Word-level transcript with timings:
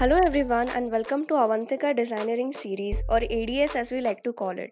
Hello 0.00 0.18
everyone 0.24 0.68
and 0.68 0.92
welcome 0.92 1.24
to 1.24 1.34
Avantika 1.34 1.92
Designeering 1.98 2.54
series 2.54 3.02
or 3.08 3.16
ADS 3.16 3.74
as 3.74 3.90
we 3.90 4.00
like 4.00 4.22
to 4.22 4.32
call 4.32 4.50
it. 4.50 4.70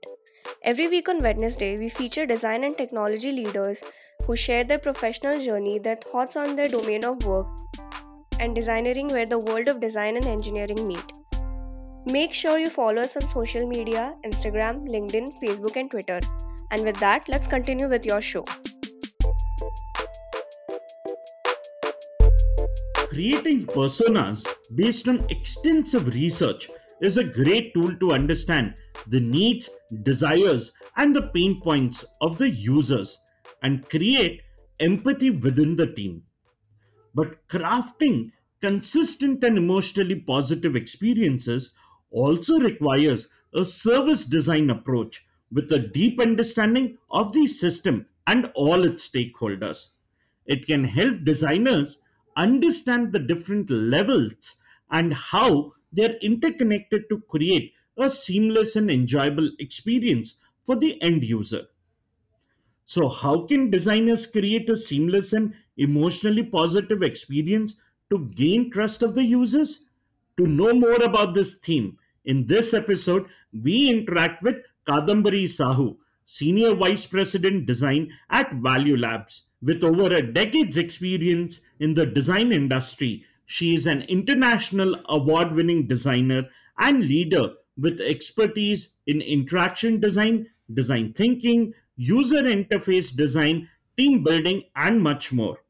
Every 0.63 0.87
week 0.87 1.09
on 1.09 1.19
Wednesday, 1.19 1.77
we 1.77 1.89
feature 1.89 2.27
design 2.27 2.63
and 2.63 2.79
technology 2.79 3.33
leaders 3.33 3.83
who 4.25 4.37
share 4.37 4.63
their 4.63 4.79
professional 4.79 5.41
journey, 5.41 5.81
their 5.81 5.97
thoughts 5.97 6.37
on 6.37 6.55
their 6.55 6.69
domain 6.69 7.05
of 7.05 7.27
work, 7.27 7.49
and 8.39 8.57
designeering 8.57 9.11
where 9.11 9.27
the 9.27 9.41
world 9.41 9.67
of 9.67 9.81
design 9.81 10.17
and 10.17 10.27
engineering 10.27 10.87
meet. 10.87 11.16
Make 12.09 12.33
sure 12.33 12.57
you 12.61 12.71
follow 12.71 13.03
us 13.03 13.17
on 13.17 13.27
social 13.29 13.67
media 13.67 14.15
Instagram, 14.25 14.89
LinkedIn, 14.89 15.27
Facebook, 15.43 15.75
and 15.75 15.91
Twitter. 15.91 16.21
And 16.71 16.85
with 16.85 17.01
that, 17.01 17.29
let's 17.29 17.49
continue 17.49 17.89
with 17.89 18.07
your 18.07 18.21
show. 18.21 18.45
Creating 23.09 23.67
personas 23.67 24.47
based 24.77 25.09
on 25.09 25.27
extensive 25.31 26.07
research 26.15 26.71
is 27.01 27.19
a 27.19 27.29
great 27.29 27.75
tool 27.75 27.97
to 27.97 28.13
understand 28.13 28.77
the 29.09 29.19
needs, 29.19 29.69
desires, 30.05 30.77
and 30.97 31.15
the 31.15 31.29
pain 31.35 31.61
points 31.61 32.05
of 32.21 32.39
the 32.39 32.49
users 32.49 33.21
and 33.63 33.89
create 33.91 34.43
empathy 34.79 35.31
within 35.31 35.75
the 35.75 35.93
team. 35.93 36.23
But 37.17 37.49
crafting 37.49 38.31
consistent 38.61 39.43
and 39.43 39.59
emotionally 39.59 40.21
positive 40.21 40.77
experiences 40.77 41.75
also 42.11 42.59
requires 42.59 43.33
a 43.55 43.65
service 43.65 44.27
design 44.27 44.71
approach 44.71 45.27
with 45.51 45.71
a 45.73 45.79
deep 45.79 46.21
understanding 46.21 46.99
of 47.11 47.33
the 47.33 47.47
system 47.47 48.07
and 48.27 48.51
all 48.55 48.85
its 48.85 49.09
stakeholders. 49.09 49.97
It 50.47 50.67
can 50.67 50.85
help 50.85 51.25
designers 51.25 52.05
understand 52.37 53.13
the 53.13 53.19
different 53.19 53.71
levels 53.71 54.63
and 54.91 55.15
how 55.15 55.73
they're 55.93 56.17
interconnected 56.23 57.09
to 57.09 57.21
create 57.23 57.73
a 57.99 58.11
seamless 58.11 58.77
and 58.77 58.91
enjoyable 58.91 59.51
experience 59.59 60.41
for 60.65 60.77
the 60.77 61.01
end 61.03 61.25
user. 61.25 61.63
So, 62.85 63.09
how 63.09 63.47
can 63.47 63.71
designers 63.71 64.27
create 64.27 64.71
a 64.71 64.77
seamless 64.77 65.33
and 65.33 65.55
emotionally 65.77 66.45
positive 66.45 67.03
experience 67.03 67.83
to 68.11 68.31
gain 68.37 68.71
trust 68.71 69.03
of 69.03 69.15
the 69.15 69.25
users? 69.25 69.86
To 70.39 70.47
know 70.47 70.75
more 70.75 71.03
about 71.03 71.33
this 71.33 71.61
theme, 71.61 71.97
in 72.27 72.47
this 72.47 72.75
episode, 72.75 73.25
we 73.63 73.89
interact 73.89 74.43
with 74.43 74.57
Kadambari 74.87 75.45
Sahu, 75.45 75.97
Senior 76.27 76.75
Vice 76.75 77.07
President 77.07 77.65
Design 77.65 78.13
at 78.29 78.53
Value 78.53 78.99
Labs. 78.99 79.49
With 79.63 79.83
over 79.83 80.15
a 80.15 80.21
decade's 80.21 80.77
experience 80.77 81.63
in 81.81 81.95
the 81.95 82.05
design 82.05 82.53
industry, 82.53 83.25
she 83.47 83.75
is 83.75 83.87
an 83.87 84.03
international 84.03 84.97
award 85.09 85.53
winning 85.53 85.87
designer 85.87 86.45
and 86.79 87.01
leader 87.01 87.55
with 87.79 88.03
expertise 88.03 89.01
in 89.07 89.23
interaction 89.23 90.01
design, 90.01 90.49
design 90.75 91.15
thinking, 91.15 91.73
user 91.97 92.43
interface 92.43 93.17
design, 93.17 93.71
team 93.97 94.23
building, 94.23 94.65
and 94.75 95.03
much 95.03 95.33
more. 95.33 95.63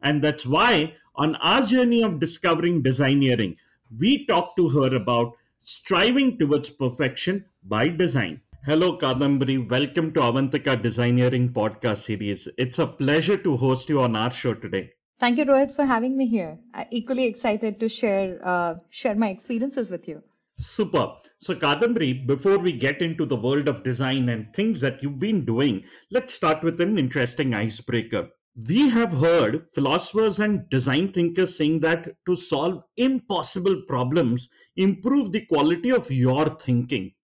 And 0.00 0.22
that's 0.22 0.46
why, 0.46 0.94
on 1.16 1.34
our 1.36 1.62
journey 1.62 2.04
of 2.04 2.20
discovering 2.20 2.84
designeering, 2.84 3.56
we 3.98 4.26
talk 4.26 4.56
to 4.56 4.68
her 4.68 4.94
about 4.94 5.36
striving 5.58 6.38
towards 6.38 6.70
perfection 6.70 7.44
by 7.64 7.88
design. 7.88 8.40
Hello, 8.64 8.96
Kadambari. 8.96 9.68
Welcome 9.68 10.12
to 10.12 10.20
Avantika 10.20 10.80
Designeering 10.80 11.52
podcast 11.52 11.98
series. 11.98 12.48
It's 12.58 12.78
a 12.78 12.86
pleasure 12.86 13.36
to 13.36 13.56
host 13.56 13.88
you 13.88 14.00
on 14.00 14.16
our 14.16 14.30
show 14.30 14.54
today. 14.54 14.92
Thank 15.18 15.38
you, 15.38 15.44
Rohit, 15.44 15.74
for 15.74 15.84
having 15.84 16.16
me 16.16 16.26
here. 16.26 16.58
I'm 16.74 16.86
equally 16.90 17.24
excited 17.24 17.78
to 17.80 17.88
share 17.88 18.38
uh, 18.42 18.76
share 18.90 19.14
my 19.14 19.28
experiences 19.28 19.90
with 19.90 20.08
you. 20.08 20.22
Super. 20.56 21.14
So, 21.38 21.54
Kadambari, 21.54 22.26
before 22.26 22.58
we 22.58 22.72
get 22.72 23.02
into 23.02 23.26
the 23.26 23.36
world 23.36 23.68
of 23.68 23.82
design 23.82 24.28
and 24.28 24.52
things 24.54 24.80
that 24.80 25.02
you've 25.02 25.18
been 25.18 25.44
doing, 25.44 25.82
let's 26.10 26.34
start 26.34 26.62
with 26.62 26.80
an 26.80 26.98
interesting 26.98 27.54
icebreaker. 27.54 28.28
We 28.54 28.90
have 28.90 29.14
heard 29.14 29.66
philosophers 29.70 30.38
and 30.38 30.68
design 30.68 31.12
thinkers 31.12 31.56
saying 31.56 31.80
that 31.80 32.16
to 32.26 32.36
solve 32.36 32.84
impossible 32.98 33.82
problems, 33.88 34.50
improve 34.76 35.32
the 35.32 35.46
quality 35.46 35.88
of 35.88 36.10
your 36.10 36.50
thinking. 36.50 37.14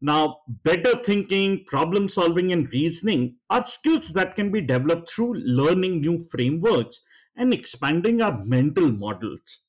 Now, 0.00 0.40
better 0.48 0.96
thinking, 0.96 1.64
problem 1.64 2.08
solving, 2.08 2.50
and 2.50 2.72
reasoning 2.72 3.36
are 3.48 3.64
skills 3.66 4.12
that 4.14 4.34
can 4.34 4.50
be 4.50 4.60
developed 4.60 5.10
through 5.10 5.34
learning 5.34 6.00
new 6.00 6.18
frameworks 6.28 7.02
and 7.36 7.54
expanding 7.54 8.20
our 8.20 8.44
mental 8.44 8.90
models. 8.90 9.60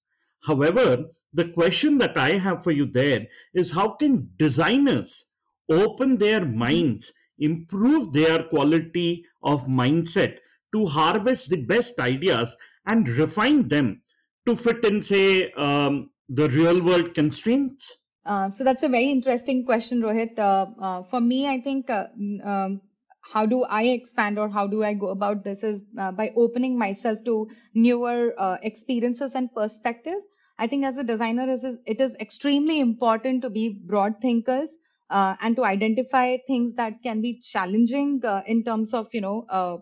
However, 0.47 1.05
the 1.31 1.49
question 1.49 1.99
that 1.99 2.17
I 2.17 2.31
have 2.31 2.63
for 2.63 2.71
you 2.71 2.87
there 2.87 3.27
is 3.53 3.73
how 3.73 3.89
can 3.89 4.31
designers 4.37 5.33
open 5.69 6.17
their 6.17 6.45
minds, 6.45 7.13
improve 7.37 8.11
their 8.13 8.43
quality 8.43 9.25
of 9.43 9.67
mindset 9.67 10.39
to 10.73 10.85
harvest 10.85 11.49
the 11.49 11.65
best 11.65 11.99
ideas 11.99 12.55
and 12.85 13.07
refine 13.09 13.67
them 13.67 14.01
to 14.45 14.55
fit 14.55 14.83
in, 14.85 15.01
say, 15.01 15.51
um, 15.53 16.09
the 16.27 16.49
real 16.49 16.83
world 16.83 17.13
constraints? 17.13 18.05
Uh, 18.25 18.49
so 18.49 18.63
that's 18.63 18.83
a 18.83 18.89
very 18.89 19.09
interesting 19.09 19.65
question, 19.65 20.01
Rohit. 20.01 20.37
Uh, 20.37 20.67
uh, 20.79 21.03
for 21.03 21.19
me, 21.19 21.47
I 21.47 21.59
think 21.61 21.89
uh, 21.89 22.07
um, 22.43 22.81
how 23.21 23.45
do 23.45 23.63
I 23.63 23.83
expand 23.83 24.37
or 24.37 24.49
how 24.49 24.67
do 24.67 24.83
I 24.83 24.93
go 24.93 25.09
about 25.09 25.43
this 25.43 25.63
is 25.63 25.83
uh, 25.97 26.11
by 26.11 26.31
opening 26.35 26.77
myself 26.77 27.19
to 27.25 27.47
newer 27.73 28.33
uh, 28.37 28.57
experiences 28.61 29.33
and 29.35 29.53
perspective. 29.53 30.19
I 30.57 30.67
think 30.67 30.85
as 30.85 30.97
a 30.97 31.03
designer, 31.03 31.43
it 31.43 31.63
is, 31.63 31.79
it 31.85 32.01
is 32.01 32.17
extremely 32.19 32.79
important 32.79 33.43
to 33.43 33.49
be 33.49 33.79
broad 33.85 34.19
thinkers 34.21 34.77
and 35.09 35.55
to 35.55 35.63
identify 35.63 36.37
things 36.45 36.73
that 36.73 37.01
can 37.01 37.21
be 37.21 37.39
challenging 37.39 38.21
in 38.45 38.63
terms 38.63 38.93
of, 38.93 39.07
you 39.13 39.21
know, 39.21 39.81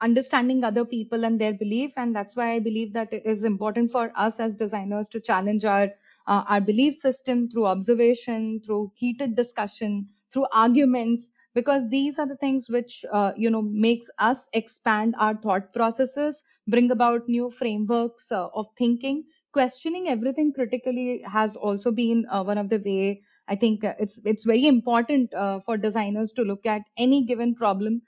understanding 0.00 0.64
other 0.64 0.84
people 0.84 1.24
and 1.24 1.40
their 1.40 1.54
belief. 1.54 1.92
And 1.96 2.14
that's 2.14 2.36
why 2.36 2.52
I 2.52 2.60
believe 2.60 2.92
that 2.94 3.12
it 3.12 3.22
is 3.24 3.44
important 3.44 3.90
for 3.90 4.12
us 4.14 4.38
as 4.40 4.56
designers 4.56 5.08
to 5.10 5.20
challenge 5.20 5.64
our 5.64 5.90
uh, 6.28 6.44
our 6.48 6.60
belief 6.60 6.94
system 6.96 7.48
through 7.48 7.66
observation, 7.66 8.60
through 8.64 8.90
heated 8.96 9.36
discussion, 9.36 10.08
through 10.32 10.46
arguments, 10.52 11.30
because 11.54 11.88
these 11.88 12.18
are 12.18 12.26
the 12.26 12.36
things 12.36 12.68
which 12.68 13.04
uh, 13.12 13.32
you 13.36 13.48
know 13.50 13.62
makes 13.62 14.10
us 14.18 14.48
expand 14.52 15.14
our 15.18 15.36
thought 15.36 15.72
processes, 15.72 16.44
bring 16.66 16.90
about 16.90 17.28
new 17.28 17.50
frameworks 17.50 18.32
uh, 18.32 18.48
of 18.54 18.66
thinking. 18.76 19.24
Questioning 19.52 20.08
everything 20.08 20.52
critically 20.52 21.22
has 21.24 21.56
also 21.56 21.90
been 21.90 22.26
uh, 22.30 22.44
one 22.44 22.58
of 22.58 22.68
the 22.68 22.78
way 22.84 23.22
I 23.48 23.56
think 23.56 23.84
uh, 23.84 23.94
it's 23.98 24.20
it's 24.26 24.44
very 24.44 24.66
important 24.66 25.32
uh, 25.32 25.60
for 25.60 25.78
designers 25.78 26.32
to 26.32 26.42
look 26.42 26.66
at 26.66 26.82
any 26.98 27.24
given 27.24 27.54
problem 27.54 28.02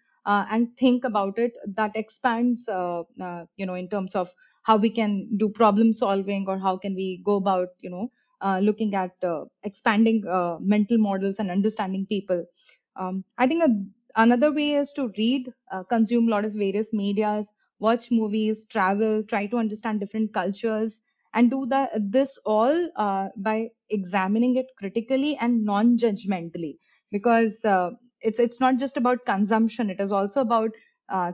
and 0.51 0.77
think 0.77 1.05
about 1.05 1.39
it. 1.39 1.53
That 1.67 1.97
expands 1.97 2.69
you 3.57 3.67
know 3.67 3.75
in 3.75 3.89
terms 3.89 4.15
of 4.15 4.33
how 4.63 4.77
we 4.77 4.91
can 4.91 5.29
do 5.37 5.49
problem 5.49 5.93
solving 5.93 6.45
or 6.49 6.59
how 6.59 6.77
can 6.77 6.95
we 6.95 7.23
go 7.25 7.37
about 7.37 7.69
you 7.81 7.91
know 7.91 8.11
uh, 8.41 8.59
looking 8.63 8.95
at 8.95 9.13
uh, 9.23 9.45
expanding 9.63 10.27
uh, 10.29 10.57
mental 10.61 10.99
models 10.99 11.39
and 11.39 11.51
understanding 11.51 12.07
people 12.07 12.45
um, 12.97 13.25
i 13.39 13.47
think 13.47 13.63
a, 13.65 13.71
another 14.23 14.53
way 14.53 14.73
is 14.73 14.93
to 14.93 15.13
read 15.19 15.53
uh, 15.73 15.83
consume 15.85 16.29
a 16.29 16.31
lot 16.31 16.45
of 16.45 16.53
various 16.53 16.93
medias 16.93 17.53
watch 17.81 18.11
movies 18.11 18.67
travel 18.67 19.23
try 19.25 19.47
to 19.47 19.57
understand 19.57 20.01
different 20.01 20.33
cultures 20.35 21.03
and 21.35 21.51
do 21.51 21.67
that 21.67 21.91
this 22.17 22.39
all 22.47 22.77
uh, 22.97 23.29
by 23.37 23.69
examining 23.91 24.57
it 24.57 24.67
critically 24.79 25.37
and 25.41 25.65
non-judgmentally 25.65 26.75
because 27.13 27.65
uh, 27.65 27.91
it's 28.21 28.39
it's 28.39 28.61
not 28.61 28.79
just 28.79 28.97
about 28.97 29.25
consumption 29.27 29.91
it 29.91 30.01
is 30.01 30.13
also 30.13 30.41
about 30.41 30.71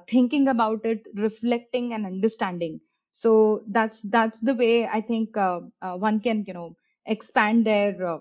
thinking 0.08 0.48
about 0.48 0.84
it 0.84 1.06
reflecting 1.14 1.92
and 1.94 2.06
understanding. 2.06 2.80
So 3.12 3.62
that's 3.68 4.02
that's 4.02 4.40
the 4.40 4.54
way 4.54 4.86
i 4.86 5.00
think 5.00 5.36
uh, 5.36 5.60
uh, 5.82 5.96
one 5.96 6.18
can 6.20 6.44
you 6.46 6.54
know 6.54 6.76
expand 7.06 7.64
their 7.64 8.04
uh, 8.04 8.18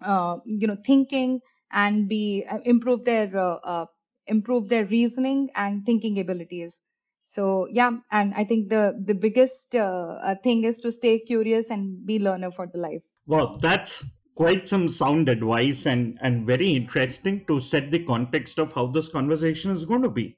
uh 0.00 0.38
you 0.44 0.68
know 0.68 0.76
thinking 0.86 1.40
and 1.72 2.08
be 2.08 2.44
uh, 2.48 2.58
improve 2.64 3.04
their 3.04 3.30
uh, 3.36 3.86
improve 4.28 4.68
their 4.68 4.86
reasoning 4.86 5.50
and 5.56 5.84
thinking 5.84 6.18
abilities. 6.20 6.80
So 7.24 7.66
yeah 7.72 7.90
and 8.12 8.34
i 8.34 8.44
think 8.44 8.68
the 8.68 9.02
the 9.04 9.14
biggest 9.14 9.72
thing 10.44 10.64
is 10.64 10.80
to 10.80 10.92
stay 10.92 11.18
curious 11.18 11.70
and 11.70 12.06
be 12.06 12.20
learner 12.20 12.50
for 12.50 12.66
the 12.66 12.78
life. 12.78 13.04
Well 13.26 13.56
that's 13.56 14.13
quite 14.34 14.68
some 14.68 14.88
sound 14.88 15.28
advice 15.28 15.86
and 15.86 16.18
and 16.20 16.46
very 16.46 16.70
interesting 16.70 17.44
to 17.46 17.60
set 17.60 17.90
the 17.90 18.04
context 18.04 18.58
of 18.58 18.72
how 18.72 18.86
this 18.86 19.08
conversation 19.08 19.70
is 19.70 19.84
going 19.84 20.02
to 20.02 20.10
be 20.10 20.36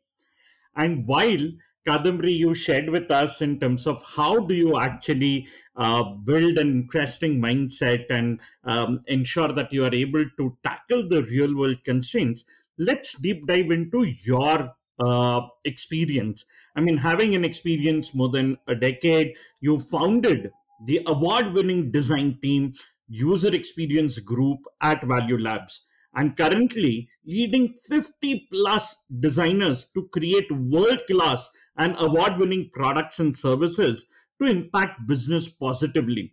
and 0.77 1.07
while 1.07 1.49
Kadambari 1.87 2.37
you 2.37 2.55
shared 2.55 2.89
with 2.89 3.11
us 3.11 3.41
in 3.41 3.61
terms 3.61 3.87
of 3.87 4.03
how 4.17 4.41
do 4.41 4.55
you 4.55 4.79
actually 4.79 5.47
uh, 5.77 6.03
build 6.03 6.59
an 6.59 6.69
interesting 6.83 7.41
mindset 7.41 8.05
and 8.11 8.41
um, 8.65 9.03
ensure 9.07 9.53
that 9.53 9.73
you 9.73 9.85
are 9.85 9.95
able 9.95 10.25
to 10.37 10.57
tackle 10.65 11.09
the 11.09 11.23
real 11.31 11.57
world 11.57 11.77
constraints. 11.85 12.45
Let's 12.77 13.19
deep 13.19 13.47
dive 13.47 13.71
into 13.71 14.05
your 14.23 14.75
uh, 14.99 15.43
experience. 15.65 16.45
I 16.75 16.81
mean, 16.81 16.99
having 16.99 17.35
an 17.35 17.45
experience 17.45 18.15
more 18.15 18.31
than 18.31 18.59
a 18.67 18.75
decade, 18.75 19.37
you 19.61 19.79
founded 19.79 20.51
the 20.85 21.01
award 21.07 21.53
winning 21.55 21.91
design 21.91 22.39
team, 22.43 22.73
user 23.09 23.55
experience 23.55 24.19
group 24.19 24.61
at 24.81 25.03
Value 25.05 25.39
Labs 25.39 25.89
and 26.15 26.37
currently 26.37 27.09
leading 27.27 27.75
50 27.75 28.49
plus 28.51 29.07
designers 29.21 29.91
to 29.93 30.09
create 30.09 30.51
world 30.51 31.01
class 31.11 31.55
and 31.77 31.95
award 31.99 32.39
winning 32.39 32.71
products 32.73 33.21
and 33.21 33.37
services 33.37 34.11
to 34.41 34.49
impact 34.49 35.07
business 35.07 35.49
positively. 35.49 36.33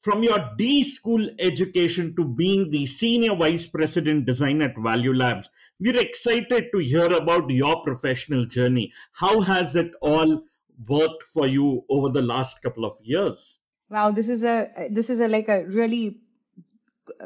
From 0.00 0.22
your 0.22 0.50
D 0.56 0.84
school 0.84 1.28
education 1.40 2.14
to 2.14 2.24
being 2.24 2.70
the 2.70 2.86
senior 2.86 3.34
vice 3.34 3.66
president 3.66 4.26
design 4.26 4.62
at 4.62 4.74
Value 4.78 5.12
Labs, 5.12 5.50
we're 5.80 6.00
excited 6.00 6.68
to 6.72 6.78
hear 6.78 7.06
about 7.06 7.50
your 7.50 7.82
professional 7.82 8.44
journey. 8.44 8.92
How 9.14 9.40
has 9.40 9.74
it 9.74 9.92
all 10.00 10.44
worked 10.86 11.24
for 11.24 11.48
you 11.48 11.84
over 11.90 12.10
the 12.10 12.22
last 12.22 12.62
couple 12.62 12.84
of 12.84 12.94
years? 13.02 13.65
Wow, 13.90 14.10
this 14.12 14.28
is 14.28 14.44
a 14.44 14.88
this 14.90 15.10
is 15.10 15.20
a 15.20 15.26
like 15.28 15.48
a 15.48 15.64
really 15.66 16.20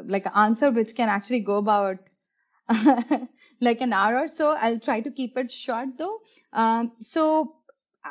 like 0.03 0.25
an 0.25 0.31
answer 0.35 0.71
which 0.71 0.95
can 0.95 1.09
actually 1.09 1.41
go 1.41 1.57
about 1.57 1.97
like 3.61 3.81
an 3.81 3.93
hour 3.93 4.17
or 4.19 4.27
so. 4.27 4.55
I'll 4.59 4.79
try 4.79 5.01
to 5.01 5.11
keep 5.11 5.37
it 5.37 5.51
short 5.51 5.89
though. 5.97 6.19
Um, 6.53 6.93
so 6.99 7.55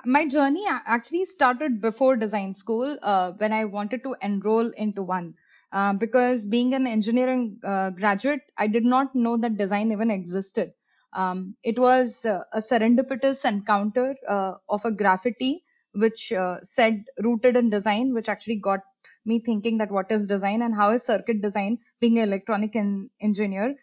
my 0.04 0.28
journey 0.28 0.64
actually 0.68 1.24
started 1.24 1.80
before 1.80 2.16
design 2.16 2.54
school 2.54 2.98
uh, 3.02 3.32
when 3.32 3.52
I 3.52 3.64
wanted 3.64 4.02
to 4.04 4.16
enroll 4.22 4.70
into 4.70 5.02
one. 5.02 5.34
Uh, 5.72 5.92
because 5.94 6.46
being 6.46 6.74
an 6.74 6.86
engineering 6.86 7.58
uh, 7.64 7.90
graduate, 7.90 8.42
I 8.58 8.66
did 8.68 8.84
not 8.84 9.14
know 9.14 9.36
that 9.38 9.56
design 9.58 9.92
even 9.92 10.10
existed. 10.10 10.72
Um, 11.12 11.56
it 11.64 11.78
was 11.78 12.24
a 12.24 12.44
serendipitous 12.58 13.44
encounter 13.44 14.16
uh, 14.28 14.54
of 14.68 14.84
a 14.84 14.92
graffiti 14.92 15.64
which 15.94 16.32
uh, 16.32 16.58
said 16.62 17.04
rooted 17.22 17.56
in 17.56 17.70
design, 17.70 18.12
which 18.14 18.28
actually 18.28 18.56
got 18.56 18.80
me 19.24 19.40
thinking 19.40 19.78
that 19.78 19.90
what 19.90 20.10
is 20.10 20.26
design 20.26 20.62
and 20.62 20.74
how 20.74 20.90
is 20.90 21.02
circuit 21.04 21.42
design, 21.42 21.78
being 22.00 22.18
an 22.18 22.28
electronic 22.28 22.74
engineer, 23.20 23.74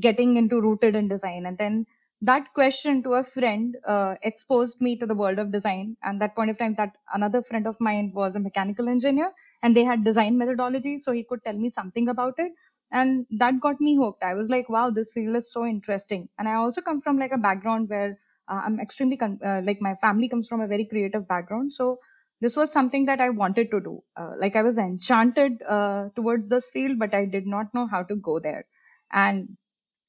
getting 0.00 0.36
into 0.36 0.60
rooted 0.60 0.96
in 0.96 1.08
design. 1.08 1.46
And 1.46 1.58
then 1.58 1.86
that 2.22 2.52
question 2.54 3.02
to 3.04 3.10
a 3.12 3.24
friend 3.24 3.76
uh, 3.86 4.16
exposed 4.22 4.80
me 4.80 4.96
to 4.98 5.06
the 5.06 5.14
world 5.14 5.38
of 5.38 5.52
design. 5.52 5.96
And 6.02 6.20
that 6.20 6.34
point 6.34 6.50
of 6.50 6.58
time, 6.58 6.74
that 6.76 6.96
another 7.14 7.42
friend 7.42 7.66
of 7.66 7.76
mine 7.80 8.12
was 8.14 8.34
a 8.36 8.40
mechanical 8.40 8.88
engineer 8.88 9.32
and 9.62 9.76
they 9.76 9.84
had 9.84 10.04
design 10.04 10.36
methodology. 10.38 10.98
So 10.98 11.12
he 11.12 11.24
could 11.24 11.44
tell 11.44 11.56
me 11.56 11.70
something 11.70 12.08
about 12.08 12.34
it. 12.38 12.52
And 12.90 13.26
that 13.38 13.60
got 13.60 13.80
me 13.80 13.96
hooked. 13.96 14.22
I 14.24 14.34
was 14.34 14.48
like, 14.48 14.68
wow, 14.68 14.90
this 14.90 15.12
field 15.12 15.36
is 15.36 15.52
so 15.52 15.64
interesting. 15.66 16.28
And 16.38 16.48
I 16.48 16.54
also 16.54 16.80
come 16.80 17.00
from 17.02 17.18
like 17.18 17.32
a 17.32 17.38
background 17.38 17.88
where 17.88 18.18
uh, 18.48 18.62
I'm 18.64 18.80
extremely, 18.80 19.16
con- 19.16 19.40
uh, 19.44 19.60
like 19.64 19.80
my 19.80 19.94
family 19.96 20.28
comes 20.28 20.48
from 20.48 20.60
a 20.60 20.66
very 20.68 20.84
creative 20.84 21.28
background. 21.28 21.72
So 21.72 21.98
this 22.40 22.56
was 22.56 22.72
something 22.72 23.06
that 23.06 23.20
I 23.20 23.30
wanted 23.30 23.70
to 23.72 23.80
do. 23.80 24.02
Uh, 24.16 24.32
like 24.38 24.56
I 24.56 24.62
was 24.62 24.78
enchanted 24.78 25.62
uh, 25.66 26.08
towards 26.16 26.48
this 26.48 26.70
field, 26.70 26.98
but 26.98 27.14
I 27.14 27.24
did 27.24 27.46
not 27.46 27.74
know 27.74 27.86
how 27.86 28.02
to 28.04 28.16
go 28.16 28.38
there. 28.40 28.66
And 29.12 29.56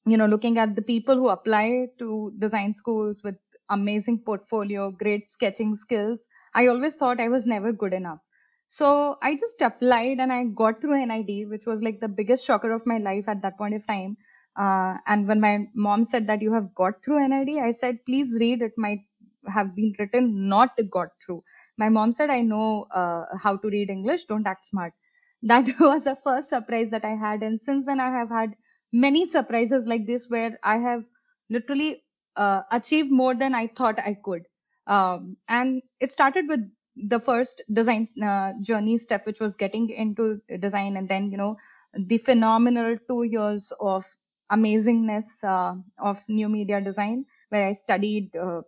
you 0.06 0.18
know, 0.18 0.26
looking 0.26 0.58
at 0.58 0.76
the 0.76 0.82
people 0.82 1.16
who 1.16 1.30
apply 1.30 1.88
to 2.00 2.34
design 2.40 2.74
schools 2.74 3.22
with 3.24 3.36
amazing 3.70 4.20
portfolio, 4.26 4.92
great 4.92 5.30
sketching 5.30 5.76
skills, 5.76 6.28
I 6.56 6.68
always 6.68 6.96
thought 6.96 7.20
I 7.20 7.30
was 7.30 7.46
never 7.46 7.72
good 7.72 7.94
enough. 7.94 8.20
So 8.68 9.18
I 9.22 9.36
just 9.36 9.62
applied 9.62 10.20
and 10.20 10.32
I 10.32 10.46
got 10.46 10.82
through 10.82 10.94
NID, 11.02 11.46
which 11.46 11.66
was 11.66 11.82
like 11.82 12.00
the 12.00 12.08
biggest 12.08 12.46
shocker 12.46 12.72
of 12.72 12.86
my 12.86 12.98
life 12.98 13.28
at 13.28 13.42
that 13.42 13.58
point 13.58 13.76
of 13.76 13.86
time. 13.86 14.18
Uh, 14.60 14.98
and 15.08 15.28
when 15.28 15.42
my 15.42 15.68
mom 15.76 16.06
said 16.06 16.28
that 16.28 16.42
you 16.42 16.54
have 16.54 16.76
got 16.76 17.04
through 17.06 17.28
NID, 17.28 17.60
I 17.60 17.72
said, 17.72 18.00
please 18.06 18.38
read. 18.40 18.62
It 18.64 18.74
might 18.78 19.02
have 19.48 19.76
been 19.76 19.96
written 20.00 20.50
not 20.50 20.72
got 20.92 21.10
through. 21.26 21.44
My 21.78 21.90
mom 21.90 22.12
said, 22.14 22.30
I 22.30 22.42
know 22.42 22.88
uh, 22.94 23.26
how 23.38 23.58
to 23.58 23.70
read 23.70 23.90
English. 23.90 24.26
Don't 24.26 24.48
act 24.48 24.66
smart. 24.66 24.94
That 25.44 25.68
was 25.80 26.04
the 26.06 26.18
first 26.18 26.50
surprise 26.50 26.92
that 26.92 27.06
I 27.06 27.16
had. 27.16 27.44
And 27.44 27.62
since 27.62 27.86
then, 27.88 28.02
I 28.02 28.12
have 28.12 28.30
had 28.30 28.56
many 28.94 29.26
surprises 29.26 29.88
like 29.88 30.08
this 30.08 30.30
where 30.30 30.60
I 30.64 30.78
have 30.80 31.06
literally 31.50 32.04
uh, 32.36 32.64
achieved 32.72 33.12
more 33.12 33.36
than 33.36 33.56
I 33.56 33.68
thought 33.68 34.00
I 34.00 34.18
could. 34.24 34.44
Um, 34.88 35.38
and 35.48 35.82
it 36.02 36.12
started 36.12 36.48
with 36.50 36.62
the 36.98 37.20
first 37.22 37.62
design 37.72 38.08
uh, 38.24 38.54
journey 38.62 38.98
step, 38.98 39.26
which 39.26 39.40
was 39.40 39.56
getting 39.56 39.90
into 39.90 40.42
design, 40.60 40.98
and 40.98 41.08
then 41.08 41.32
you 41.32 41.38
know 41.38 41.58
the 41.98 42.18
phenomenal 42.18 42.98
two 43.08 43.24
years 43.24 43.72
of 43.80 44.06
amazingness 44.52 45.44
uh, 45.44 45.76
of 45.98 46.22
new 46.28 46.50
media 46.50 46.82
design, 46.82 47.26
where 47.50 47.66
I 47.68 47.74
studied 47.74 48.36
uh, 48.36 48.62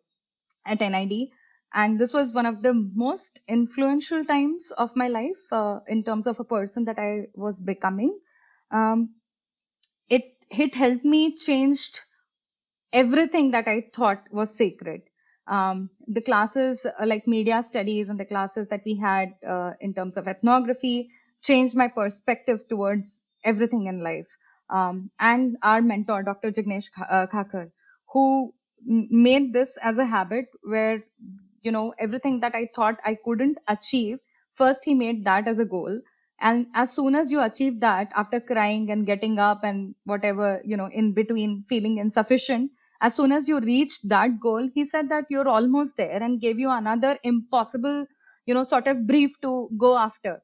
at 0.65 0.81
NID. 0.81 1.31
And 1.73 1.99
this 1.99 2.13
was 2.13 2.33
one 2.33 2.45
of 2.45 2.61
the 2.63 2.73
most 2.73 3.41
influential 3.47 4.25
times 4.25 4.71
of 4.71 4.95
my 4.95 5.07
life 5.07 5.41
uh, 5.51 5.79
in 5.87 6.03
terms 6.03 6.27
of 6.27 6.39
a 6.39 6.43
person 6.45 6.85
that 6.85 6.99
I 6.99 7.27
was 7.35 7.59
becoming. 7.59 8.19
Um, 8.71 9.15
it 10.09 10.23
it 10.51 10.75
helped 10.75 11.05
me 11.05 11.35
changed 11.35 12.01
everything 12.93 13.51
that 13.51 13.67
I 13.67 13.89
thought 13.93 14.27
was 14.31 14.55
sacred. 14.55 15.03
Um, 15.47 15.89
the 16.07 16.21
classes 16.21 16.85
uh, 16.85 17.05
like 17.05 17.27
media 17.27 17.63
studies 17.63 18.09
and 18.09 18.19
the 18.19 18.25
classes 18.25 18.67
that 18.69 18.81
we 18.85 18.95
had 18.97 19.35
uh, 19.47 19.73
in 19.81 19.93
terms 19.93 20.17
of 20.17 20.27
ethnography 20.27 21.09
changed 21.43 21.75
my 21.75 21.87
perspective 21.87 22.67
towards 22.69 23.25
everything 23.43 23.87
in 23.87 24.01
life. 24.03 24.27
Um, 24.71 25.11
and 25.19 25.57
our 25.63 25.81
mentor, 25.81 26.23
Dr. 26.23 26.51
Jignesh 26.51 26.89
uh, 27.09 27.27
Khakhar, 27.27 27.71
who 28.13 28.53
made 28.85 29.53
this 29.53 29.77
as 29.81 29.97
a 29.97 30.05
habit 30.05 30.45
where, 30.63 31.03
you 31.63 31.71
know, 31.71 31.93
everything 31.99 32.39
that 32.41 32.55
I 32.55 32.67
thought 32.75 32.99
I 33.05 33.17
couldn't 33.23 33.57
achieve, 33.67 34.19
first 34.51 34.81
he 34.85 34.93
made 34.93 35.25
that 35.25 35.47
as 35.47 35.59
a 35.59 35.65
goal 35.65 36.01
and 36.39 36.65
as 36.73 36.91
soon 36.93 37.15
as 37.15 37.31
you 37.31 37.39
achieve 37.41 37.79
that 37.81 38.11
after 38.15 38.39
crying 38.39 38.89
and 38.91 39.05
getting 39.05 39.39
up 39.39 39.59
and 39.63 39.95
whatever 40.05 40.61
you 40.65 40.75
know 40.75 40.89
in 40.91 41.13
between 41.13 41.63
feeling 41.69 41.97
insufficient 41.99 42.71
as 43.01 43.15
soon 43.15 43.31
as 43.31 43.47
you 43.47 43.59
reach 43.61 44.01
that 44.03 44.39
goal 44.41 44.67
he 44.73 44.83
said 44.85 45.07
that 45.09 45.25
you're 45.29 45.47
almost 45.47 45.95
there 45.97 46.21
and 46.21 46.41
gave 46.41 46.59
you 46.59 46.69
another 46.69 47.17
impossible 47.23 48.05
you 48.45 48.53
know 48.53 48.63
sort 48.63 48.87
of 48.87 49.07
brief 49.07 49.39
to 49.41 49.69
go 49.77 49.97
after 49.97 50.41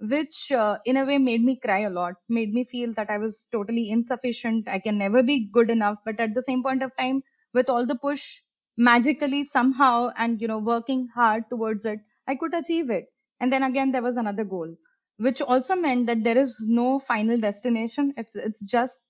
which 0.00 0.52
uh, 0.52 0.78
in 0.84 0.96
a 0.96 1.04
way 1.04 1.18
made 1.18 1.42
me 1.42 1.58
cry 1.58 1.80
a 1.80 1.90
lot 1.90 2.14
made 2.28 2.52
me 2.52 2.64
feel 2.64 2.92
that 2.94 3.10
i 3.10 3.18
was 3.18 3.48
totally 3.52 3.84
insufficient 3.90 4.68
i 4.68 4.78
can 4.78 4.98
never 4.98 5.22
be 5.22 5.48
good 5.58 5.70
enough 5.70 5.98
but 6.04 6.20
at 6.20 6.34
the 6.34 6.42
same 6.42 6.62
point 6.62 6.82
of 6.82 6.96
time 6.98 7.22
with 7.54 7.68
all 7.68 7.86
the 7.86 7.98
push 8.06 8.24
magically 8.76 9.42
somehow 9.42 10.10
and 10.16 10.40
you 10.40 10.48
know 10.48 10.58
working 10.58 11.08
hard 11.14 11.44
towards 11.50 11.84
it 11.84 12.00
i 12.26 12.34
could 12.34 12.54
achieve 12.54 12.90
it. 12.90 13.06
And 13.40 13.52
then 13.52 13.62
again 13.62 13.92
there 13.92 14.02
was 14.02 14.16
another 14.16 14.44
goal 14.44 14.74
which 15.18 15.40
also 15.42 15.76
meant 15.76 16.06
that 16.06 16.24
there 16.24 16.38
is 16.38 16.64
no 16.68 16.98
final 16.98 17.38
destination. 17.38 18.14
It's 18.16 18.34
it's 18.34 18.62
just 18.64 19.06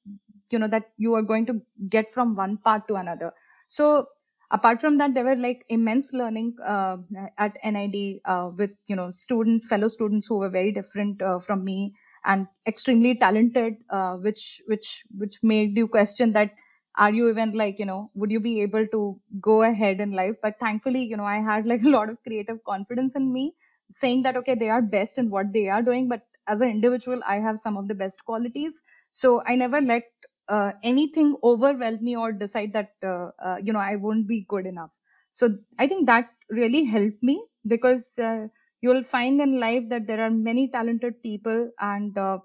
you 0.51 0.59
know 0.59 0.69
that 0.69 0.85
you 0.97 1.15
are 1.15 1.23
going 1.23 1.47
to 1.47 1.61
get 1.89 2.13
from 2.13 2.35
one 2.37 2.57
part 2.59 2.89
to 2.89 2.95
another. 2.95 3.33
So 3.69 4.07
apart 4.51 4.81
from 4.81 4.99
that 4.99 5.15
there 5.15 5.25
were 5.25 5.37
like 5.37 5.65
immense 5.69 6.13
learning 6.13 6.55
uh, 6.65 6.97
at 7.39 7.57
nid 7.65 8.21
uh, 8.25 8.51
with 8.57 8.71
you 8.87 8.97
know 8.97 9.11
students 9.11 9.67
fellow 9.67 9.89
students 9.89 10.27
who 10.27 10.39
were 10.39 10.51
very 10.51 10.73
different 10.73 11.21
uh, 11.23 11.39
from 11.39 11.65
me 11.65 11.95
and 12.25 12.47
extremely 12.67 13.15
talented 13.17 13.75
uh, 13.91 14.17
which 14.17 14.61
which 14.67 15.05
which 15.17 15.39
made 15.43 15.77
you 15.77 15.89
question 15.89 16.33
that 16.33 16.53
are 16.99 17.13
you 17.13 17.29
even 17.31 17.53
like 17.53 17.79
you 17.79 17.87
know 17.87 18.11
would 18.15 18.31
you 18.31 18.41
be 18.41 18.61
able 18.63 18.87
to 18.89 19.21
go 19.41 19.63
ahead 19.63 20.01
in 20.01 20.13
life? 20.13 20.37
But 20.43 20.59
thankfully 20.61 21.03
you 21.03 21.17
know 21.17 21.25
i 21.25 21.37
had 21.41 21.67
like 21.67 21.83
a 21.83 21.89
lot 21.97 22.09
of 22.11 22.23
creative 22.23 22.63
confidence 22.65 23.15
in 23.17 23.33
me 23.33 23.55
saying 23.93 24.23
that 24.23 24.37
okay 24.37 24.55
they 24.55 24.69
are 24.71 24.83
best 24.83 25.19
in 25.19 25.31
what 25.31 25.53
they 25.53 25.69
are 25.69 25.83
doing 25.83 26.09
but 26.09 26.23
as 26.49 26.61
an 26.61 26.69
individual 26.71 27.21
i 27.27 27.37
have 27.39 27.59
some 27.61 27.77
of 27.77 27.89
the 27.89 27.95
best 27.95 28.25
qualities. 28.25 28.83
So 29.13 29.43
i 29.47 29.57
never 29.57 29.81
let 29.81 30.05
uh, 30.49 30.73
anything 30.83 31.37
overwhelm 31.43 32.03
me 32.03 32.17
or 32.17 32.33
decide 32.33 32.73
that 32.73 32.93
uh, 33.05 33.31
uh, 33.43 33.59
you 33.63 33.73
know 33.73 33.79
i 33.81 33.97
won't 33.97 34.27
be 34.29 34.45
good 34.49 34.67
enough. 34.67 34.95
So 35.31 35.49
i 35.79 35.87
think 35.87 36.07
that 36.07 36.31
really 36.51 36.85
helped 36.85 37.23
me 37.23 37.45
because 37.67 38.19
uh, 38.19 38.47
you'll 38.81 39.05
find 39.05 39.41
in 39.41 39.59
life 39.61 39.85
that 39.91 40.07
there 40.07 40.21
are 40.23 40.31
many 40.31 40.69
talented 40.71 41.23
people 41.23 41.71
and 41.81 42.17
uh, 42.19 42.39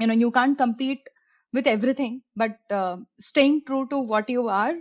you 0.00 0.06
know 0.06 0.14
you 0.14 0.30
can't 0.30 0.58
compete 0.58 1.08
with 1.52 1.66
everything 1.66 2.22
but 2.36 2.58
uh, 2.70 2.96
staying 3.20 3.62
true 3.66 3.86
to 3.88 3.98
what 4.00 4.28
you 4.30 4.48
are 4.48 4.74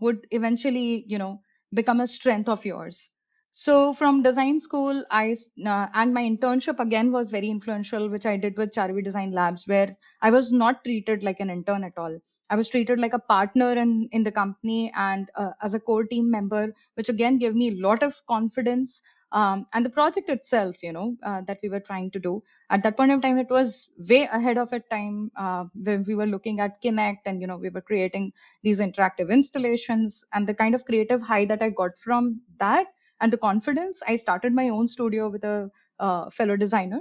would 0.00 0.26
eventually 0.30 1.04
you 1.06 1.18
know 1.18 1.42
become 1.74 2.00
a 2.00 2.06
strength 2.06 2.48
of 2.48 2.64
yours 2.64 3.10
so 3.50 3.92
from 3.92 4.22
design 4.22 4.60
school, 4.60 5.04
I 5.10 5.32
uh, 5.66 5.88
and 5.94 6.14
my 6.14 6.22
internship 6.22 6.78
again 6.80 7.10
was 7.12 7.30
very 7.30 7.48
influential, 7.48 8.08
which 8.08 8.26
I 8.26 8.36
did 8.36 8.56
with 8.56 8.72
Charvi 8.72 9.02
Design 9.04 9.32
Labs, 9.32 9.66
where 9.66 9.96
I 10.22 10.30
was 10.30 10.52
not 10.52 10.84
treated 10.84 11.22
like 11.22 11.40
an 11.40 11.50
intern 11.50 11.84
at 11.84 11.98
all. 11.98 12.18
I 12.48 12.56
was 12.56 12.68
treated 12.70 12.98
like 12.98 13.12
a 13.12 13.18
partner 13.18 13.72
in, 13.72 14.08
in 14.12 14.24
the 14.24 14.32
company 14.32 14.92
and 14.96 15.30
uh, 15.36 15.50
as 15.62 15.74
a 15.74 15.80
core 15.80 16.04
team 16.04 16.30
member, 16.30 16.74
which 16.94 17.08
again 17.08 17.38
gave 17.38 17.54
me 17.54 17.68
a 17.68 17.80
lot 17.80 18.02
of 18.02 18.20
confidence. 18.28 19.02
Um, 19.32 19.64
and 19.72 19.86
the 19.86 19.90
project 19.90 20.28
itself, 20.28 20.76
you 20.82 20.92
know, 20.92 21.16
uh, 21.22 21.42
that 21.46 21.58
we 21.62 21.68
were 21.68 21.78
trying 21.78 22.10
to 22.12 22.18
do 22.18 22.42
at 22.68 22.82
that 22.82 22.96
point 22.96 23.12
of 23.12 23.22
time, 23.22 23.38
it 23.38 23.48
was 23.48 23.92
way 23.96 24.22
ahead 24.24 24.58
of 24.58 24.72
its 24.72 24.88
time 24.88 25.30
uh, 25.36 25.64
when 25.74 26.04
we 26.06 26.16
were 26.16 26.26
looking 26.26 26.58
at 26.60 26.82
Kinect 26.82 27.20
and, 27.26 27.40
you 27.40 27.46
know, 27.46 27.56
we 27.56 27.68
were 27.70 27.80
creating 27.80 28.32
these 28.64 28.80
interactive 28.80 29.30
installations 29.30 30.24
and 30.32 30.48
the 30.48 30.54
kind 30.54 30.74
of 30.74 30.84
creative 30.84 31.22
high 31.22 31.44
that 31.44 31.62
I 31.62 31.70
got 31.70 31.96
from 31.96 32.40
that 32.58 32.88
and 33.20 33.32
the 33.32 33.38
confidence. 33.38 34.02
I 34.06 34.16
started 34.16 34.52
my 34.52 34.68
own 34.68 34.88
studio 34.88 35.30
with 35.30 35.44
a 35.44 35.70
uh, 35.98 36.30
fellow 36.30 36.56
designer. 36.56 37.00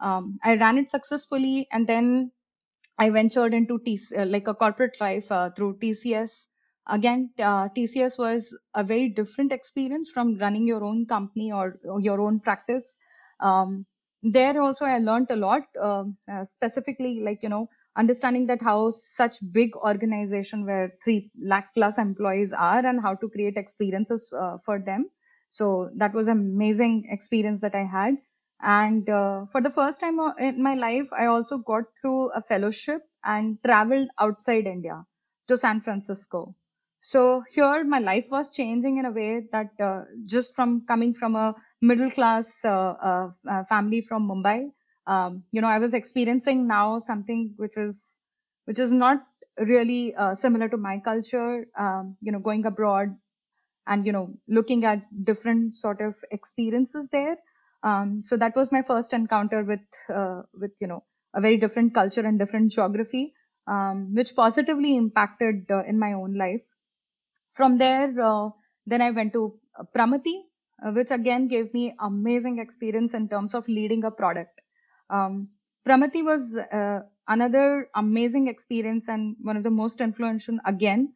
Um, 0.00 0.38
I 0.42 0.56
ran 0.56 0.78
it 0.78 0.88
successfully 0.90 1.68
and 1.72 1.86
then 1.86 2.32
I 2.98 3.10
ventured 3.10 3.54
into 3.54 3.78
TC, 3.78 4.18
uh, 4.18 4.26
like 4.26 4.48
a 4.48 4.54
corporate 4.54 4.96
life 5.00 5.30
uh, 5.30 5.50
through 5.50 5.78
TCS. 5.78 6.46
Again, 6.86 7.30
uh, 7.38 7.68
TCS 7.68 8.18
was 8.18 8.56
a 8.74 8.82
very 8.82 9.08
different 9.08 9.52
experience 9.52 10.10
from 10.10 10.38
running 10.38 10.66
your 10.66 10.82
own 10.84 11.06
company 11.06 11.52
or, 11.52 11.78
or 11.84 12.00
your 12.00 12.20
own 12.20 12.40
practice. 12.40 12.98
Um, 13.40 13.86
there 14.22 14.60
also, 14.60 14.84
I 14.84 14.98
learned 14.98 15.28
a 15.30 15.36
lot, 15.36 15.62
um, 15.80 16.16
uh, 16.30 16.44
specifically 16.44 17.20
like, 17.20 17.42
you 17.42 17.48
know, 17.48 17.68
understanding 17.96 18.46
that 18.48 18.60
how 18.62 18.90
such 18.90 19.36
big 19.52 19.74
organization 19.76 20.66
where 20.66 20.92
three 21.02 21.30
lakh 21.42 21.68
plus 21.74 21.96
employees 21.96 22.52
are 22.52 22.84
and 22.84 23.00
how 23.00 23.14
to 23.14 23.28
create 23.28 23.56
experiences 23.56 24.28
for 24.64 24.78
them. 24.78 25.08
So 25.50 25.90
that 25.96 26.14
was 26.14 26.28
an 26.28 26.38
amazing 26.38 27.08
experience 27.10 27.60
that 27.60 27.74
I 27.74 27.84
had. 27.84 28.16
And 28.62 29.08
uh, 29.08 29.46
for 29.52 29.60
the 29.60 29.70
first 29.70 30.00
time 30.00 30.20
uh, 30.20 30.34
in 30.38 30.62
my 30.62 30.74
life, 30.74 31.08
I 31.16 31.26
also 31.26 31.58
got 31.58 31.84
through 32.00 32.30
a 32.32 32.42
fellowship 32.42 33.02
and 33.24 33.58
traveled 33.64 34.08
outside 34.18 34.66
India 34.66 35.04
to 35.48 35.58
San 35.58 35.80
Francisco. 35.80 36.54
So 37.02 37.42
here 37.54 37.82
my 37.84 37.98
life 37.98 38.26
was 38.30 38.50
changing 38.50 38.98
in 38.98 39.06
a 39.06 39.10
way 39.10 39.46
that 39.52 39.70
uh, 39.80 40.02
just 40.26 40.54
from 40.54 40.84
coming 40.86 41.14
from 41.14 41.34
a 41.34 41.54
middle 41.80 42.10
class 42.10 42.60
uh, 42.62 42.68
uh, 42.68 43.30
uh 43.48 43.64
family 43.64 44.02
from 44.02 44.28
Mumbai, 44.28 44.70
um, 45.06 45.42
you 45.50 45.62
know, 45.62 45.66
I 45.66 45.78
was 45.78 45.94
experiencing 45.94 46.66
now 46.66 46.98
something 46.98 47.54
which 47.56 47.76
is 47.76 48.20
which 48.66 48.78
is 48.78 48.92
not 48.92 49.24
really 49.58 50.14
similar 50.34 50.68
to 50.68 50.76
my 50.76 50.98
culture. 50.98 51.66
Um, 51.78 52.16
you 52.20 52.30
know, 52.32 52.38
going 52.38 52.66
abroad 52.66 53.16
and 53.86 54.06
you 54.06 54.12
know 54.12 54.30
looking 54.48 54.84
at 54.84 55.02
different 55.24 55.74
sort 55.74 56.00
of 56.00 56.14
experiences 56.30 57.06
there 57.12 57.36
um, 57.82 58.22
so 58.22 58.36
that 58.36 58.54
was 58.56 58.72
my 58.72 58.82
first 58.82 59.12
encounter 59.12 59.64
with 59.64 59.80
uh, 60.12 60.42
with 60.54 60.72
you 60.80 60.86
know 60.86 61.04
a 61.34 61.40
very 61.40 61.56
different 61.56 61.94
culture 61.94 62.20
and 62.22 62.38
different 62.38 62.72
geography, 62.72 63.34
um, 63.66 64.14
which 64.14 64.34
positively 64.34 64.96
impacted 64.96 65.66
uh, 65.70 65.84
in 65.84 65.98
my 65.98 66.12
own 66.12 66.34
life. 66.34 66.60
From 67.54 67.78
there, 67.78 68.12
uh, 68.20 68.50
then 68.86 69.00
I 69.00 69.10
went 69.12 69.32
to 69.34 69.58
Pramati, 69.96 70.42
uh, 70.84 70.92
which 70.92 71.10
again 71.10 71.48
gave 71.48 71.72
me 71.72 71.94
amazing 72.00 72.58
experience 72.58 73.14
in 73.14 73.28
terms 73.28 73.54
of 73.54 73.68
leading 73.68 74.04
a 74.04 74.10
product. 74.10 74.60
Um, 75.08 75.48
Pramati 75.86 76.24
was 76.24 76.56
uh, 76.56 77.00
another 77.28 77.88
amazing 77.94 78.48
experience 78.48 79.08
and 79.08 79.36
one 79.40 79.56
of 79.56 79.62
the 79.62 79.70
most 79.70 80.00
influential 80.00 80.58
again 80.66 81.14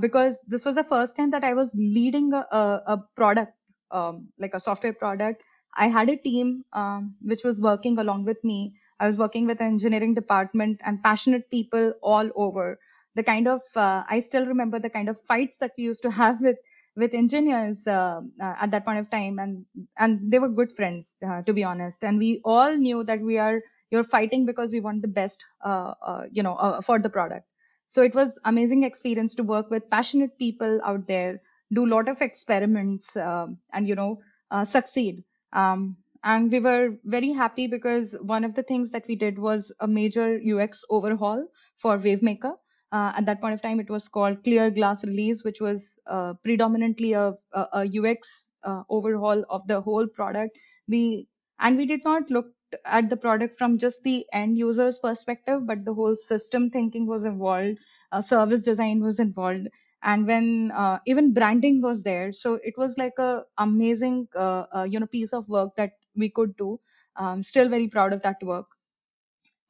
because 0.00 0.38
this 0.46 0.64
was 0.64 0.74
the 0.76 0.84
first 0.84 1.16
time 1.16 1.30
that 1.30 1.44
I 1.44 1.54
was 1.54 1.74
leading 1.74 2.32
a, 2.32 2.46
a, 2.86 3.04
product, 3.16 3.52
um, 3.90 4.28
like 4.38 4.54
a 4.54 4.60
software 4.60 4.92
product 4.92 5.42
I 5.76 5.88
had 5.88 6.08
a 6.08 6.16
team 6.16 6.64
um, 6.72 7.14
which 7.20 7.44
was 7.44 7.60
working 7.60 7.98
along 7.98 8.24
with 8.24 8.42
me. 8.44 8.74
I 9.00 9.08
was 9.08 9.18
working 9.18 9.46
with 9.46 9.60
an 9.60 9.66
engineering 9.66 10.14
department 10.14 10.80
and 10.84 11.02
passionate 11.02 11.50
people 11.50 11.94
all 12.02 12.30
over. 12.36 12.78
The 13.16 13.24
kind 13.24 13.48
of 13.48 13.62
uh, 13.74 14.04
I 14.08 14.20
still 14.20 14.46
remember 14.46 14.78
the 14.78 14.90
kind 14.90 15.08
of 15.08 15.20
fights 15.22 15.58
that 15.58 15.72
we 15.76 15.84
used 15.84 16.02
to 16.02 16.10
have 16.22 16.40
with 16.40 16.56
with 16.96 17.12
engineers 17.12 17.84
uh, 17.88 18.20
uh, 18.40 18.54
at 18.60 18.70
that 18.70 18.84
point 18.84 19.00
of 19.00 19.10
time, 19.10 19.38
and 19.40 19.64
and 19.98 20.30
they 20.30 20.38
were 20.38 20.48
good 20.48 20.72
friends 20.76 21.16
uh, 21.26 21.42
to 21.42 21.52
be 21.52 21.64
honest. 21.64 22.04
And 22.04 22.18
we 22.18 22.40
all 22.44 22.76
knew 22.76 23.02
that 23.04 23.20
we 23.20 23.38
are 23.38 23.60
you're 23.90 24.04
fighting 24.04 24.46
because 24.46 24.72
we 24.72 24.80
want 24.80 25.02
the 25.02 25.08
best, 25.08 25.44
uh, 25.64 25.94
uh, 26.02 26.24
you 26.30 26.42
know, 26.42 26.80
for 26.84 26.98
the 26.98 27.10
product. 27.10 27.46
So 27.86 28.02
it 28.02 28.14
was 28.14 28.38
amazing 28.44 28.84
experience 28.84 29.34
to 29.36 29.42
work 29.42 29.70
with 29.70 29.90
passionate 29.90 30.38
people 30.38 30.80
out 30.84 31.06
there, 31.06 31.40
do 31.72 31.84
a 31.86 31.92
lot 31.94 32.08
of 32.08 32.20
experiments, 32.20 33.16
um, 33.16 33.58
and 33.72 33.88
you 33.88 33.94
know, 33.94 34.20
succeed. 34.64 35.24
Um, 35.52 35.96
and 36.22 36.50
we 36.50 36.60
were 36.60 36.96
very 37.04 37.32
happy 37.32 37.66
because 37.66 38.16
one 38.20 38.44
of 38.44 38.54
the 38.54 38.62
things 38.62 38.90
that 38.92 39.04
we 39.08 39.14
did 39.16 39.38
was 39.38 39.72
a 39.80 39.86
major 39.86 40.40
UX 40.40 40.84
overhaul 40.90 41.46
for 41.76 41.98
WaveMaker. 41.98 42.54
Uh, 42.92 43.12
at 43.16 43.26
that 43.26 43.40
point 43.40 43.54
of 43.54 43.60
time, 43.60 43.80
it 43.80 43.90
was 43.90 44.08
called 44.08 44.42
Clear 44.44 44.70
Glass 44.70 45.04
Release, 45.04 45.44
which 45.44 45.60
was 45.60 45.98
uh, 46.06 46.34
predominantly 46.42 47.12
a, 47.12 47.34
a, 47.52 47.68
a 47.72 47.90
UX 48.00 48.52
uh, 48.62 48.82
overhaul 48.88 49.44
of 49.50 49.66
the 49.66 49.80
whole 49.80 50.06
product. 50.06 50.56
We 50.88 51.28
and 51.58 51.76
we 51.76 51.86
did 51.86 52.04
not 52.04 52.30
look 52.30 52.46
at 52.84 53.10
the 53.10 53.16
product 53.16 53.58
from 53.58 53.78
just 53.78 54.02
the 54.02 54.26
end 54.32 54.58
user's 54.58 54.98
perspective, 54.98 55.66
but 55.66 55.84
the 55.84 55.94
whole 55.94 56.16
system 56.16 56.70
thinking 56.70 57.06
was 57.06 57.24
involved, 57.24 57.78
uh, 58.12 58.20
service 58.20 58.62
design 58.62 59.02
was 59.02 59.18
involved, 59.20 59.68
and 60.02 60.26
when 60.26 60.70
uh, 60.72 60.98
even 61.06 61.32
branding 61.32 61.80
was 61.82 62.02
there 62.02 62.30
so 62.32 62.54
it 62.62 62.74
was 62.76 62.96
like 62.98 63.18
a 63.18 63.44
amazing 63.58 64.28
uh, 64.36 64.64
uh, 64.74 64.86
you 64.88 65.00
know 65.00 65.06
piece 65.06 65.32
of 65.32 65.48
work 65.48 65.74
that 65.76 65.92
we 66.16 66.30
could 66.30 66.56
do. 66.56 66.78
Um, 67.16 67.42
still 67.42 67.68
very 67.68 67.88
proud 67.88 68.12
of 68.12 68.22
that 68.22 68.42
work. 68.42 68.66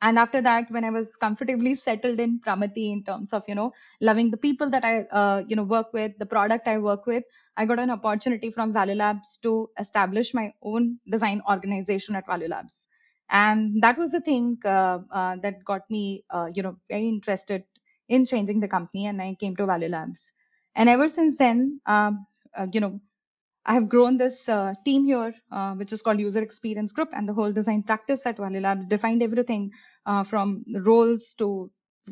And 0.03 0.19
after 0.19 0.41
that 0.43 0.71
when 0.71 0.85
i 0.85 0.91
was 0.91 1.17
comfortably 1.17 1.75
settled 1.75 2.21
in 2.21 2.39
pramati 2.47 2.93
in 2.93 3.03
terms 3.05 3.33
of 3.33 3.43
you 3.49 3.55
know 3.55 3.73
loving 4.01 4.31
the 4.31 4.37
people 4.37 4.71
that 4.75 4.85
i 4.85 4.93
uh, 5.21 5.43
you 5.49 5.57
know 5.57 5.63
work 5.65 5.93
with 5.95 6.19
the 6.19 6.27
product 6.27 6.69
i 6.69 6.77
work 6.79 7.07
with 7.07 7.25
i 7.57 7.65
got 7.71 7.81
an 7.85 7.91
opportunity 7.95 8.51
from 8.51 8.73
value 8.75 8.95
labs 9.03 9.39
to 9.47 9.53
establish 9.85 10.35
my 10.35 10.53
own 10.63 10.99
design 11.17 11.41
organization 11.55 12.17
at 12.21 12.27
value 12.27 12.49
labs 12.55 12.77
and 13.31 13.83
that 13.83 13.99
was 13.99 14.11
the 14.11 14.21
thing 14.21 14.59
uh, 14.65 14.99
uh, 15.11 15.37
that 15.43 15.65
got 15.65 15.83
me 15.91 16.25
you 16.55 16.63
know 16.63 16.77
very 16.91 17.09
interested 17.09 17.65
in 18.09 18.25
changing 18.25 18.61
the 18.61 18.69
company 18.69 19.07
and 19.07 19.21
I 19.21 19.35
came 19.39 19.57
to 19.57 19.67
Value 19.67 19.89
Labs. 19.89 20.33
And 20.75 20.89
ever 20.89 21.09
since 21.09 21.37
then, 21.37 21.81
um, 21.87 22.27
uh, 22.57 22.67
you 22.73 22.81
know, 22.81 23.01
I 23.67 23.75
have 23.75 23.89
grown 23.89 24.19
this 24.19 24.47
uh, 24.49 24.75
team 24.85 25.07
here, 25.07 25.33
uh, 25.51 25.75
which 25.75 25.93
is 25.93 26.03
called 26.03 26.21
User 26.21 26.43
Experience 26.43 26.93
Group, 26.93 27.09
and 27.13 27.27
the 27.27 27.33
whole 27.33 27.53
design 27.53 27.83
practice 27.83 28.27
at 28.27 28.37
Value 28.37 28.61
Labs 28.61 28.87
defined 28.87 29.23
everything 29.23 29.71
uh, 30.05 30.23
from 30.23 30.65
roles 30.83 31.35
to, 31.39 31.71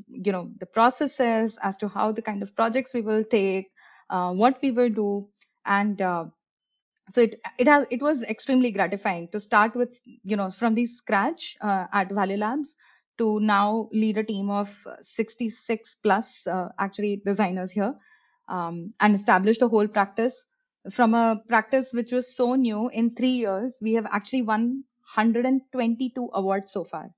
you 0.08 0.32
know, 0.32 0.50
the 0.60 0.66
processes 0.66 1.58
as 1.62 1.76
to 1.76 1.88
how 1.88 2.10
the 2.10 2.22
kind 2.22 2.42
of 2.42 2.56
projects 2.56 2.94
we 2.94 3.02
will 3.02 3.22
take, 3.22 3.70
uh, 4.08 4.32
what 4.32 4.58
we 4.62 4.70
will 4.70 4.88
do, 4.88 5.28
and 5.66 6.00
uh, 6.00 6.24
so 7.08 7.22
it 7.22 7.36
it 7.58 7.68
has 7.68 7.86
it 7.90 8.02
was 8.02 8.22
extremely 8.22 8.70
gratifying 8.70 9.28
to 9.28 9.40
start 9.40 9.74
with, 9.74 10.00
you 10.22 10.36
know, 10.36 10.50
from 10.50 10.74
the 10.74 10.86
scratch 10.86 11.56
at 11.62 12.10
Value 12.12 12.36
Labs 12.36 12.76
to 13.18 13.40
now 13.40 13.88
lead 13.92 14.18
a 14.18 14.24
team 14.24 14.50
of 14.50 14.86
66 15.00 15.96
plus 16.02 16.46
uh, 16.46 16.68
actually 16.78 17.22
designers 17.24 17.70
here 17.70 17.94
um, 18.48 18.90
and 19.00 19.14
established 19.14 19.62
a 19.62 19.68
whole 19.68 19.88
practice. 19.88 20.46
From 20.90 21.14
a 21.14 21.40
practice 21.46 21.92
which 21.92 22.10
was 22.10 22.34
so 22.34 22.54
new 22.56 22.88
in 22.88 23.14
three 23.14 23.36
years 23.44 23.78
we 23.82 23.92
have 23.94 24.06
actually 24.06 24.42
won 24.42 24.84
122 25.14 26.30
awards 26.32 26.72
so 26.72 26.84
far. 26.84 27.10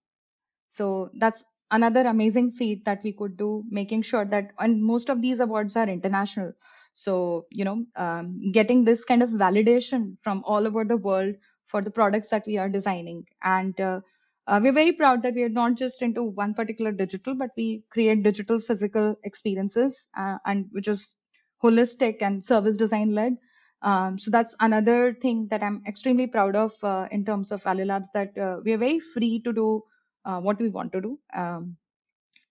So 0.68 1.10
that's 1.14 1.44
another 1.70 2.02
amazing 2.02 2.50
feat 2.50 2.84
that 2.84 3.02
we 3.02 3.12
could 3.12 3.36
do 3.36 3.64
making 3.70 4.02
sure 4.02 4.24
that 4.26 4.52
and 4.58 4.82
most 4.82 5.08
of 5.08 5.22
these 5.22 5.40
awards 5.40 5.76
are 5.76 5.88
international 5.88 6.52
so 6.94 7.44
you 7.50 7.64
know 7.64 7.84
um, 7.96 8.50
getting 8.52 8.84
this 8.84 9.04
kind 9.04 9.22
of 9.22 9.30
validation 9.30 10.16
from 10.22 10.42
all 10.46 10.66
over 10.66 10.84
the 10.84 10.96
world 10.96 11.34
for 11.66 11.82
the 11.82 11.90
products 11.90 12.30
that 12.30 12.46
we 12.46 12.56
are 12.56 12.68
designing 12.68 13.24
and 13.42 13.80
uh, 13.80 14.00
uh, 14.46 14.60
we're 14.62 14.72
very 14.72 14.92
proud 14.92 15.22
that 15.22 15.34
we 15.34 15.42
are 15.42 15.48
not 15.48 15.74
just 15.74 16.02
into 16.02 16.22
one 16.22 16.52
particular 16.52 16.92
digital, 16.92 17.34
but 17.34 17.50
we 17.56 17.82
create 17.90 18.22
digital 18.22 18.60
physical 18.60 19.16
experiences, 19.24 20.06
uh, 20.18 20.36
and 20.44 20.66
which 20.72 20.86
is 20.86 21.16
holistic 21.62 22.18
and 22.20 22.44
service 22.44 22.76
design 22.76 23.14
led. 23.14 23.36
Um, 23.80 24.18
so 24.18 24.30
that's 24.30 24.54
another 24.60 25.14
thing 25.14 25.48
that 25.50 25.62
I'm 25.62 25.82
extremely 25.86 26.26
proud 26.26 26.56
of 26.56 26.72
uh, 26.82 27.08
in 27.10 27.24
terms 27.24 27.52
of 27.52 27.62
Value 27.62 27.84
Labs 27.86 28.10
that 28.12 28.36
uh, 28.36 28.60
we 28.64 28.72
are 28.72 28.78
very 28.78 29.00
free 29.00 29.40
to 29.44 29.52
do 29.52 29.82
uh, 30.24 30.40
what 30.40 30.60
we 30.60 30.68
want 30.68 30.92
to 30.92 31.00
do. 31.00 31.18
Um, 31.34 31.76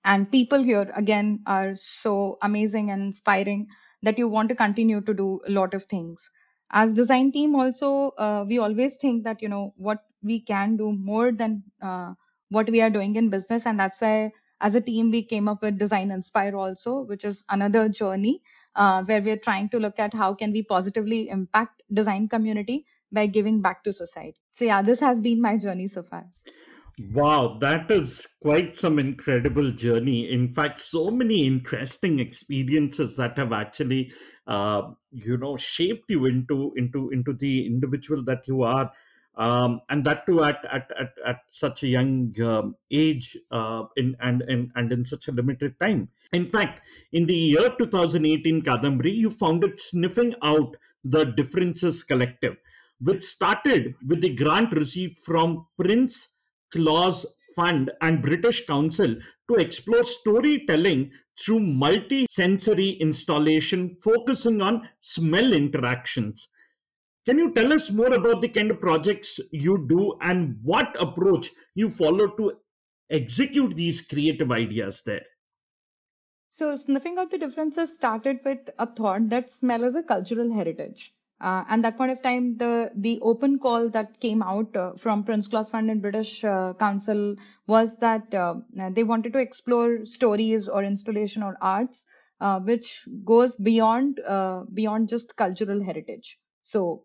and 0.06 0.32
people 0.32 0.64
here 0.64 0.92
again 0.96 1.44
are 1.46 1.76
so 1.76 2.38
amazing 2.42 2.92
and 2.92 3.02
inspiring 3.02 3.68
that 4.04 4.20
you 4.20 4.28
want 4.28 4.50
to 4.50 4.56
continue 4.56 5.02
to 5.02 5.14
do 5.14 5.40
a 5.48 5.52
lot 5.52 5.74
of 5.74 5.86
things. 5.86 6.30
As 6.72 6.94
design 6.94 7.32
team 7.32 7.56
also 7.56 8.12
uh, 8.18 8.46
we 8.48 8.60
always 8.60 8.98
think 8.98 9.24
that 9.24 9.42
you 9.42 9.50
know 9.50 9.74
what 9.78 10.04
we 10.22 10.40
can 10.40 10.78
do 10.78 10.92
more 10.92 11.32
than 11.32 11.64
uh, 11.82 12.14
what 12.50 12.70
we 12.70 12.82
are 12.82 12.90
doing 12.90 13.16
in 13.16 13.30
business. 13.30 13.66
And 13.66 13.80
that's 13.80 14.02
why 14.02 14.32
as 14.62 14.76
a 14.76 14.82
team 14.82 15.12
we 15.12 15.24
came 15.24 15.48
up 15.48 15.62
with 15.62 15.80
design 15.80 16.12
inspire 16.12 16.56
also 16.56 17.02
which 17.02 17.26
is 17.26 17.44
another 17.50 17.90
journey 17.90 18.42
uh, 18.76 19.04
where 19.04 19.22
we're 19.22 19.38
trying 19.38 19.70
to 19.70 19.80
look 19.80 20.00
at 20.00 20.14
how 20.14 20.34
can 20.34 20.52
we 20.52 20.64
positively 20.64 21.30
impact 21.30 21.82
design 21.94 22.28
community 22.28 22.86
by 23.12 23.28
giving 23.28 23.62
back 23.62 23.84
to 23.84 23.94
society. 23.94 24.40
So 24.52 24.66
yeah 24.66 24.82
this 24.82 25.00
has 25.00 25.22
been 25.22 25.42
my 25.42 25.58
journey 25.58 25.88
so 25.88 26.04
far 26.04 26.26
Wow, 27.00 27.58
that 27.60 27.90
is 27.90 28.38
quite 28.40 28.76
some 28.76 29.00
incredible 29.00 29.72
journey. 29.72 30.30
In 30.32 30.48
fact, 30.48 30.80
so 30.80 31.10
many 31.10 31.48
interesting 31.48 32.20
experiences 32.20 33.18
that 33.18 33.36
have 33.40 33.52
actually, 33.52 34.12
uh, 34.46 34.92
you 35.12 35.38
know, 35.38 35.58
shaped 35.58 36.06
you 36.10 36.26
into 36.26 36.72
into 36.76 37.10
into 37.10 37.34
the 37.34 37.66
individual 37.66 38.24
that 38.26 38.48
you 38.48 38.62
are, 38.62 38.92
um, 39.36 39.80
and 39.90 40.06
that 40.06 40.28
too 40.28 40.44
at 40.44 40.64
at 40.72 40.92
at, 41.00 41.14
at 41.26 41.40
such 41.48 41.82
a 41.82 41.88
young 41.88 42.32
um, 42.44 42.76
age, 42.92 43.36
uh, 43.50 43.86
in 43.98 44.16
and, 44.20 44.44
and 44.44 44.70
and 44.76 44.92
in 44.92 45.04
such 45.04 45.28
a 45.28 45.32
limited 45.32 45.80
time. 45.80 46.10
In 46.32 46.48
fact, 46.48 46.82
in 47.12 47.26
the 47.26 47.34
year 47.36 47.74
2018, 47.76 48.62
Kadambari, 48.62 49.16
you 49.16 49.32
founded 49.32 49.80
Sniffing 49.80 50.36
Out 50.44 50.78
the 51.04 51.26
Differences 51.26 52.04
Collective, 52.04 52.56
which 53.02 53.24
started 53.24 53.96
with 54.08 54.22
the 54.22 54.36
grant 54.36 54.74
received 54.74 55.18
from 55.18 55.66
Prince 55.76 56.33
Claus 56.74 57.38
Fund 57.56 57.92
and 58.02 58.22
British 58.22 58.66
Council 58.66 59.16
to 59.50 59.56
explore 59.58 60.04
storytelling 60.04 61.12
through 61.40 61.60
multi-sensory 61.60 62.90
installation 63.00 63.96
focusing 64.04 64.62
on 64.62 64.90
smell 65.00 65.54
interactions. 65.54 66.50
Can 67.26 67.38
you 67.38 67.54
tell 67.54 67.72
us 67.72 67.92
more 67.92 68.14
about 68.14 68.42
the 68.42 68.50
kind 68.50 68.72
of 68.72 68.82
projects 68.82 69.40
you 69.52 69.88
do 69.88 70.18
and 70.22 70.58
what 70.62 71.00
approach 71.02 71.52
you 71.76 71.90
follow 71.90 72.28
to 72.36 72.54
execute 73.10 73.76
these 73.76 74.06
creative 74.08 74.52
ideas 74.52 75.04
there? 75.06 75.24
So, 76.50 76.76
sniffing 76.76 77.18
out 77.18 77.32
the 77.32 77.38
differences 77.38 77.96
started 77.96 78.40
with 78.44 78.70
a 78.78 78.86
thought 78.86 79.30
that 79.30 79.50
smell 79.50 79.84
is 79.84 79.96
a 79.96 80.04
cultural 80.04 80.54
heritage. 80.54 81.12
Uh, 81.44 81.66
and 81.68 81.84
that 81.84 81.98
point 81.98 82.10
of 82.10 82.22
time, 82.22 82.56
the 82.56 82.90
the 82.96 83.20
open 83.22 83.60
call 83.60 83.90
that 83.90 84.18
came 84.22 84.42
out 84.42 84.74
uh, 84.78 84.94
from 84.94 85.26
Prince 85.26 85.50
Claus 85.50 85.70
Fund 85.70 85.92
and 85.92 86.02
British 86.02 86.42
uh, 86.46 86.74
Council 86.80 87.36
was 87.68 87.98
that 87.98 88.34
uh, 88.34 88.56
they 88.92 89.04
wanted 89.04 89.34
to 89.34 89.40
explore 89.40 90.06
stories 90.06 90.70
or 90.70 90.86
installation 90.86 91.44
or 91.44 91.58
arts 91.62 92.08
uh, 92.40 92.62
which 92.62 93.06
goes 93.26 93.58
beyond 93.58 94.22
uh, 94.26 94.64
beyond 94.74 95.10
just 95.10 95.36
cultural 95.36 95.84
heritage. 95.84 96.38
So 96.62 97.04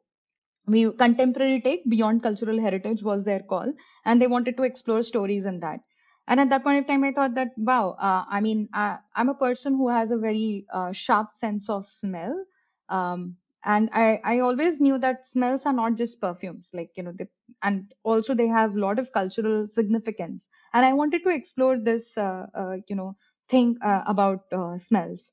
we 0.68 0.92
contemporary 0.92 1.60
take 1.60 1.90
beyond 1.90 2.22
cultural 2.22 2.60
heritage 2.60 3.02
was 3.02 3.24
their 3.24 3.40
call, 3.40 3.74
and 4.04 4.22
they 4.22 4.28
wanted 4.28 4.56
to 4.58 4.62
explore 4.62 5.02
stories 5.02 5.46
in 5.46 5.58
that. 5.66 5.80
And 6.28 6.38
at 6.38 6.50
that 6.50 6.62
point 6.62 6.78
of 6.78 6.86
time, 6.86 7.02
I 7.02 7.10
thought 7.10 7.34
that 7.34 7.58
wow, 7.58 7.96
I 7.98 8.40
mean, 8.40 8.68
I, 8.72 8.98
am 9.16 9.30
a 9.30 9.34
person 9.34 9.74
who 9.74 9.88
has 9.88 10.12
a 10.12 10.18
very 10.28 10.64
sharp 10.92 11.32
sense 11.32 11.68
of 11.68 11.86
smell. 11.86 12.44
Um, 12.88 13.36
and 13.64 13.90
I, 13.92 14.20
I 14.24 14.38
always 14.40 14.80
knew 14.80 14.98
that 14.98 15.26
smells 15.26 15.66
are 15.66 15.72
not 15.72 15.96
just 15.96 16.20
perfumes 16.20 16.70
like 16.74 16.90
you 16.96 17.02
know 17.02 17.12
they, 17.12 17.26
and 17.62 17.92
also 18.04 18.34
they 18.34 18.46
have 18.48 18.74
a 18.74 18.80
lot 18.80 18.98
of 18.98 19.12
cultural 19.12 19.66
significance. 19.66 20.48
And 20.74 20.84
i 20.86 20.92
wanted 20.92 21.22
to 21.24 21.30
explore 21.34 21.78
this 21.78 22.16
uh, 22.18 22.46
uh, 22.54 22.76
you 22.88 22.96
know 22.96 23.16
thing 23.48 23.76
uh, 23.82 24.02
about 24.06 24.44
uh, 24.52 24.78
smells. 24.78 25.32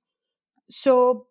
So 0.70 1.28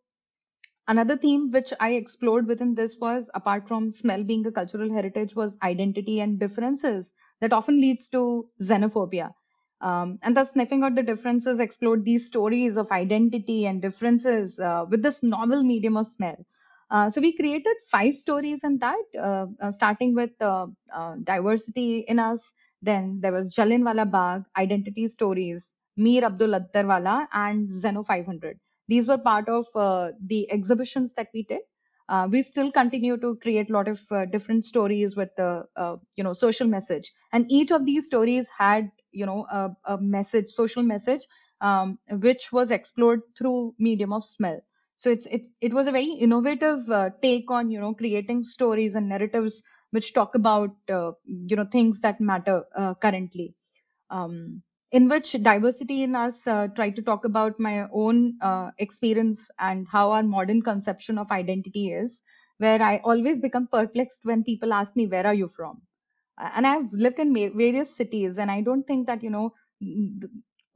another 0.89 1.17
theme 1.17 1.51
which 1.51 1.73
i 1.81 1.93
explored 1.95 2.47
within 2.47 2.75
this 2.75 2.97
was 3.01 3.31
apart 3.35 3.67
from 3.69 3.93
smell 3.93 4.23
being 4.25 4.47
a 4.47 4.53
cultural 4.53 4.93
heritage 4.93 5.35
was 5.37 5.59
identity 5.63 6.21
and 6.21 6.39
differences 6.41 7.15
that 7.41 7.53
often 7.53 7.81
leads 7.81 8.09
to 8.09 8.49
xenophobia. 8.63 9.33
Um, 9.81 10.19
and 10.23 10.37
thus 10.37 10.53
sniffing 10.53 10.83
out 10.83 10.95
the 10.95 11.03
differences 11.03 11.59
explored 11.61 12.05
these 12.05 12.27
stories 12.27 12.77
of 12.79 12.91
identity 12.91 13.67
and 13.67 13.83
differences 13.83 14.59
uh, 14.59 14.87
with 14.91 15.03
this 15.03 15.23
novel 15.23 15.63
medium 15.63 15.97
of 15.97 16.07
smell 16.07 16.37
uh, 16.95 17.11
so 17.11 17.21
we 17.21 17.37
created 17.37 17.77
five 17.91 18.15
stories 18.15 18.63
in 18.65 18.79
that, 18.79 19.05
uh, 19.19 19.47
uh, 19.61 19.71
starting 19.71 20.15
with 20.15 20.31
uh, 20.41 20.67
uh, 20.95 21.17
diversity 21.25 22.01
in 22.09 22.21
us. 22.21 22.53
Then 22.83 23.19
there 23.21 23.33
was 23.33 23.55
Jallianwala 23.55 24.11
Bagh, 24.13 24.45
identity 24.57 25.09
stories, 25.09 25.71
Mir 25.97 26.25
Abdul 26.25 26.55
Attarwala, 26.61 27.27
and 27.33 27.69
Xeno 27.69 28.07
500. 28.07 28.59
These 28.89 29.09
were 29.09 29.19
part 29.19 29.49
of 29.49 29.67
the 29.75 30.47
exhibitions 30.53 31.13
that 31.17 31.29
we 31.35 31.45
did. 31.45 31.63
we 32.31 32.43
still 32.43 32.71
continue 32.71 33.17
to 33.17 33.37
create 33.43 33.71
a 33.71 33.73
lot 33.73 33.89
of 33.89 34.01
different 34.31 34.65
stories 34.65 35.17
with 35.17 35.31
the 35.37 35.67
you 36.17 36.25
know 36.25 36.35
social 36.35 36.69
message, 36.69 37.13
and 37.33 37.51
each 37.51 37.73
of 37.73 37.87
these 37.87 38.07
stories 38.07 38.49
had 38.59 38.91
you 39.13 39.27
know 39.27 39.47
a, 39.51 39.71
a 39.95 39.99
message, 40.01 40.49
social 40.49 40.83
message, 40.83 41.27
um, 41.63 41.99
which 42.27 42.53
was 42.53 42.71
explored 42.71 43.23
through 43.39 43.75
medium 43.79 44.13
of 44.13 44.25
smell 44.25 44.61
so 44.97 45.11
it's 45.11 45.27
it's 45.27 45.51
it 45.61 45.73
was 45.73 45.87
a 45.87 45.93
very 45.93 46.13
innovative 46.27 46.89
uh, 46.91 47.11
take 47.23 47.51
on 47.51 47.71
you 47.71 47.81
know 47.81 47.95
creating 47.95 48.43
stories 48.45 48.95
and 48.95 49.09
narratives 49.09 49.63
which 49.91 50.13
talk 50.15 50.35
about 50.35 50.71
uh, 50.91 51.13
you 51.27 51.57
know 51.57 51.67
things 51.73 52.01
that 52.01 52.21
matter 52.21 52.65
uh, 52.77 52.95
currently. 52.95 53.55
Um, 54.11 54.63
in 54.93 55.09
which 55.09 55.33
diversity 55.43 56.03
in 56.05 56.15
us 56.15 56.47
uh, 56.47 56.69
try 56.69 56.91
to 56.91 57.03
talk 57.03 57.25
about 57.25 57.59
my 57.61 57.89
own 57.93 58.37
uh, 58.41 58.71
experience 58.79 59.51
and 59.59 59.87
how 59.91 60.13
our 60.13 60.23
modern 60.23 60.63
conception 60.63 61.19
of 61.19 61.31
identity 61.33 61.91
is 61.93 62.23
where 62.59 62.81
i 62.83 62.99
always 63.05 63.41
become 63.41 63.67
perplexed 63.67 64.21
when 64.25 64.45
people 64.45 64.73
ask 64.73 64.97
me 64.97 65.07
where 65.07 65.27
are 65.27 65.35
you 65.35 65.49
from? 65.49 65.83
And 66.39 66.67
i've 66.67 66.93
lived 66.93 67.19
in 67.19 67.35
various 67.35 67.95
cities 67.97 68.39
and 68.39 68.51
i 68.51 68.61
don't 68.61 68.85
think 68.87 69.07
that 69.09 69.23
you 69.23 69.31
know 69.31 69.55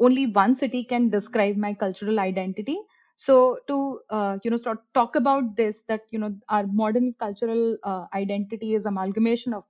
only 0.00 0.26
one 0.26 0.54
city 0.54 0.84
can 0.84 1.10
describe 1.10 1.56
my 1.56 1.74
cultural 1.74 2.18
identity 2.20 2.78
so 3.18 3.58
to 3.68 4.00
uh, 4.10 4.38
you 4.44 4.50
know 4.50 4.58
talk 4.94 5.16
about 5.16 5.56
this, 5.56 5.82
that 5.88 6.02
you 6.10 6.18
know 6.20 6.34
our 6.48 6.66
modern 6.68 7.14
cultural 7.18 7.76
uh, 7.84 8.06
identity 8.14 8.74
is 8.74 8.86
amalgamation 8.86 9.52
of 9.54 9.64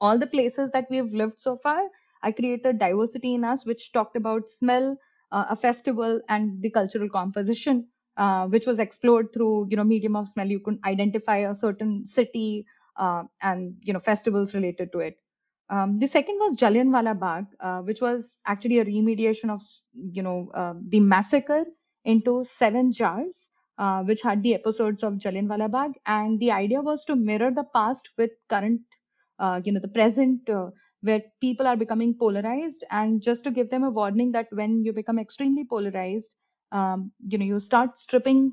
all 0.00 0.18
the 0.18 0.26
places 0.26 0.70
that 0.72 0.86
we 0.90 0.96
have 0.98 1.12
lived 1.12 1.38
so 1.38 1.56
far. 1.56 1.82
I 2.22 2.32
created 2.32 2.78
diversity 2.78 3.34
in 3.34 3.44
us, 3.44 3.66
which 3.66 3.92
talked 3.92 4.16
about 4.16 4.48
smell, 4.48 4.96
uh, 5.32 5.46
a 5.50 5.56
festival, 5.56 6.20
and 6.28 6.60
the 6.62 6.70
cultural 6.70 7.08
composition, 7.08 7.88
uh, 8.16 8.46
which 8.48 8.66
was 8.66 8.78
explored 8.78 9.32
through 9.32 9.68
you 9.70 9.76
know 9.76 9.84
medium 9.84 10.16
of 10.16 10.28
smell. 10.28 10.46
You 10.48 10.60
could 10.60 10.78
identify 10.84 11.38
a 11.38 11.54
certain 11.54 12.06
city 12.06 12.66
uh, 12.96 13.24
and 13.40 13.76
you 13.82 13.92
know 13.94 14.00
festivals 14.00 14.54
related 14.54 14.92
to 14.92 14.98
it. 15.00 15.18
Um, 15.70 15.98
the 15.98 16.08
second 16.08 16.36
was 16.40 16.56
Jallianwala 16.58 17.18
Bagh, 17.18 17.46
uh, 17.60 17.80
which 17.82 18.00
was 18.02 18.40
actually 18.46 18.78
a 18.80 18.84
remediation 18.84 19.50
of 19.50 19.60
you 19.94 20.22
know 20.22 20.50
the 20.88 21.00
massacre 21.00 21.64
into 22.04 22.44
seven 22.44 22.92
jars, 22.92 23.50
uh, 23.78 24.02
which 24.04 24.22
had 24.22 24.42
the 24.42 24.54
episodes 24.54 25.02
of 25.02 25.14
Jallianwala 25.14 25.70
Bagh. 25.70 25.92
And 26.06 26.40
the 26.40 26.50
idea 26.52 26.80
was 26.82 27.04
to 27.06 27.16
mirror 27.16 27.50
the 27.50 27.64
past 27.74 28.10
with 28.18 28.30
current, 28.48 28.80
uh, 29.38 29.60
you 29.64 29.72
know, 29.72 29.80
the 29.80 29.88
present, 29.88 30.48
uh, 30.48 30.70
where 31.02 31.22
people 31.40 31.66
are 31.66 31.76
becoming 31.76 32.14
polarized, 32.18 32.84
and 32.90 33.22
just 33.22 33.44
to 33.44 33.50
give 33.50 33.70
them 33.70 33.82
a 33.84 33.90
warning 33.90 34.32
that 34.32 34.46
when 34.52 34.84
you 34.84 34.92
become 34.92 35.18
extremely 35.18 35.64
polarized, 35.64 36.36
um, 36.72 37.12
you 37.26 37.38
know, 37.38 37.44
you 37.44 37.58
start 37.58 37.98
stripping 37.98 38.52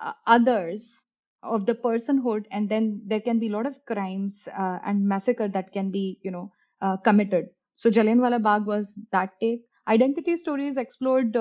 uh, 0.00 0.12
others 0.26 1.00
of 1.42 1.66
the 1.66 1.74
personhood, 1.74 2.44
and 2.50 2.68
then 2.68 3.00
there 3.06 3.20
can 3.20 3.38
be 3.38 3.48
a 3.48 3.52
lot 3.52 3.66
of 3.66 3.84
crimes 3.86 4.48
uh, 4.58 4.78
and 4.84 5.06
massacre 5.06 5.48
that 5.48 5.72
can 5.72 5.90
be, 5.90 6.18
you 6.22 6.30
know, 6.30 6.50
uh, 6.82 6.96
committed. 6.98 7.46
So 7.74 7.90
Jallianwala 7.90 8.42
Bagh 8.42 8.66
was 8.66 8.98
that 9.12 9.32
take. 9.40 9.62
Identity 9.88 10.36
stories 10.36 10.76
explored 10.76 11.36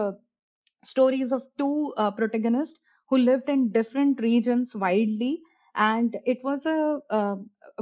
stories 0.85 1.31
of 1.31 1.43
two 1.57 1.93
uh, 1.97 2.11
protagonists 2.11 2.81
who 3.09 3.17
lived 3.17 3.49
in 3.49 3.71
different 3.71 4.19
regions 4.19 4.75
widely. 4.75 5.41
And 5.75 6.17
it 6.25 6.39
was 6.43 6.65
a, 6.65 7.01
a, 7.09 7.37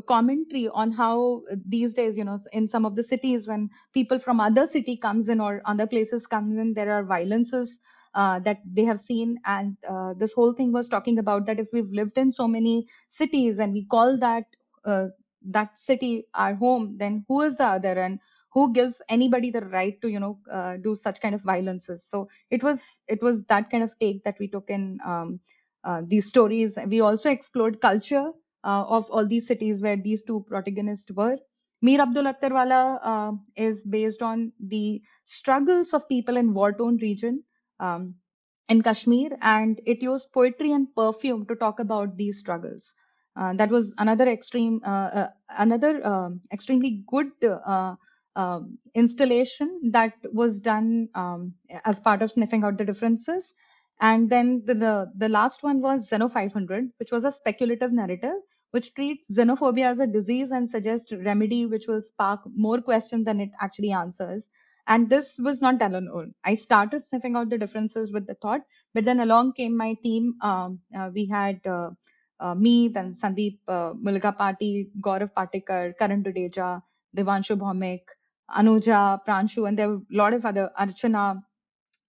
commentary 0.08 0.68
on 0.70 0.92
how 0.92 1.44
these 1.68 1.94
days 1.94 2.18
you 2.18 2.24
know 2.24 2.39
in 2.52 2.68
some 2.68 2.84
of 2.84 2.96
the 2.96 3.04
cities 3.04 3.48
when 3.48 3.70
people 3.94 4.18
from 4.18 4.39
other 4.39 4.66
city 4.66 4.98
comes 4.98 5.30
in 5.30 5.39
or 5.39 5.62
other 5.66 5.86
places 5.86 6.26
comes 6.26 6.58
in 6.58 6.74
there 6.74 6.92
are 6.92 7.04
violences 7.04 7.80
uh, 8.16 8.39
that 8.39 8.58
they 8.66 8.84
have 8.84 9.00
seen. 9.00 9.39
And 9.46 9.78
uh, 9.88 10.13
this 10.18 10.34
whole 10.34 10.54
thing 10.54 10.72
was 10.72 10.89
talking 10.89 11.20
about 11.20 11.46
that 11.46 11.60
if 11.60 11.68
we've 11.74 11.92
lived 11.92 12.18
in 12.18 12.32
so 12.32 12.48
many 12.48 12.88
cities 13.10 13.60
and 13.60 13.74
we 13.74 13.86
call 13.86 14.18
that 14.20 14.46
uh, 14.86 15.08
that 15.46 15.78
city 15.78 16.26
our 16.34 16.56
home 16.56 16.96
then 16.98 17.26
who 17.28 17.42
is 17.42 17.58
the 17.58 17.66
other? 17.66 18.00
And 18.02 18.20
who 18.54 18.74
gives 18.74 19.02
anybody 19.10 19.50
the 19.52 19.62
right 19.62 20.00
to 20.02 20.10
you 20.10 20.20
know 20.20 20.39
uh, 20.52 20.78
do 20.78 20.96
such 20.96 21.22
kind 21.22 21.36
of 21.36 21.42
violences. 21.42 22.04
So 22.08 22.30
it 22.52 22.63
was 22.63 22.84
it 23.08 23.22
was 23.22 23.44
that 23.46 23.70
kind 23.70 23.84
of 23.84 23.98
take 24.00 24.24
that 24.24 24.38
we 24.39 24.48
took 24.48 24.70
in 24.70 25.00
um, 25.06 25.39
uh, 25.84 26.02
these 26.08 26.28
stories. 26.28 26.78
We 26.88 27.02
also 27.02 27.30
explored 27.30 27.82
culture 27.82 28.32
uh, 28.63 28.86
of 28.88 29.10
all 29.12 29.28
these 29.28 29.48
cities 29.48 29.82
where 29.82 29.98
these 29.98 30.24
two 30.24 30.46
protagonists 30.48 31.12
were. 31.12 31.38
Mir 31.82 32.00
Abdul 32.00 32.26
Attarwala 32.26 33.00
uh, 33.04 33.32
is 33.58 33.84
based 33.84 34.22
on 34.22 34.54
the 34.60 35.02
struggles 35.26 35.94
of 35.94 36.08
people 36.08 36.38
in 36.38 36.54
war-torn 36.54 36.98
region 36.98 37.44
um, 37.80 38.16
in 38.70 38.82
Kashmir, 38.82 39.38
and 39.42 39.82
it 39.86 40.02
used 40.02 40.32
poetry 40.34 40.72
and 40.72 40.88
perfume 40.96 41.46
to 41.48 41.56
talk 41.56 41.80
about 41.80 42.16
these 42.18 42.39
struggles. 42.39 42.94
Uh, 43.36 43.54
that 43.54 43.70
was 43.70 43.94
another 43.98 44.28
extreme, 44.28 44.80
uh, 44.86 45.28
another 45.50 46.06
um, 46.06 46.42
extremely 46.54 47.04
good 47.08 47.32
um, 48.36 48.78
installation 48.96 49.91
that 49.91 50.13
was 50.32 50.60
done 50.60 51.10
um, 51.15 51.54
as 51.86 52.00
part 52.00 52.22
of 52.22 52.32
sniffing 52.32 52.63
out 52.63 52.78
the 52.78 52.86
differences. 52.86 53.54
And 54.02 54.30
then 54.30 54.63
the, 54.65 54.74
the, 54.74 55.12
the 55.15 55.30
last 55.30 55.63
one 55.63 55.82
was 55.82 56.10
Xeno 56.10 56.32
500, 56.32 56.89
which 56.98 57.12
was 57.12 57.26
a 57.26 57.32
speculative 57.32 57.91
narrative, 57.91 58.36
which 58.72 58.93
treats 58.96 59.30
xenophobia 59.32 59.86
as 59.86 60.00
a 60.00 60.08
disease 60.08 60.52
and 60.52 60.67
suggests 60.67 61.12
remedy 61.12 61.67
which 61.67 61.88
will 61.88 62.02
spark 62.02 62.41
more 62.56 62.82
questions 62.82 63.26
than 63.26 63.39
it 63.39 63.52
actually 63.62 63.91
answers. 63.91 64.50
And 64.88 65.10
this 65.10 65.38
was 65.38 65.62
not 65.62 65.78
done 65.78 65.96
alone. 65.96 66.34
I 66.43 66.56
started 66.56 67.06
sniffing 67.06 67.36
out 67.36 67.50
the 67.50 67.58
differences 67.58 68.12
with 68.12 68.28
the 68.28 68.36
thought, 68.36 68.62
but 68.93 69.06
then 69.06 69.22
along 69.22 69.54
came 69.54 69.78
my 69.78 69.93
team. 70.04 70.36
Um, 70.41 70.80
uh, 70.98 71.10
we 71.13 71.26
had 71.28 71.65
uh, 71.65 71.91
uh, 72.39 72.56
me, 72.56 72.89
then 72.89 73.13
Sandeep 73.13 73.60
uh, 73.67 73.93
Mulgapati, 73.93 74.89
Gaurav 75.00 75.32
Patikar, 75.34 75.98
Karan 75.98 76.24
Dudeja, 76.24 76.82
Devanshu 77.15 77.58
Bhaumik, 77.58 78.02
Anuja, 78.56 79.20
Pranshu, 79.26 79.68
and 79.68 79.78
there 79.78 79.89
were 79.89 79.96
a 79.96 80.16
lot 80.18 80.34
of 80.34 80.46
other 80.46 80.70
Archana. 80.80 81.42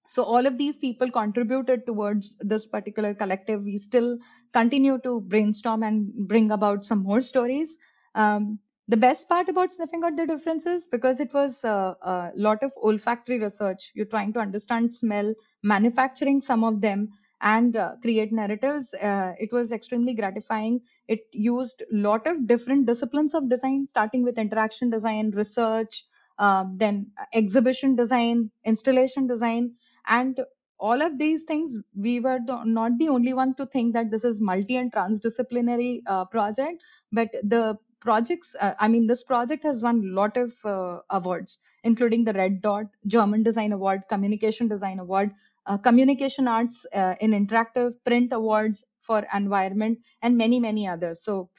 So 0.07 0.23
all 0.23 0.47
of 0.47 0.59
these 0.59 0.79
people 0.79 1.11
contributed 1.11 1.87
towards 1.87 2.37
this 2.41 2.67
particular 2.67 3.15
collective. 3.15 3.63
We 3.63 3.79
still 3.79 4.19
continue 4.53 4.99
to 5.05 5.21
brainstorm 5.23 5.83
and 5.83 6.13
bring 6.29 6.51
about 6.51 6.85
some 6.85 7.03
more 7.03 7.21
stories. 7.21 7.79
Um, 8.15 8.59
the 8.89 8.99
best 8.99 9.29
part 9.29 9.49
about 9.49 9.73
sniffing 9.73 10.05
out 10.05 10.17
the 10.17 10.27
differences 10.27 10.87
because 10.89 11.21
it 11.21 11.33
was 11.33 11.65
uh, 11.65 11.95
a 12.03 12.33
lot 12.37 12.63
of 12.63 12.73
olfactory 12.83 13.39
research. 13.41 13.93
You're 13.95 14.05
trying 14.07 14.35
to 14.35 14.41
understand 14.41 14.93
smell, 14.93 15.35
manufacturing 15.63 16.41
some 16.43 16.65
of 16.65 16.83
them, 16.83 17.09
and 17.41 17.77
uh, 17.77 17.97
create 18.03 18.33
narratives. 18.33 18.93
Uh, 18.95 19.33
it 19.39 19.53
was 19.53 19.73
extremely 19.73 20.15
gratifying. 20.15 20.81
It 21.09 21.21
used 21.33 21.83
a 21.83 21.97
lot 21.97 22.27
of 22.27 22.47
different 22.47 22.87
disciplines 22.87 23.35
of 23.35 23.49
design, 23.49 23.87
starting 23.87 24.23
with 24.23 24.39
interaction 24.39 24.91
design, 24.91 25.31
research, 25.31 26.05
uh, 26.39 26.65
then 26.77 27.13
exhibition 27.33 27.97
design, 27.97 28.51
installation 28.65 29.27
design, 29.27 29.75
and 30.07 30.41
all 30.79 31.01
of 31.01 31.19
these 31.19 31.45
things. 31.45 31.79
We 31.97 32.21
were 32.21 32.41
not 32.65 32.99
the 32.99 33.09
only 33.09 33.35
one 33.35 33.55
to 33.55 33.67
think 33.67 33.95
that 33.95 34.11
this 34.11 34.25
is 34.25 34.41
multi 34.41 34.77
and 34.77 34.93
transdisciplinary 34.93 36.03
uh, 36.07 36.25
project, 36.27 36.83
but 37.13 37.31
the 37.43 37.79
projects. 38.01 38.55
Uh, 38.61 38.75
I 38.79 38.89
mean, 38.89 39.07
this 39.07 39.23
project 39.23 39.63
has 39.65 39.83
won 39.83 40.01
a 40.01 40.15
lot 40.21 40.37
of 40.37 40.53
uh, 40.65 41.01
awards, 41.11 41.59
including 41.85 42.25
the 42.25 42.33
Red 42.33 42.61
Dot 42.63 42.87
German 43.07 43.43
Design 43.43 43.73
Award, 43.73 44.03
Communication 44.09 44.69
Design 44.69 44.99
Award, 44.99 45.31
uh, 45.67 45.79
Communication 45.79 46.49
Arts 46.49 46.85
uh, 46.93 47.15
in 47.21 47.31
Interactive 47.31 47.95
Print 48.05 48.33
Awards 48.33 48.85
for 49.03 49.25
Environment, 49.33 49.99
and 50.23 50.37
many 50.37 50.59
many 50.61 50.89
others. 50.89 51.23
So. 51.23 51.51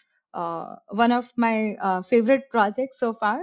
one 1.02 1.14
of 1.18 1.28
my 1.42 2.02
favorite 2.08 2.50
projects 2.54 2.98
so 3.02 3.10
far 3.20 3.38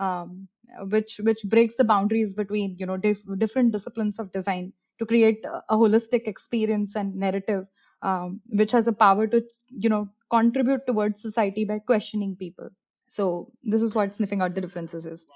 um, 0.00 0.48
which 0.88 1.18
which 1.22 1.42
breaks 1.44 1.76
the 1.76 1.84
boundaries 1.84 2.34
between 2.34 2.76
you 2.78 2.86
know 2.86 2.96
dif- 2.96 3.24
different 3.38 3.72
disciplines 3.72 4.18
of 4.18 4.32
design 4.32 4.72
to 4.98 5.06
create 5.06 5.44
a 5.68 5.76
holistic 5.76 6.26
experience 6.26 6.94
and 6.96 7.14
narrative 7.14 7.66
um, 8.02 8.40
which 8.46 8.72
has 8.72 8.88
a 8.88 8.92
power 8.92 9.26
to 9.26 9.42
you 9.68 9.88
know 9.88 10.08
contribute 10.30 10.86
towards 10.86 11.20
society 11.20 11.64
by 11.64 11.78
questioning 11.78 12.36
people. 12.36 12.68
So 13.08 13.50
this 13.64 13.82
is 13.82 13.94
what 13.94 14.14
sniffing 14.14 14.40
out 14.40 14.54
the 14.54 14.60
differences 14.60 15.04
is. 15.04 15.26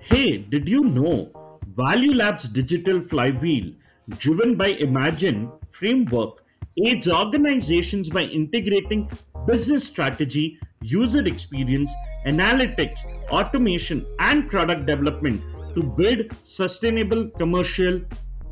Hey 0.00 0.38
did 0.38 0.68
you 0.68 0.82
know 0.82 1.32
value 1.76 2.14
labs 2.14 2.48
digital 2.48 3.00
flywheel 3.00 3.72
driven 4.18 4.56
by 4.56 4.68
imagine 4.88 5.50
framework 5.70 6.44
aids 6.84 7.10
organizations 7.10 8.08
by 8.10 8.22
integrating 8.22 9.10
business 9.46 9.86
strategy 9.86 10.58
user 10.82 11.26
experience, 11.26 11.94
analytics, 12.26 13.00
automation, 13.30 14.06
and 14.18 14.48
product 14.50 14.86
development 14.86 15.42
to 15.74 15.82
build 15.82 16.26
sustainable 16.42 17.28
commercial 17.30 18.00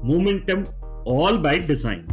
momentum 0.03 0.67
all 1.05 1.39
by 1.39 1.59
design. 1.59 2.07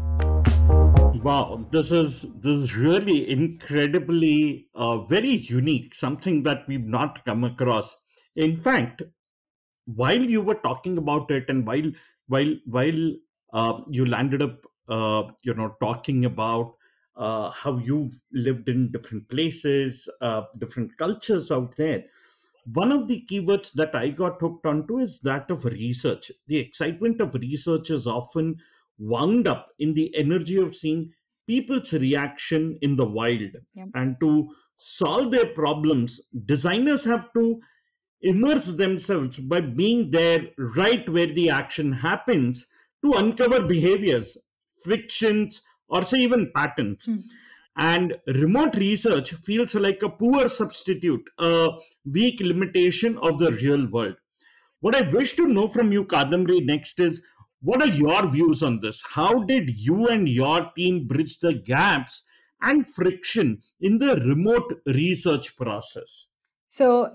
Wow, 1.24 1.68
this 1.70 1.92
is 1.92 2.34
this 2.40 2.58
is 2.58 2.76
really 2.76 3.30
incredibly 3.30 4.68
uh, 4.74 5.00
very 5.04 5.30
unique, 5.30 5.94
something 5.94 6.42
that 6.44 6.68
we've 6.68 6.88
not 6.88 7.24
come 7.26 7.44
across. 7.44 8.02
In 8.36 8.58
fact, 8.58 9.04
while 9.86 10.22
you 10.22 10.42
were 10.42 10.56
talking 10.56 10.98
about 10.98 11.30
it, 11.30 11.50
and 11.50 11.68
while 11.68 11.92
while 12.28 12.56
while 12.66 13.14
uh, 13.54 13.82
you 13.88 14.06
landed 14.06 14.42
up, 14.42 14.66
uh, 14.88 15.24
you 15.44 15.54
know, 15.54 15.76
talking 15.80 16.26
about 16.26 16.74
uh, 17.22 17.52
how 17.52 17.78
you've 17.78 18.20
lived 18.34 18.68
in 18.68 18.92
different 18.92 19.30
places, 19.30 20.10
uh, 20.22 20.42
different 20.58 20.98
cultures 20.98 21.52
out 21.52 21.76
there. 21.78 22.04
One 22.74 22.92
of 22.92 23.08
the 23.08 23.24
keywords 23.30 23.74
that 23.74 23.96
I 23.96 24.10
got 24.10 24.42
hooked 24.42 24.66
onto 24.66 24.98
is 24.98 25.22
that 25.22 25.52
of 25.52 25.64
research. 25.66 26.32
The 26.48 26.58
excitement 26.58 27.22
of 27.22 27.36
research 27.36 27.92
is 27.92 28.08
often 28.08 28.58
wound 28.98 29.48
up 29.48 29.70
in 29.78 29.94
the 29.94 30.14
energy 30.18 30.58
of 30.58 30.76
seeing 30.76 31.14
people's 31.48 31.94
reaction 31.94 32.80
in 32.82 32.96
the 32.96 33.06
wild. 33.06 33.56
Yeah. 33.76 33.86
And 33.94 34.20
to 34.22 34.50
solve 34.78 35.32
their 35.32 35.54
problems, 35.54 36.28
designers 36.46 37.06
have 37.06 37.32
to 37.34 37.62
immerse 38.22 38.76
themselves 38.76 39.38
by 39.38 39.62
being 39.62 40.10
there 40.10 40.48
right 40.58 41.08
where 41.08 41.28
the 41.28 41.52
action 41.52 41.92
happens 41.92 42.68
to 43.06 43.14
uncover 43.14 43.62
behaviors, 43.62 44.48
frictions, 44.84 45.62
or 45.92 46.02
say 46.04 46.18
even 46.18 46.52
patents. 46.56 47.06
Mm. 47.06 47.22
And 47.78 48.18
remote 48.28 48.76
research 48.76 49.34
feels 49.34 49.76
like 49.76 50.02
a 50.04 50.10
poor 50.10 50.48
substitute, 50.48 51.24
a 51.38 51.70
weak 52.06 52.40
limitation 52.42 53.18
of 53.22 53.38
the 53.40 53.52
real 53.52 53.88
world. 53.90 54.16
What 54.80 54.96
I 54.96 55.08
wish 55.10 55.34
to 55.36 55.48
know 55.48 55.68
from 55.68 55.92
you, 55.92 56.06
Kadambari, 56.06 56.66
next 56.66 57.00
is 57.00 57.24
what 57.62 57.82
are 57.82 57.94
your 57.94 58.30
views 58.32 58.64
on 58.64 58.80
this? 58.80 59.04
How 59.14 59.44
did 59.44 59.70
you 59.80 60.08
and 60.08 60.28
your 60.28 60.72
team 60.76 61.08
bridge 61.08 61.40
the 61.40 61.54
gaps 61.54 62.28
and 62.62 62.88
friction 62.88 63.60
in 63.80 64.00
the 64.00 64.16
remote 64.16 64.82
research 64.88 65.56
process? 65.56 66.32
So, 66.68 67.10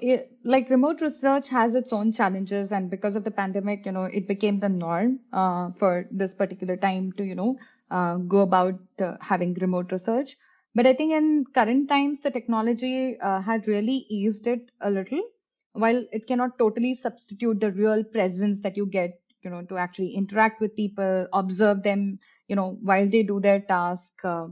like 0.45 0.69
remote 0.69 1.01
research 1.01 1.49
has 1.49 1.75
its 1.75 1.91
own 1.91 2.13
challenges, 2.13 2.73
and 2.73 2.91
because 2.91 3.17
of 3.17 3.25
the 3.25 3.31
pandemic, 3.31 3.87
you 3.87 3.93
know, 3.93 4.05
it 4.05 4.29
became 4.29 4.61
the 4.61 4.69
norm 4.69 5.21
uh, 5.33 5.71
for 5.71 6.07
this 6.11 6.35
particular 6.35 6.77
time 6.77 7.13
to, 7.13 7.25
you 7.25 7.35
know, 7.35 7.57
uh, 7.91 8.17
go 8.17 8.41
about 8.43 8.81
uh, 9.01 9.17
having 9.21 9.55
remote 9.55 9.93
research. 9.93 10.37
But 10.75 10.87
I 10.87 10.95
think 10.95 11.13
in 11.13 11.45
current 11.55 11.89
times, 11.89 12.21
the 12.21 12.31
technology 12.31 13.19
uh, 13.21 13.41
had 13.41 13.67
really 13.67 14.07
eased 14.09 14.47
it 14.47 14.71
a 14.81 14.91
little. 14.91 15.23
While 15.73 16.05
it 16.13 16.27
cannot 16.27 16.59
totally 16.59 16.95
substitute 16.95 17.61
the 17.61 17.73
real 17.73 18.03
presence 18.05 18.61
that 18.63 18.77
you 18.77 18.87
get, 18.87 19.21
you 19.43 19.51
know, 19.51 19.63
to 19.67 19.77
actually 19.77 20.15
interact 20.15 20.61
with 20.61 20.75
people, 20.77 21.29
observe 21.33 21.83
them, 21.83 22.19
you 22.49 22.57
know, 22.57 22.79
while 22.83 23.09
they 23.09 23.23
do 23.23 23.41
their 23.41 23.61
task. 23.61 24.13
Uh, 24.25 24.49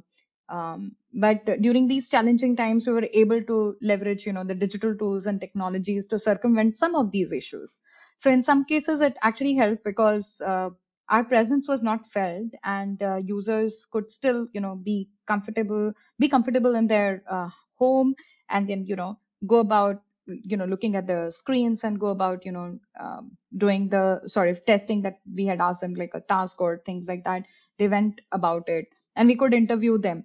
um, 0.49 0.97
but 1.12 1.44
during 1.62 1.88
these 1.88 2.11
challenging 2.11 2.57
times, 2.57 2.87
we 2.87 2.92
were 2.92 3.09
able 3.12 3.42
to 3.42 3.77
leverage, 3.81 4.27
you 4.27 4.33
know, 4.33 4.44
the 4.44 4.55
digital 4.55 4.97
tools 4.97 5.27
and 5.27 5.40
technologies 5.40 6.07
to 6.09 6.18
circumvent 6.18 6.77
some 6.77 6.94
of 6.94 7.11
these 7.12 7.33
issues. 7.33 7.81
So 8.16 8.31
in 8.31 8.42
some 8.42 8.64
cases, 8.64 9.01
it 9.01 9.16
actually 9.23 9.55
helped 9.55 9.85
because 9.85 10.40
uh, 10.44 10.70
our 11.09 11.25
presence 11.25 11.69
was 11.69 11.83
not 11.83 12.07
felt 12.07 12.51
and 12.64 13.03
uh, 13.03 13.17
users 13.17 13.87
could 13.90 14.11
still 14.11 14.47
you 14.53 14.61
know 14.61 14.75
be 14.77 15.09
comfortable 15.27 15.93
be 16.19 16.29
comfortable 16.29 16.75
in 16.75 16.87
their 16.87 17.23
uh, 17.31 17.49
home 17.79 18.14
and 18.51 18.69
then 18.69 18.85
you 18.87 18.97
know 18.97 19.19
go 19.47 19.59
about 19.61 20.03
you 20.27 20.57
know 20.57 20.64
looking 20.64 20.97
at 20.97 21.07
the 21.07 21.31
screens 21.31 21.85
and 21.85 22.01
go 22.01 22.09
about 22.09 22.45
you 22.47 22.53
know 22.53 22.79
um, 23.01 23.37
doing 23.57 23.88
the 23.88 24.21
sort 24.27 24.49
of 24.49 24.64
testing 24.64 25.03
that 25.03 25.19
we 25.35 25.45
had 25.47 25.61
asked 25.61 25.81
them 25.81 25.95
like 25.95 26.12
a 26.14 26.21
task 26.21 26.61
or 26.61 26.81
things 26.87 27.07
like 27.09 27.25
that. 27.25 27.47
They 27.79 27.88
went 27.88 28.21
about 28.33 28.69
it 28.69 28.87
and 29.17 29.29
we 29.29 29.37
could 29.37 29.55
interview 29.55 29.99
them. 29.99 30.25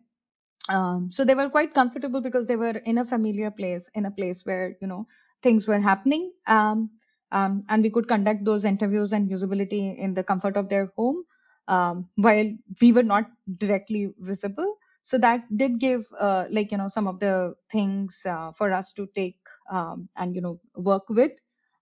Um, 0.70 1.12
so 1.12 1.26
they 1.26 1.36
were 1.36 1.50
quite 1.50 1.74
comfortable 1.74 2.22
because 2.22 2.48
they 2.48 2.56
were 2.56 2.78
in 2.86 2.98
a 2.98 3.06
familiar 3.06 3.52
place 3.52 3.90
in 3.96 4.06
a 4.06 4.12
place 4.12 4.46
where 4.46 4.76
you 4.82 4.88
know 4.88 5.08
things 5.42 5.68
were 5.68 5.80
happening. 5.80 6.32
Um, 6.48 6.92
um, 7.32 7.64
and 7.70 7.84
we 7.84 7.90
could 7.92 8.08
conduct 8.08 8.46
those 8.46 8.66
interviews 8.66 9.14
and 9.14 9.30
usability 9.30 9.98
in 9.98 10.14
the 10.14 10.24
comfort 10.24 10.58
of 10.58 10.70
their 10.70 10.92
home 10.98 11.24
um, 11.68 12.10
while 12.16 12.52
we 12.82 12.92
were 12.92 13.04
not 13.04 13.30
directly 13.58 14.14
visible. 14.20 14.76
So 15.04 15.18
that 15.20 15.46
did 15.56 15.80
give 15.80 16.06
uh, 16.20 16.46
like 16.52 16.72
you 16.72 16.78
know 16.78 16.88
some 16.88 17.08
of 17.08 17.20
the 17.20 17.56
things 17.72 18.22
uh, 18.26 18.52
for 18.52 18.72
us 18.72 18.94
to 18.94 19.08
take 19.16 19.40
um, 19.72 20.10
and 20.16 20.36
you 20.36 20.42
know 20.42 20.60
work 20.76 21.10
with. 21.10 21.32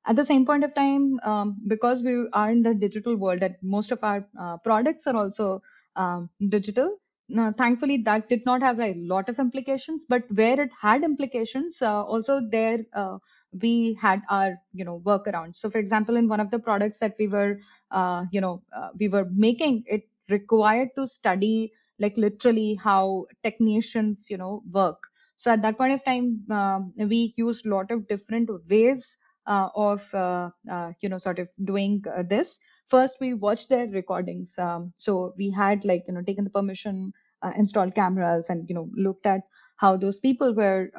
At 0.05 0.15
the 0.15 0.23
same 0.25 0.45
point 0.45 0.63
of 0.63 0.73
time 0.73 1.19
um, 1.23 1.57
because 1.67 2.01
we 2.03 2.27
are 2.33 2.49
in 2.51 2.61
the 2.63 2.73
digital 2.73 3.15
world 3.17 3.41
that 3.41 3.61
most 3.61 3.91
of 3.91 4.03
our 4.03 4.27
uh, 4.39 4.57
products 4.57 5.05
are 5.05 5.15
also 5.15 5.61
um, 5.95 6.29
digital 6.49 6.97
now, 7.29 7.51
thankfully 7.51 7.97
that 8.03 8.29
did 8.29 8.45
not 8.45 8.61
have 8.61 8.79
a 8.79 8.93
lot 8.95 9.27
of 9.29 9.37
implications 9.37 10.05
but 10.07 10.23
where 10.31 10.59
it 10.61 10.71
had 10.81 11.03
implications 11.03 11.81
uh, 11.81 12.03
also 12.03 12.39
there 12.49 12.85
uh, 12.93 13.17
we 13.61 13.93
had 14.01 14.21
our 14.29 14.57
you 14.73 14.83
know 14.83 14.99
workarounds 15.05 15.55
so 15.55 15.69
for 15.69 15.77
example 15.77 16.15
in 16.17 16.27
one 16.27 16.39
of 16.39 16.51
the 16.51 16.59
products 16.59 16.99
that 16.99 17.15
we 17.19 17.27
were 17.27 17.57
uh, 17.91 18.25
you 18.31 18.41
know 18.41 18.61
uh, 18.75 18.89
we 18.99 19.07
were 19.07 19.25
making 19.31 19.83
it 19.87 20.03
required 20.29 20.89
to 20.95 21.07
study 21.07 21.71
like 21.99 22.17
literally 22.17 22.75
how 22.75 23.25
technicians 23.43 24.29
you 24.29 24.37
know 24.37 24.61
work. 24.71 24.97
So 25.37 25.51
at 25.51 25.61
that 25.61 25.77
point 25.77 25.93
of 25.93 26.03
time 26.03 26.43
um, 26.51 26.93
we 26.97 27.33
used 27.37 27.65
a 27.65 27.69
lot 27.69 27.91
of 27.91 28.07
different 28.07 28.49
ways 28.69 29.17
uh, 29.45 29.69
of 29.75 30.13
uh, 30.13 30.49
uh, 30.69 30.91
you 31.01 31.09
know 31.09 31.17
sort 31.17 31.39
of 31.39 31.49
doing 31.63 32.03
uh, 32.13 32.23
this. 32.23 32.59
First 32.89 33.17
we 33.21 33.33
watched 33.33 33.69
their 33.69 33.87
recordings. 33.87 34.57
Um, 34.57 34.91
so 34.95 35.33
we 35.37 35.49
had 35.51 35.85
like 35.85 36.03
you 36.07 36.13
know 36.13 36.21
taken 36.21 36.43
the 36.43 36.49
permission 36.49 37.13
installed 37.55 37.95
cameras 37.95 38.47
and 38.49 38.67
you 38.67 38.75
know 38.75 38.89
looked 38.95 39.25
at 39.25 39.41
how 39.77 39.95
those 39.95 40.19
people 40.19 40.53
were 40.55 40.89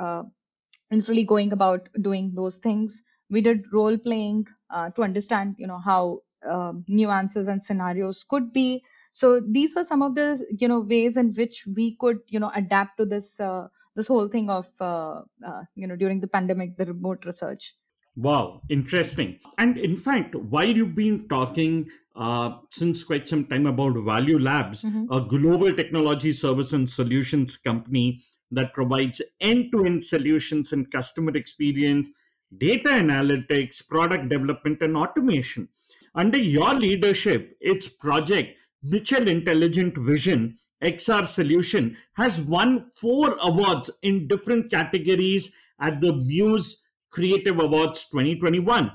uh, 0.93 0.97
literally 0.97 1.25
going 1.25 1.53
about 1.53 1.89
doing 2.01 2.33
those 2.35 2.59
things. 2.59 3.03
We 3.31 3.43
did 3.43 3.67
role 3.73 3.99
playing 3.99 4.47
uh, 4.71 4.91
to 4.91 5.03
understand, 5.03 5.57
you 5.59 5.67
know, 5.67 5.79
how 5.79 6.21
um, 6.49 6.85
nuances 6.89 7.49
and 7.49 7.63
scenarios 7.63 8.25
could 8.25 8.53
be. 8.53 8.83
So 9.13 9.41
these 9.41 9.75
were 9.75 9.85
some 9.85 10.03
of 10.03 10.15
the, 10.15 10.45
you 10.59 10.69
know, 10.69 10.81
ways 10.81 11.17
in 11.17 11.33
which 11.35 11.67
we 11.77 11.97
could, 11.97 12.19
you 12.29 12.41
know, 12.41 12.51
adapt 12.55 12.99
to 12.99 13.05
this 13.05 13.39
uh, 13.41 13.69
this 13.97 14.07
whole 14.07 14.29
thing 14.29 14.49
of, 14.49 14.67
uh, 14.81 15.23
uh, 15.45 15.63
you 15.75 15.87
know, 15.89 15.97
during 15.97 16.21
the 16.21 16.29
pandemic, 16.29 16.77
the 16.77 16.87
remote 16.87 17.25
research. 17.25 17.75
Wow, 18.15 18.63
interesting. 18.69 19.39
And 19.59 19.77
in 19.77 19.97
fact, 19.97 20.35
while 20.35 20.69
you've 20.69 20.95
been 20.95 21.29
talking 21.29 21.89
uh, 22.17 22.59
since 22.71 23.05
quite 23.05 23.29
some 23.29 23.47
time 23.47 23.67
about 23.67 23.95
Value 24.05 24.39
Labs, 24.39 24.85
mm-hmm. 24.85 25.13
a 25.13 25.21
global 25.21 25.75
technology 25.75 26.33
service 26.33 26.73
and 26.73 26.89
solutions 26.89 27.57
company 27.57 28.21
that 28.51 28.73
provides 28.73 29.21
end 29.41 29.71
to 29.73 29.85
end 29.85 30.03
solutions 30.03 30.73
in 30.73 30.87
customer 30.87 31.33
experience, 31.37 32.11
data 32.57 32.89
analytics, 32.89 33.87
product 33.87 34.29
development, 34.29 34.81
and 34.81 34.97
automation. 34.97 35.69
Under 36.15 36.39
your 36.39 36.75
leadership, 36.75 37.57
its 37.61 37.89
project, 37.89 38.59
Mitchell 38.83 39.29
Intelligent 39.29 39.99
Vision 39.99 40.57
XR 40.83 41.27
Solution, 41.27 41.97
has 42.17 42.41
won 42.41 42.91
four 43.01 43.37
awards 43.43 43.91
in 44.03 44.29
different 44.29 44.71
categories 44.71 45.55
at 45.81 46.01
the 46.01 46.13
Muse 46.13 46.89
Creative 47.11 47.59
Awards 47.59 48.09
2021. 48.11 48.93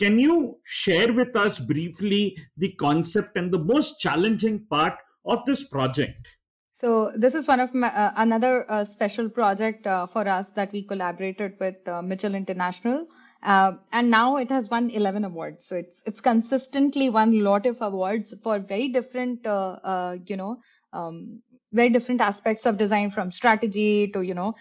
Can 0.00 0.18
you 0.18 0.58
share 0.64 1.12
with 1.12 1.34
us 1.36 1.58
briefly 1.58 2.36
the 2.56 2.72
concept 2.72 3.36
and 3.36 3.52
the 3.52 3.58
most 3.58 3.98
challenging 3.98 4.66
part 4.66 4.94
of 5.24 5.44
this 5.46 5.68
project? 5.68 6.35
So 6.78 7.10
this 7.16 7.34
is 7.34 7.48
one 7.48 7.60
of 7.60 7.72
my, 7.72 7.88
uh, 7.88 8.12
another 8.16 8.70
uh, 8.70 8.84
special 8.84 9.30
project 9.30 9.86
uh, 9.86 10.06
for 10.06 10.28
us 10.28 10.52
that 10.52 10.72
we 10.72 10.82
collaborated 10.82 11.54
with 11.58 11.76
uh, 11.88 12.02
Mitchell 12.02 12.34
International, 12.34 13.06
uh, 13.42 13.72
and 13.92 14.10
now 14.10 14.36
it 14.36 14.50
has 14.50 14.68
won 14.68 14.90
11 14.90 15.24
awards. 15.24 15.64
So 15.64 15.76
it's 15.76 16.02
it's 16.04 16.20
consistently 16.20 17.08
won 17.08 17.32
a 17.32 17.40
lot 17.40 17.64
of 17.64 17.78
awards 17.80 18.34
for 18.42 18.58
very 18.58 18.88
different, 18.88 19.46
uh, 19.46 20.16
you 20.26 20.36
know, 20.36 20.58
um, 20.92 21.40
very 21.72 21.88
different 21.88 22.20
aspects 22.20 22.66
of 22.66 22.76
design, 22.76 23.10
from 23.10 23.30
strategy 23.30 24.12
to 24.12 24.20
you 24.20 24.34
know 24.34 24.54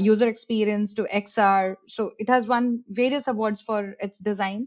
user 0.00 0.26
experience 0.26 0.94
to 0.94 1.04
XR. 1.04 1.76
So 1.86 2.14
it 2.18 2.28
has 2.28 2.48
won 2.48 2.82
various 2.88 3.28
awards 3.28 3.60
for 3.60 3.94
its 4.00 4.18
design. 4.18 4.66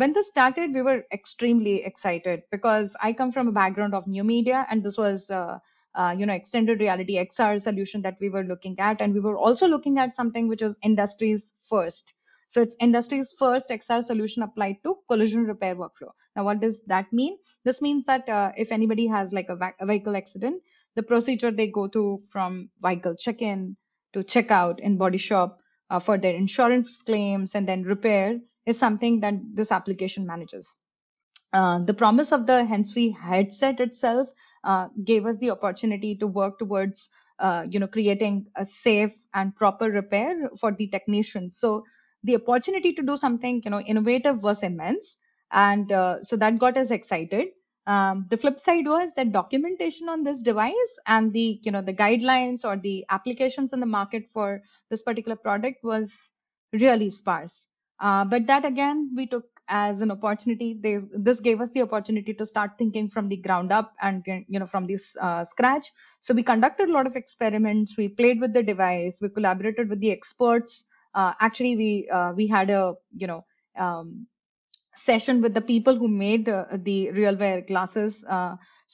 when 0.00 0.12
this 0.12 0.30
started, 0.30 0.74
we 0.74 0.82
were 0.82 1.04
extremely 1.12 1.84
excited 1.84 2.42
because 2.50 2.96
I 3.00 3.12
come 3.12 3.30
from 3.30 3.46
a 3.46 3.52
background 3.52 3.94
of 3.94 4.08
new 4.08 4.24
media, 4.24 4.66
and 4.68 4.82
this 4.82 4.98
was 4.98 5.30
uh, 5.94 6.14
you 6.18 6.26
know 6.26 6.32
extended 6.32 6.80
reality 6.80 7.16
xr 7.24 7.60
solution 7.60 8.02
that 8.02 8.16
we 8.20 8.28
were 8.28 8.44
looking 8.44 8.78
at. 8.78 9.00
And 9.00 9.14
we 9.14 9.20
were 9.20 9.36
also 9.36 9.68
looking 9.68 9.98
at 9.98 10.14
something 10.14 10.48
which 10.48 10.62
is 10.62 10.78
industries 10.82 11.54
first. 11.68 12.14
So 12.46 12.62
it's 12.62 12.76
industries 12.80 13.34
first 13.38 13.70
xr 13.70 14.04
solution 14.04 14.42
applied 14.42 14.76
to 14.84 14.96
collision 15.08 15.44
repair 15.44 15.74
workflow. 15.76 16.12
Now 16.36 16.44
what 16.44 16.60
does 16.60 16.84
that 16.86 17.12
mean? 17.12 17.38
This 17.64 17.80
means 17.80 18.06
that 18.06 18.28
uh, 18.28 18.52
if 18.56 18.72
anybody 18.72 19.06
has 19.06 19.32
like 19.32 19.48
a, 19.48 19.74
a, 19.80 19.86
vehicle 19.86 20.16
accident 20.16 20.62
the 20.96 21.02
procedure 21.02 21.50
they 21.50 21.68
go 21.70 21.88
through 21.88 22.18
from 22.30 22.70
vehicle 22.82 23.16
check-in 23.16 23.76
to 24.12 24.20
checkout 24.20 24.78
in 24.78 24.96
body 24.96 25.18
shop 25.18 25.58
uh, 25.90 25.98
for 25.98 26.18
their 26.18 26.34
insurance 26.34 27.02
claims 27.02 27.54
and 27.54 27.68
then 27.68 27.82
repair 27.82 28.40
is 28.66 28.78
something 28.78 29.20
that 29.20 29.34
this 29.52 29.72
application 29.72 30.26
manages 30.26 30.80
uh, 31.54 31.78
the 31.84 31.94
promise 31.94 32.32
of 32.32 32.46
the 32.46 32.64
hands-free 32.66 33.10
headset 33.12 33.80
itself 33.80 34.28
uh, 34.64 34.88
gave 35.04 35.26
us 35.26 35.38
the 35.38 35.50
opportunity 35.50 36.16
to 36.18 36.26
work 36.26 36.58
towards 36.58 37.10
uh, 37.40 37.64
you 37.70 37.80
know 37.80 37.88
creating 37.88 38.46
a 38.56 38.64
safe 38.64 39.14
and 39.34 39.56
proper 39.56 39.90
repair 39.90 40.50
for 40.60 40.72
the 40.72 40.88
technicians. 40.88 41.58
So 41.58 41.84
the 42.24 42.36
opportunity 42.36 42.92
to 42.94 43.02
do 43.02 43.16
something 43.16 43.62
you 43.64 43.70
know 43.70 43.80
innovative 43.80 44.42
was 44.42 44.62
immense 44.62 45.18
and 45.52 45.90
uh, 45.92 46.22
so 46.22 46.36
that 46.38 46.58
got 46.58 46.76
us 46.76 46.90
excited. 46.90 47.48
Um, 47.86 48.26
the 48.30 48.38
flip 48.38 48.58
side 48.58 48.86
was 48.86 49.14
that 49.14 49.32
documentation 49.32 50.08
on 50.08 50.24
this 50.24 50.42
device 50.42 50.98
and 51.06 51.32
the 51.32 51.60
you 51.62 51.72
know 51.72 51.82
the 51.82 51.94
guidelines 51.94 52.64
or 52.64 52.76
the 52.78 53.04
applications 53.10 53.72
in 53.72 53.80
the 53.80 53.86
market 53.86 54.28
for 54.32 54.62
this 54.90 55.02
particular 55.02 55.36
product 55.36 55.84
was 55.84 56.34
really 56.72 57.10
sparse. 57.10 57.68
Uh, 58.00 58.24
but 58.24 58.46
that 58.46 58.64
again 58.64 59.12
we 59.16 59.26
took 59.26 59.44
as 59.68 60.00
an 60.00 60.10
opportunity. 60.10 60.74
This, 60.80 61.06
this 61.12 61.40
gave 61.40 61.60
us 61.60 61.72
the 61.72 61.82
opportunity 61.82 62.34
to 62.34 62.46
start 62.46 62.72
thinking 62.78 63.08
from 63.08 63.28
the 63.28 63.36
ground 63.36 63.72
up 63.72 63.92
and 64.02 64.22
you 64.26 64.58
know 64.58 64.66
from 64.66 64.86
this 64.86 65.16
uh, 65.20 65.44
scratch. 65.44 65.90
So 66.20 66.34
we 66.34 66.42
conducted 66.42 66.88
a 66.88 66.92
lot 66.92 67.06
of 67.06 67.16
experiments. 67.16 67.96
We 67.96 68.08
played 68.08 68.40
with 68.40 68.54
the 68.54 68.62
device. 68.62 69.20
We 69.22 69.30
collaborated 69.30 69.88
with 69.88 70.00
the 70.00 70.12
experts. 70.12 70.84
Uh, 71.14 71.34
actually, 71.40 71.76
we 71.76 72.08
uh, 72.12 72.32
we 72.34 72.46
had 72.46 72.70
a 72.70 72.94
you 73.16 73.26
know 73.26 73.44
um, 73.76 74.26
session 74.94 75.42
with 75.42 75.54
the 75.54 75.60
people 75.62 75.96
who 75.98 76.08
made 76.08 76.48
uh, 76.48 76.66
the 76.72 77.10
RealWear 77.12 77.66
glasses. 77.66 78.24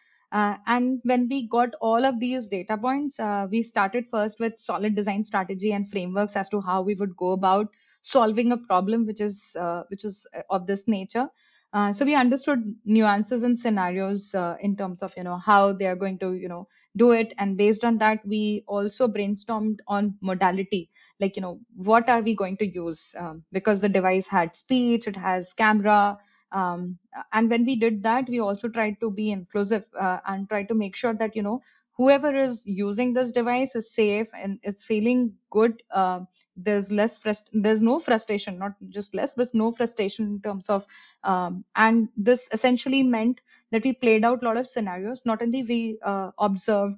and 0.73 1.01
when 1.09 1.27
we 1.29 1.47
got 1.47 1.75
all 1.81 2.05
of 2.07 2.19
these 2.19 2.49
data 2.49 2.77
points, 2.77 3.19
we 3.51 3.61
started 3.63 4.07
first 4.09 4.39
with 4.39 4.59
solid 4.63 4.95
design 4.95 5.23
strategy 5.23 5.71
and 5.77 5.89
frameworks 5.89 6.35
as 6.35 6.49
to 6.49 6.61
how 6.61 6.81
we 6.81 6.95
would 6.95 7.15
go 7.15 7.31
about 7.31 7.69
solving 8.01 8.51
a 8.51 8.57
problem 8.57 9.05
which 9.05 9.21
is 9.21 9.55
uh, 9.55 9.83
which 9.89 10.05
is 10.05 10.27
uh, 10.35 10.41
of 10.49 10.67
this 10.67 10.87
nature. 10.87 11.29
Uh, 11.73 11.91
so 11.93 12.05
we 12.05 12.15
understood 12.15 12.75
nuances 12.85 13.43
and 13.43 13.57
scenarios 13.59 14.33
uh, 14.33 14.55
in 14.61 14.75
terms 14.75 15.01
of 15.03 15.13
you 15.17 15.23
know 15.23 15.37
how 15.37 15.73
they 15.73 15.85
are 15.85 15.95
going 15.95 16.17
to 16.19 16.33
you 16.33 16.47
know 16.47 16.67
do 16.95 17.11
it. 17.11 17.33
And 17.37 17.57
based 17.57 17.83
on 17.85 17.97
that 17.99 18.25
we 18.25 18.63
also 18.67 19.07
brainstormed 19.07 19.79
on 19.87 20.15
modality 20.21 20.89
like 21.19 21.35
you 21.35 21.41
know 21.41 21.59
what 21.75 22.09
are 22.09 22.21
we 22.21 22.35
going 22.35 22.57
to 22.57 22.65
use? 22.67 23.13
Um, 23.19 23.43
because 23.51 23.81
the 23.81 23.89
device 23.89 24.27
had 24.27 24.55
speech 24.55 25.07
it 25.07 25.15
has 25.15 25.53
camera. 25.53 26.17
Um, 26.51 26.97
and 27.33 27.49
when 27.49 27.65
we 27.65 27.75
did 27.75 28.03
that 28.03 28.29
we 28.29 28.39
also 28.39 28.69
tried 28.69 28.99
to 29.01 29.11
be 29.11 29.31
inclusive 29.31 29.85
uh, 29.99 30.19
and 30.25 30.47
try 30.47 30.63
to 30.63 30.73
make 30.73 30.95
sure 30.95 31.13
that 31.13 31.35
you 31.35 31.43
know 31.43 31.61
whoever 31.97 32.33
is 32.33 32.63
using 32.65 33.13
this 33.13 33.31
device 33.33 33.75
is 33.75 33.93
safe 33.93 34.29
and 34.33 34.59
is 34.63 34.83
feeling 34.85 35.33
good 35.51 35.83
uh, 35.91 36.21
there's 36.57 36.91
less 36.91 37.19
frust- 37.23 37.49
there's 37.53 37.83
no 37.83 37.99
frustration 37.99 38.59
not 38.59 38.73
just 38.89 39.15
less 39.15 39.35
but 39.35 39.47
no 39.53 39.71
frustration 39.71 40.25
in 40.27 40.41
terms 40.41 40.69
of 40.69 40.85
um, 41.23 41.65
and 41.75 42.09
this 42.17 42.49
essentially 42.53 43.03
meant 43.03 43.41
that 43.71 43.83
we 43.85 43.93
played 43.93 44.25
out 44.25 44.43
a 44.43 44.45
lot 44.45 44.57
of 44.57 44.67
scenarios 44.67 45.25
not 45.25 45.41
only 45.41 45.63
we 45.63 45.99
uh, 46.03 46.31
observed 46.39 46.97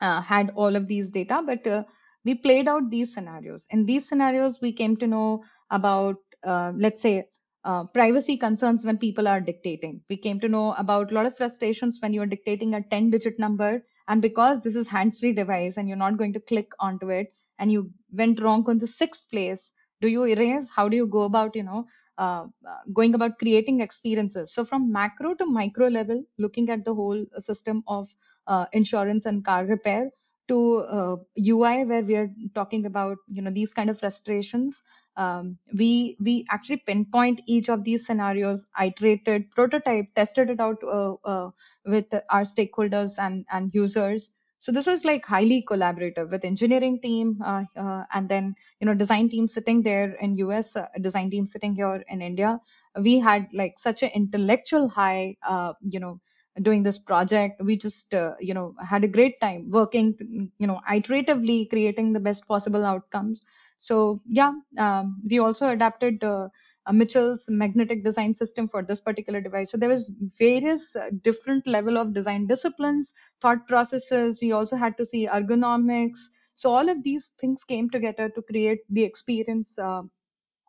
uh, 0.00 0.22
had 0.22 0.50
all 0.56 0.76
of 0.76 0.88
these 0.88 1.10
data 1.12 1.42
but 1.46 1.66
uh, 1.66 1.84
we 2.24 2.34
played 2.36 2.68
out 2.68 2.90
these 2.90 3.14
scenarios. 3.14 3.66
In 3.70 3.86
these 3.86 4.08
scenarios 4.08 4.60
we 4.62 4.72
came 4.72 4.96
to 4.98 5.08
know 5.08 5.44
about 5.70 6.16
uh, 6.44 6.72
let's 6.76 7.02
say 7.02 7.26
uh, 7.64 7.84
privacy 7.86 8.36
concerns 8.38 8.84
when 8.84 8.98
people 8.98 9.28
are 9.28 9.40
dictating. 9.40 10.02
We 10.10 10.18
came 10.18 10.40
to 10.40 10.48
know 10.48 10.74
about 10.78 11.10
a 11.10 11.14
lot 11.14 11.26
of 11.26 11.36
frustrations 11.36 11.98
when 12.02 12.14
you're 12.14 12.26
dictating 12.26 12.74
a 12.74 12.82
10 12.82 13.10
digit 13.10 13.38
number 13.40 13.82
and 14.08 14.22
because 14.22 14.62
this 14.62 14.76
is 14.76 14.88
hands 14.88 15.20
free 15.20 15.34
device 15.34 15.76
and 15.78 15.88
you're 15.88 15.98
not 15.98 16.18
going 16.18 16.34
to 16.34 16.40
click 16.40 16.70
onto 16.80 17.10
it 17.10 17.32
and 17.58 17.72
you 17.72 17.90
went 18.12 18.40
wrong 18.40 18.64
on 18.68 18.78
the 18.78 18.86
sixth 18.86 19.30
place 19.30 19.72
do 20.00 20.08
you 20.08 20.24
erase? 20.24 20.70
How 20.74 20.88
do 20.88 20.96
you 20.96 21.06
go 21.06 21.22
about 21.22 21.54
you 21.54 21.62
know 21.62 21.86
uh, 22.16 22.46
going 22.94 23.14
about 23.14 23.38
creating 23.38 23.80
experiences? 23.80 24.52
So 24.54 24.64
from 24.64 24.90
macro 24.92 25.34
to 25.34 25.46
micro 25.46 25.88
level 25.88 26.24
looking 26.38 26.70
at 26.70 26.84
the 26.86 26.94
whole 26.94 27.26
system 27.38 27.82
of 27.86 28.08
uh, 28.46 28.66
insurance 28.72 29.26
and 29.26 29.44
car 29.44 29.66
repair 29.66 30.10
to 30.48 30.56
ui 31.38 31.82
uh, 31.82 31.84
where 31.84 32.02
we 32.02 32.16
are 32.16 32.30
talking 32.54 32.86
about 32.86 33.18
you 33.28 33.42
know 33.42 33.50
these 33.50 33.74
kind 33.74 33.90
of 33.90 33.98
frustrations 33.98 34.82
um, 35.16 35.58
we 35.76 36.16
we 36.20 36.44
actually 36.50 36.78
pinpoint 36.78 37.40
each 37.46 37.68
of 37.68 37.84
these 37.84 38.06
scenarios 38.06 38.68
iterated 38.80 39.50
prototype 39.50 40.06
tested 40.16 40.50
it 40.50 40.60
out 40.60 40.78
uh, 40.84 41.14
uh, 41.24 41.50
with 41.84 42.06
our 42.30 42.42
stakeholders 42.42 43.18
and 43.18 43.44
and 43.50 43.74
users 43.74 44.32
so 44.60 44.72
this 44.72 44.86
was 44.86 45.04
like 45.04 45.24
highly 45.26 45.64
collaborative 45.68 46.30
with 46.30 46.44
engineering 46.44 47.00
team 47.02 47.38
uh, 47.44 47.64
uh, 47.76 48.04
and 48.14 48.28
then 48.28 48.54
you 48.80 48.86
know 48.86 48.94
design 48.94 49.28
team 49.28 49.48
sitting 49.48 49.82
there 49.82 50.12
in 50.20 50.34
us 50.58 50.76
uh, 50.76 50.86
design 51.00 51.30
team 51.30 51.46
sitting 51.46 51.74
here 51.74 52.04
in 52.08 52.22
india. 52.22 52.60
We 53.00 53.18
had 53.20 53.48
like 53.52 53.78
such 53.78 54.02
an 54.04 54.10
intellectual 54.14 54.88
high 54.88 55.36
uh, 55.42 55.72
you 55.82 56.00
know 56.00 56.20
doing 56.62 56.82
this 56.82 56.98
project. 56.98 57.60
We 57.64 57.76
just 57.76 58.14
uh, 58.14 58.34
you 58.40 58.54
know 58.54 58.74
had 58.92 59.04
a 59.04 59.08
great 59.08 59.40
time 59.40 59.70
working 59.70 60.14
you 60.58 60.66
know 60.66 60.80
iteratively 60.88 61.68
creating 61.70 62.12
the 62.12 62.20
best 62.20 62.46
possible 62.48 62.84
outcomes. 62.84 63.42
So 63.78 64.20
yeah 64.26 64.52
um, 64.78 65.20
we 65.28 65.38
also 65.38 65.68
adapted 65.68 66.22
uh, 66.86 66.92
Mitchell's 66.92 67.46
magnetic 67.48 68.04
design 68.04 68.34
system 68.34 68.68
for 68.68 68.82
this 68.82 69.00
particular 69.00 69.40
device. 69.40 69.70
So 69.70 69.78
there 69.78 69.88
was 69.88 70.14
various 70.38 70.96
uh, 70.96 71.10
different 71.22 71.66
level 71.66 71.98
of 71.98 72.14
design 72.14 72.46
disciplines, 72.46 73.14
thought 73.40 73.66
processes. 73.66 74.38
We 74.40 74.52
also 74.52 74.76
had 74.76 74.96
to 74.98 75.04
see 75.04 75.26
ergonomics. 75.26 76.20
so 76.54 76.70
all 76.70 76.88
of 76.88 77.02
these 77.02 77.28
things 77.40 77.64
came 77.64 77.88
together 77.90 78.28
to 78.30 78.42
create 78.42 78.80
the 78.90 79.04
experience 79.04 79.78
uh, 79.78 80.02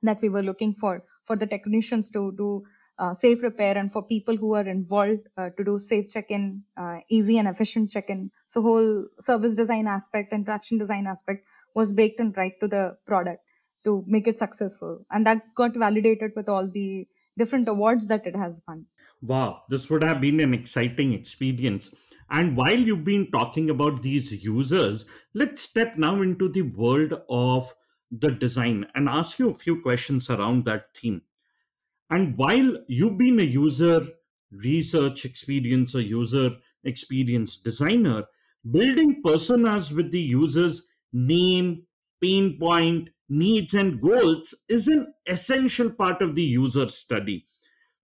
that 0.04 0.22
we 0.22 0.30
were 0.30 0.44
looking 0.44 0.74
for 0.74 1.04
for 1.26 1.36
the 1.36 1.48
technicians 1.48 2.10
to 2.12 2.34
do 2.38 2.64
uh, 3.00 3.14
safe 3.14 3.42
repair 3.42 3.78
and 3.78 3.92
for 3.92 4.04
people 4.04 4.38
who 4.38 4.54
are 4.54 4.68
involved 4.68 5.28
uh, 5.38 5.50
to 5.58 5.64
do 5.64 5.80
safe 5.80 6.08
check-in, 6.10 6.64
uh, 6.78 6.98
easy 7.10 7.38
and 7.38 7.48
efficient 7.48 7.90
check-in. 7.90 8.30
So 8.48 8.62
whole 8.62 9.08
service 9.20 9.56
design 9.56 9.88
aspect, 9.88 10.34
interaction 10.34 10.78
design 10.78 11.08
aspect 11.08 11.46
was 11.76 11.94
baked 11.94 12.20
in 12.20 12.34
right 12.34 12.54
to 12.62 12.68
the 12.68 12.98
product 13.06 13.42
to 13.86 14.04
make 14.08 14.28
it 14.28 14.38
successful. 14.38 15.06
And 15.12 15.26
that's 15.26 15.52
got 15.54 15.76
validated 15.76 16.32
with 16.36 16.50
all 16.50 16.70
the 16.72 17.08
different 17.38 17.68
awards 17.68 18.08
that 18.08 18.26
it 18.26 18.36
has 18.36 18.62
won. 18.68 18.86
Wow, 19.22 19.64
this 19.70 19.90
would 19.90 20.04
have 20.04 20.20
been 20.20 20.40
an 20.40 20.54
exciting 20.54 21.14
experience. 21.14 22.14
And 22.30 22.58
while 22.58 22.78
you've 22.78 23.06
been 23.06 23.30
talking 23.30 23.70
about 23.70 24.02
these 24.02 24.44
users, 24.44 25.06
let's 25.34 25.62
step 25.62 25.98
now 25.98 26.22
into 26.22 26.50
the 26.50 26.64
world 26.64 27.22
of 27.30 27.74
the 28.12 28.32
design 28.32 28.88
and 28.96 29.08
ask 29.08 29.40
you 29.40 29.50
a 29.50 29.54
few 29.54 29.82
questions 29.82 30.30
around 30.30 30.66
that 30.66 30.96
theme. 30.96 31.22
And 32.10 32.38
while 32.38 32.78
you've 32.88 33.18
been 33.18 33.40
a 33.40 33.44
user 33.44 34.02
research 34.52 35.24
experience 35.24 35.96
or 35.96 36.02
user 36.02 36.50
experience 36.84 37.58
designer, 37.58 38.26
building 38.70 39.22
personas 39.24 39.96
with 39.96 40.12
the 40.12 40.20
user's 40.20 40.90
name, 41.14 41.84
pain 42.22 42.58
point, 42.60 43.10
needs, 43.32 43.74
and 43.74 44.02
goals 44.02 44.54
is 44.70 44.88
an 44.88 45.14
essential 45.28 45.90
part 45.90 46.22
of 46.22 46.36
the 46.36 46.44
user 46.44 46.88
study. 46.90 47.46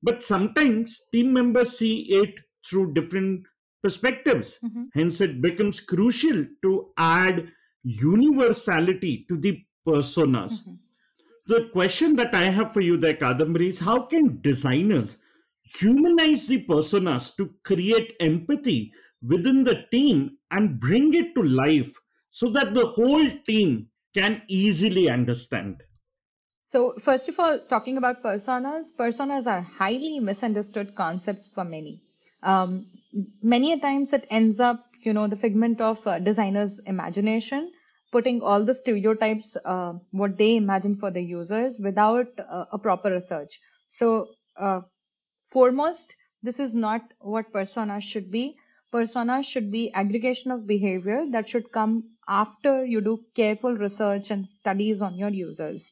But 0.02 0.24
sometimes 0.24 1.08
team 1.12 1.34
members 1.34 1.78
see 1.78 2.02
it 2.14 2.40
through 2.66 2.94
different 2.94 3.46
perspectives. 3.84 4.60
Mm-hmm. 4.64 4.84
Hence, 4.94 5.22
it 5.22 5.42
becomes 5.42 5.82
crucial 5.82 6.46
to 6.64 6.90
add 6.98 7.52
universality 7.84 9.26
to 9.30 9.38
the 9.38 9.64
personas. 9.86 10.64
Mm-hmm 10.64 10.76
the 11.48 11.70
question 11.72 12.16
that 12.18 12.36
I 12.36 12.44
have 12.44 12.74
for 12.74 12.82
you 12.82 12.98
there, 12.98 13.16
Kadambari, 13.16 13.70
is 13.70 13.80
how 13.80 14.02
can 14.02 14.40
designers 14.42 15.24
humanize 15.64 16.48
the 16.48 16.66
personas 16.66 17.36
to 17.38 17.54
create 17.64 18.14
empathy 18.20 18.92
within 19.22 19.64
the 19.64 19.86
team 19.92 20.38
and 20.52 20.80
bring 20.80 21.14
it 21.14 21.34
to 21.36 21.44
life 21.44 21.94
so 22.30 22.50
that 22.50 22.74
the 22.74 22.86
whole 22.86 23.30
team 23.48 23.88
can 24.18 24.42
easily 24.48 25.10
understand? 25.10 25.84
So, 26.66 26.96
first 27.00 27.30
of 27.30 27.40
all, 27.40 27.60
talking 27.70 27.98
about 27.98 28.24
personas, 28.24 28.88
personas 29.00 29.48
are 29.48 29.62
highly 29.62 30.20
misunderstood 30.20 30.96
concepts 30.96 31.48
for 31.48 31.64
many. 31.64 32.02
Um, 32.44 32.88
many 33.42 33.74
a 33.74 33.80
times 33.80 34.12
it 34.14 34.28
ends 34.30 34.60
up, 34.60 34.78
you 35.02 35.14
know, 35.14 35.28
the 35.28 35.38
figment 35.38 35.80
of 35.80 36.06
uh, 36.06 36.20
designers' 36.20 36.80
imagination 36.86 37.72
putting 38.12 38.42
all 38.42 38.66
the 38.66 38.74
stereotypes, 38.74 39.58
uh, 39.66 39.94
what 40.12 40.38
they 40.38 40.56
imagine 40.56 40.96
for 40.96 41.12
the 41.12 41.22
users 41.22 41.80
without 41.80 42.28
uh, 42.40 42.66
a 42.72 42.80
proper 42.80 43.12
research. 43.12 43.60
So, 43.88 44.28
uh, 44.58 44.82
foremost, 45.46 46.16
this 46.44 46.60
is 46.60 46.74
not 46.74 47.02
what 47.20 47.52
persona 47.52 48.00
should 48.00 48.32
be. 48.32 48.58
Persona 48.92 49.44
should 49.44 49.72
be 49.72 49.92
aggregation 49.94 50.52
of 50.52 50.68
behavior 50.68 51.26
that 51.32 51.50
should 51.50 51.72
come 51.72 52.04
after 52.28 52.86
you 52.86 53.02
do 53.02 53.20
careful 53.36 53.76
research 53.76 54.32
and 54.32 54.48
studies 54.48 55.02
on 55.02 55.16
your 55.18 55.30
users. 55.30 55.92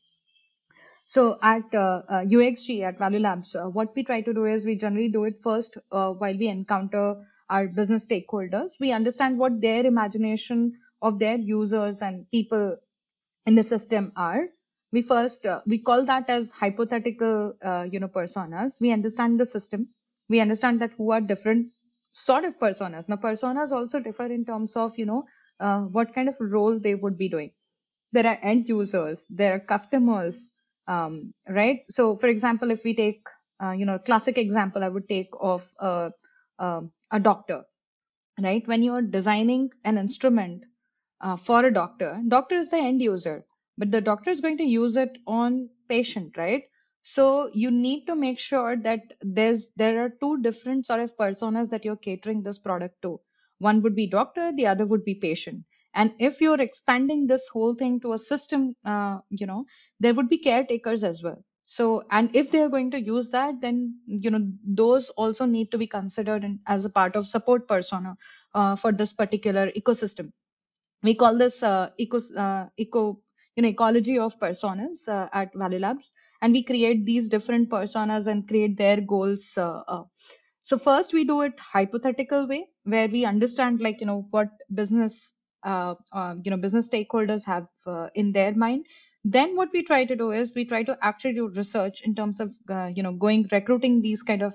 So 1.05 1.37
at 1.43 1.73
uh, 1.73 2.01
uh, 2.09 2.23
UXG 2.25 2.81
at 2.83 2.97
Value 2.97 3.19
Labs, 3.19 3.55
uh, 3.55 3.65
what 3.65 3.95
we 3.95 4.03
try 4.03 4.21
to 4.21 4.33
do 4.33 4.45
is 4.45 4.65
we 4.65 4.77
generally 4.77 5.09
do 5.09 5.25
it 5.25 5.35
first 5.43 5.77
uh, 5.91 6.11
while 6.13 6.37
we 6.37 6.47
encounter 6.47 7.23
our 7.49 7.67
business 7.67 8.07
stakeholders. 8.07 8.79
We 8.79 8.91
understand 8.91 9.37
what 9.37 9.61
their 9.61 9.85
imagination 9.85 10.73
of 11.01 11.19
their 11.19 11.37
users 11.37 12.01
and 12.01 12.29
people 12.31 12.77
in 13.45 13.55
the 13.55 13.63
system 13.63 14.11
are 14.15 14.47
we 14.91 15.01
first 15.01 15.45
uh, 15.45 15.61
we 15.67 15.79
call 15.79 16.05
that 16.05 16.29
as 16.29 16.51
hypothetical 16.51 17.53
uh, 17.61 17.85
you 17.91 17.99
know 17.99 18.07
personas 18.07 18.79
we 18.81 18.91
understand 18.91 19.39
the 19.39 19.45
system 19.45 19.87
we 20.29 20.39
understand 20.39 20.81
that 20.81 20.91
who 20.97 21.11
are 21.11 21.21
different 21.21 21.67
sort 22.15 22.45
of 22.45 22.57
personas. 22.59 23.09
Now 23.09 23.17
personas 23.17 23.71
also 23.71 23.99
differ 23.99 24.25
in 24.27 24.45
terms 24.45 24.75
of 24.77 24.97
you 24.97 25.05
know 25.05 25.25
uh, 25.59 25.81
what 25.81 26.15
kind 26.15 26.29
of 26.29 26.35
role 26.39 26.79
they 26.79 26.95
would 26.95 27.17
be 27.17 27.29
doing. 27.29 27.51
There 28.13 28.25
are 28.27 28.39
end 28.41 28.69
users 28.69 29.25
there 29.29 29.55
are 29.55 29.59
customers 29.59 30.51
um, 30.87 31.33
right? 31.49 31.79
So 31.87 32.17
for 32.17 32.27
example 32.27 32.71
if 32.71 32.83
we 32.83 32.95
take 32.95 33.27
uh, 33.63 33.71
you 33.71 33.85
know 33.85 33.99
classic 33.99 34.37
example 34.37 34.83
i 34.83 34.89
would 34.89 35.07
take 35.09 35.29
of 35.39 35.63
a, 35.79 36.11
a, 36.59 36.81
a 37.11 37.19
doctor 37.19 37.63
right? 38.41 38.67
When 38.67 38.83
you're 38.83 39.01
designing 39.01 39.71
an 39.83 39.97
instrument 39.97 40.63
uh, 41.21 41.35
for 41.37 41.65
a 41.65 41.73
doctor 41.73 42.21
doctor 42.27 42.57
is 42.57 42.69
the 42.71 42.77
end 42.77 43.01
user 43.01 43.45
but 43.77 43.91
the 43.91 44.01
doctor 44.01 44.29
is 44.29 44.41
going 44.41 44.57
to 44.57 44.63
use 44.63 44.95
it 44.97 45.17
on 45.27 45.69
patient 45.89 46.37
right 46.37 46.63
so 47.07 47.51
you 47.53 47.69
need 47.69 48.07
to 48.07 48.15
make 48.15 48.39
sure 48.39 48.75
that 48.75 49.13
there's 49.21 49.67
there 49.75 50.03
are 50.03 50.09
two 50.09 50.41
different 50.41 50.87
sort 50.87 51.01
of 51.01 51.15
personas 51.15 51.69
that 51.69 51.85
you're 51.85 52.03
catering 52.05 52.41
this 52.41 52.57
product 52.57 52.99
to. 53.03 53.19
One 53.59 53.83
would 53.83 53.95
be 53.95 54.07
doctor 54.07 54.51
the 54.51 54.65
other 54.65 54.87
would 54.87 55.05
be 55.05 55.13
patient. 55.13 55.65
And 55.93 56.15
if 56.17 56.41
you're 56.41 56.59
expanding 56.59 57.27
this 57.27 57.47
whole 57.47 57.75
thing 57.75 57.99
to 57.99 58.13
a 58.13 58.17
system 58.17 58.75
uh, 58.83 59.19
you 59.29 59.45
know 59.45 59.65
there 59.99 60.15
would 60.15 60.29
be 60.29 60.39
caretakers 60.39 61.03
as 61.03 61.21
well. 61.21 61.37
So 61.65 62.01
and 62.09 62.35
if 62.35 62.49
they 62.49 62.61
are 62.61 62.69
going 62.69 62.89
to 62.97 63.03
use 63.11 63.29
that 63.37 63.61
then 63.61 63.99
you 64.07 64.31
know 64.31 64.41
those 64.65 65.11
also 65.11 65.45
need 65.45 65.71
to 65.73 65.77
be 65.77 65.85
considered 65.85 66.43
in, 66.43 66.59
as 66.65 66.85
a 66.85 66.89
part 66.89 67.15
of 67.15 67.27
support 67.27 67.67
persona 67.67 68.17
uh, 68.55 68.75
for 68.75 68.91
this 68.91 69.13
particular 69.13 69.69
ecosystem. 69.77 70.31
We 71.03 71.13
call 71.13 71.37
this 71.37 71.61
uh, 71.61 71.91
eco, 71.99 72.17
uh, 72.35 72.69
eco 72.77 73.21
you 73.55 73.61
know 73.61 73.69
ecology 73.69 74.17
of 74.17 74.39
personas 74.39 75.07
uh, 75.07 75.29
at 75.31 75.53
value 75.53 75.77
labs 75.77 76.15
and 76.45 76.53
we 76.53 76.63
create 76.63 77.05
these 77.05 77.29
different 77.29 77.69
personas 77.69 78.27
and 78.27 78.47
create 78.47 78.77
their 78.77 79.01
goals 79.01 79.57
uh, 79.57 79.81
uh. 79.95 80.03
so 80.61 80.77
first 80.77 81.13
we 81.13 81.25
do 81.25 81.41
it 81.41 81.59
hypothetical 81.59 82.47
way 82.47 82.67
where 82.83 83.07
we 83.09 83.25
understand 83.25 83.81
like 83.81 84.01
you 84.01 84.07
know 84.07 84.27
what 84.31 84.49
business 84.73 85.33
uh, 85.63 85.95
you 86.43 86.51
know 86.51 86.57
business 86.57 86.89
stakeholders 86.89 87.45
have 87.45 87.67
in 88.13 88.31
their 88.33 88.53
mind. 88.55 88.85
Then 89.23 89.55
what 89.55 89.69
we 89.73 89.83
try 89.83 90.05
to 90.05 90.15
do 90.15 90.31
is 90.31 90.53
we 90.55 90.65
try 90.65 90.83
to 90.83 90.97
actually 91.01 91.33
do 91.33 91.47
research 91.55 92.01
in 92.03 92.15
terms 92.15 92.39
of 92.39 92.53
you 92.95 93.03
know 93.03 93.13
going 93.13 93.47
recruiting 93.51 94.01
these 94.01 94.23
kind 94.23 94.43
of 94.43 94.53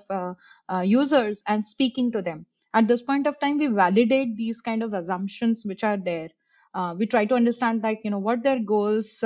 users 0.83 1.43
and 1.47 1.67
speaking 1.67 2.11
to 2.13 2.21
them. 2.21 2.45
At 2.73 2.87
this 2.87 3.03
point 3.03 3.27
of 3.27 3.39
time 3.39 3.57
we 3.59 3.67
validate 3.67 4.37
these 4.37 4.61
kind 4.61 4.83
of 4.83 4.93
assumptions 4.93 5.65
which 5.65 5.83
are 5.83 5.97
there. 5.97 6.29
Uh, 6.73 6.95
we 6.97 7.05
try 7.05 7.25
to 7.25 7.35
understand 7.35 7.83
like 7.83 7.99
you 8.05 8.11
know 8.11 8.19
what 8.19 8.43
their 8.43 8.59
goals 8.59 9.23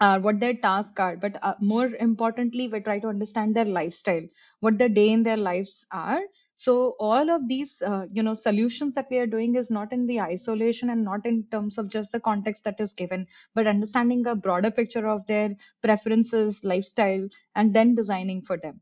uh, 0.00 0.20
what 0.20 0.40
their 0.40 0.54
tasks 0.54 1.00
are 1.00 1.16
but 1.16 1.36
uh, 1.42 1.54
more 1.60 1.86
importantly 2.00 2.68
we 2.68 2.80
try 2.80 2.98
to 2.98 3.08
understand 3.08 3.54
their 3.56 3.64
lifestyle 3.64 4.22
what 4.60 4.78
the 4.78 4.88
day 4.88 5.10
in 5.12 5.22
their 5.22 5.36
lives 5.36 5.86
are. 5.92 6.20
So 6.54 6.94
all 6.98 7.30
of 7.30 7.48
these 7.48 7.82
uh, 7.82 8.06
you 8.12 8.22
know 8.22 8.34
solutions 8.34 8.94
that 8.94 9.08
we 9.10 9.18
are 9.18 9.26
doing 9.26 9.56
is 9.56 9.70
not 9.70 9.92
in 9.92 10.06
the 10.06 10.20
isolation 10.20 10.90
and 10.90 11.04
not 11.04 11.26
in 11.26 11.44
terms 11.50 11.78
of 11.78 11.90
just 11.90 12.12
the 12.12 12.20
context 12.20 12.64
that 12.64 12.80
is 12.80 12.94
given 12.94 13.26
but 13.54 13.66
understanding 13.66 14.26
a 14.26 14.36
broader 14.36 14.70
picture 14.70 15.06
of 15.06 15.26
their 15.26 15.56
preferences 15.82 16.64
lifestyle 16.64 17.28
and 17.54 17.74
then 17.74 17.94
designing 17.94 18.42
for 18.42 18.56
them 18.56 18.80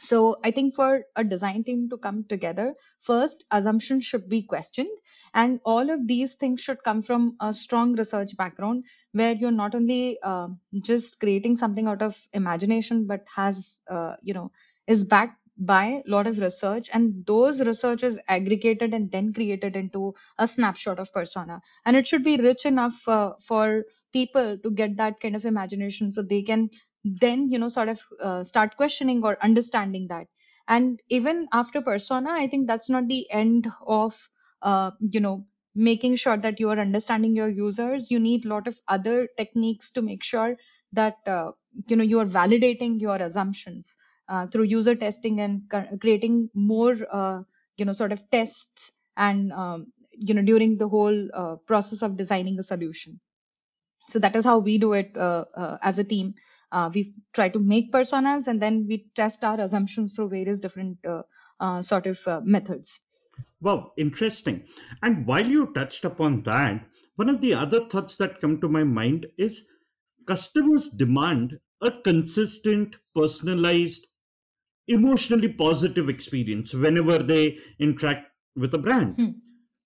so 0.00 0.36
I 0.42 0.50
think 0.50 0.74
for 0.74 1.04
a 1.16 1.24
design 1.24 1.64
team 1.64 1.88
to 1.90 1.98
come 1.98 2.24
together, 2.24 2.74
first 2.98 3.46
assumptions 3.50 4.04
should 4.04 4.28
be 4.28 4.42
questioned, 4.42 4.90
and 5.34 5.60
all 5.64 5.90
of 5.90 6.06
these 6.06 6.34
things 6.34 6.60
should 6.60 6.82
come 6.82 7.02
from 7.02 7.36
a 7.40 7.52
strong 7.52 7.94
research 7.96 8.36
background 8.36 8.84
where 9.12 9.32
you're 9.32 9.50
not 9.52 9.74
only 9.74 10.18
uh, 10.22 10.48
just 10.82 11.20
creating 11.20 11.56
something 11.56 11.86
out 11.86 12.02
of 12.02 12.16
imagination, 12.32 13.06
but 13.06 13.26
has 13.34 13.80
uh, 13.88 14.16
you 14.22 14.34
know 14.34 14.50
is 14.86 15.04
backed 15.04 15.36
by 15.58 16.02
a 16.06 16.10
lot 16.10 16.26
of 16.26 16.38
research. 16.38 16.88
And 16.92 17.24
those 17.26 17.60
research 17.60 18.02
is 18.02 18.18
aggregated 18.28 18.94
and 18.94 19.10
then 19.10 19.32
created 19.32 19.76
into 19.76 20.14
a 20.38 20.46
snapshot 20.46 20.98
of 20.98 21.12
persona. 21.12 21.60
And 21.84 21.96
it 21.96 22.06
should 22.06 22.24
be 22.24 22.38
rich 22.38 22.64
enough 22.64 23.06
uh, 23.06 23.34
for 23.40 23.84
people 24.12 24.58
to 24.58 24.70
get 24.70 24.96
that 24.96 25.20
kind 25.20 25.36
of 25.36 25.44
imagination 25.44 26.10
so 26.10 26.22
they 26.22 26.42
can 26.42 26.70
then 27.04 27.50
you 27.50 27.58
know 27.58 27.68
sort 27.68 27.88
of 27.88 28.00
uh, 28.20 28.44
start 28.44 28.76
questioning 28.76 29.22
or 29.24 29.36
understanding 29.42 30.08
that. 30.08 30.26
And 30.68 31.00
even 31.08 31.48
after 31.52 31.80
persona 31.82 32.30
i 32.30 32.46
think 32.46 32.66
that's 32.68 32.88
not 32.88 33.08
the 33.08 33.28
end 33.30 33.66
of 33.86 34.28
uh, 34.62 34.90
you 35.00 35.20
know 35.20 35.46
making 35.74 36.16
sure 36.16 36.36
that 36.36 36.58
you 36.60 36.68
are 36.68 36.78
understanding 36.78 37.34
your 37.34 37.48
users. 37.48 38.10
You 38.10 38.18
need 38.18 38.44
a 38.44 38.48
lot 38.48 38.66
of 38.66 38.80
other 38.88 39.28
techniques 39.38 39.90
to 39.92 40.02
make 40.02 40.24
sure 40.24 40.56
that 40.92 41.14
uh, 41.26 41.52
you 41.88 41.96
know 41.96 42.04
you 42.04 42.18
are 42.20 42.26
validating 42.26 43.00
your 43.00 43.16
assumptions 43.16 43.96
uh, 44.28 44.46
through 44.48 44.64
user 44.64 44.94
testing 44.94 45.40
and 45.40 45.62
creating 46.00 46.50
more 46.54 46.96
uh, 47.10 47.42
you 47.76 47.84
know 47.84 47.92
sort 47.92 48.12
of 48.12 48.22
tests 48.30 48.92
and 49.16 49.52
um, 49.52 49.92
you 50.12 50.34
know 50.34 50.42
during 50.42 50.76
the 50.78 50.88
whole 50.88 51.28
uh, 51.34 51.56
process 51.66 52.02
of 52.02 52.16
designing 52.16 52.58
a 52.58 52.62
solution. 52.62 53.20
So 54.08 54.18
that 54.20 54.36
is 54.36 54.44
how 54.44 54.58
we 54.58 54.78
do 54.78 54.92
it 54.92 55.12
as 55.16 55.98
a 55.98 56.04
team 56.04 56.34
uh, 56.72 56.90
we 56.94 57.14
try 57.32 57.48
to 57.48 57.58
make 57.58 57.92
personas 57.92 58.46
and 58.46 58.60
then 58.60 58.86
we 58.88 59.10
test 59.14 59.44
our 59.44 59.60
assumptions 59.60 60.14
through 60.14 60.28
various 60.28 60.60
different 60.60 60.98
uh, 61.06 61.22
uh, 61.60 61.82
sort 61.82 62.06
of 62.06 62.18
uh, 62.26 62.40
methods 62.44 63.04
Wow, 63.60 63.92
interesting. 63.96 64.64
And 65.02 65.26
while 65.26 65.46
you 65.46 65.72
touched 65.72 66.04
upon 66.04 66.42
that, 66.42 66.86
one 67.16 67.28
of 67.28 67.40
the 67.40 67.54
other 67.54 67.84
thoughts 67.86 68.16
that 68.16 68.38
come 68.40 68.60
to 68.60 68.68
my 68.68 68.84
mind 68.84 69.26
is 69.36 69.70
customers 70.26 70.90
demand 70.90 71.58
a 71.82 71.90
consistent, 71.90 72.96
personalized, 73.14 74.06
emotionally 74.88 75.52
positive 75.52 76.08
experience 76.08 76.74
whenever 76.74 77.18
they 77.18 77.58
interact 77.78 78.28
with 78.56 78.74
a 78.74 78.78
brand. 78.78 79.14
Hmm. 79.14 79.30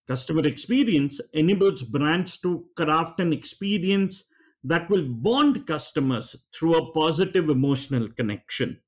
Customer 0.06 0.46
experience 0.46 1.20
enables 1.32 1.82
brands 1.82 2.36
to 2.38 2.66
craft 2.76 3.20
an 3.20 3.32
experience 3.32 4.30
that 4.64 4.90
will 4.90 5.06
bond 5.08 5.66
customers 5.66 6.48
through 6.54 6.76
a 6.76 6.92
positive 6.92 7.48
emotional 7.48 8.08
connection. 8.08 8.80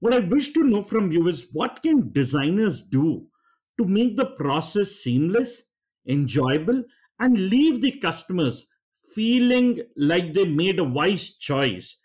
What 0.00 0.14
I 0.14 0.20
wish 0.20 0.52
to 0.54 0.64
know 0.64 0.82
from 0.82 1.12
you 1.12 1.26
is 1.28 1.50
what 1.52 1.82
can 1.82 2.12
designers 2.12 2.86
do 2.88 3.28
to 3.78 3.84
make 3.86 4.16
the 4.16 4.26
process 4.36 4.90
seamless, 4.90 5.72
enjoyable, 6.06 6.84
and 7.18 7.38
leave 7.38 7.80
the 7.82 7.98
customers 8.00 8.72
feeling 9.14 9.78
like 9.96 10.32
they 10.32 10.46
made 10.46 10.78
a 10.80 10.84
wise 10.84 11.36
choice 11.38 12.02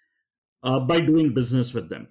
uh, 0.63 0.79
by 0.85 1.01
doing 1.01 1.33
business 1.33 1.73
with 1.73 1.89
them? 1.89 2.09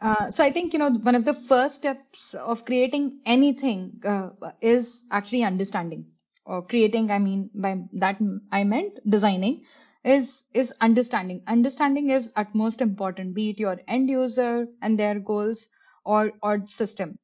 Uh, 0.00 0.30
so 0.30 0.44
I 0.44 0.52
think 0.52 0.72
you 0.72 0.78
know 0.78 0.90
one 0.90 1.16
of 1.16 1.24
the 1.24 1.34
first 1.34 1.76
steps 1.76 2.34
of 2.34 2.64
creating 2.64 3.20
anything 3.26 4.00
uh, 4.04 4.30
is 4.60 5.04
actually 5.10 5.42
understanding 5.42 6.12
or 6.46 6.64
creating. 6.64 7.10
I 7.10 7.18
mean 7.18 7.50
by 7.52 7.82
that 7.94 8.20
I 8.52 8.62
meant 8.64 9.00
designing 9.08 9.64
is 10.04 10.46
is 10.54 10.74
understanding. 10.80 11.42
Understanding 11.46 12.10
is 12.10 12.32
at 12.36 12.54
most 12.54 12.80
important, 12.82 13.34
be 13.34 13.50
it 13.50 13.58
your 13.58 13.80
end 13.88 14.08
user 14.10 14.66
and 14.82 14.98
their 14.98 15.20
goals 15.20 15.68
or 16.04 16.32
or 16.42 16.64
system. 16.66 17.18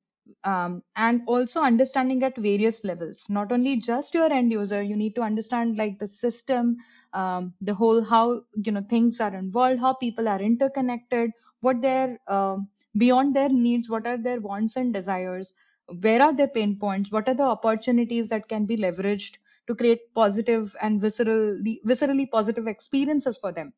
Um, 0.44 0.82
and 0.96 1.22
also 1.26 1.60
understanding 1.60 2.22
at 2.22 2.36
various 2.36 2.82
levels 2.84 3.26
not 3.28 3.52
only 3.52 3.78
just 3.78 4.14
your 4.14 4.30
end 4.32 4.52
user 4.52 4.82
you 4.82 4.96
need 4.96 5.14
to 5.16 5.22
understand 5.22 5.76
like 5.76 5.98
the 5.98 6.06
system 6.06 6.78
um, 7.12 7.54
the 7.60 7.74
whole 7.74 8.02
how 8.02 8.42
you 8.54 8.72
know 8.72 8.82
things 8.88 9.20
are 9.20 9.34
involved 9.34 9.80
how 9.80 9.92
people 9.94 10.28
are 10.28 10.40
interconnected 10.40 11.30
what 11.60 11.80
their 11.82 12.18
um 12.28 12.68
beyond 12.96 13.34
their 13.36 13.48
needs 13.50 13.90
what 13.90 14.06
are 14.06 14.16
their 14.18 14.40
wants 14.40 14.76
and 14.76 14.92
desires 14.94 15.54
where 16.00 16.22
are 16.22 16.34
their 16.34 16.48
pain 16.48 16.78
points 16.78 17.10
what 17.12 17.28
are 17.28 17.34
the 17.34 17.42
opportunities 17.56 18.28
that 18.28 18.48
can 18.48 18.64
be 18.66 18.76
leveraged 18.76 19.38
to 19.66 19.74
create 19.74 20.12
positive 20.14 20.74
and 20.80 21.00
viscerally 21.00 21.78
viscerally 21.84 22.30
positive 22.30 22.66
experiences 22.66 23.38
for 23.38 23.52
them. 23.52 23.72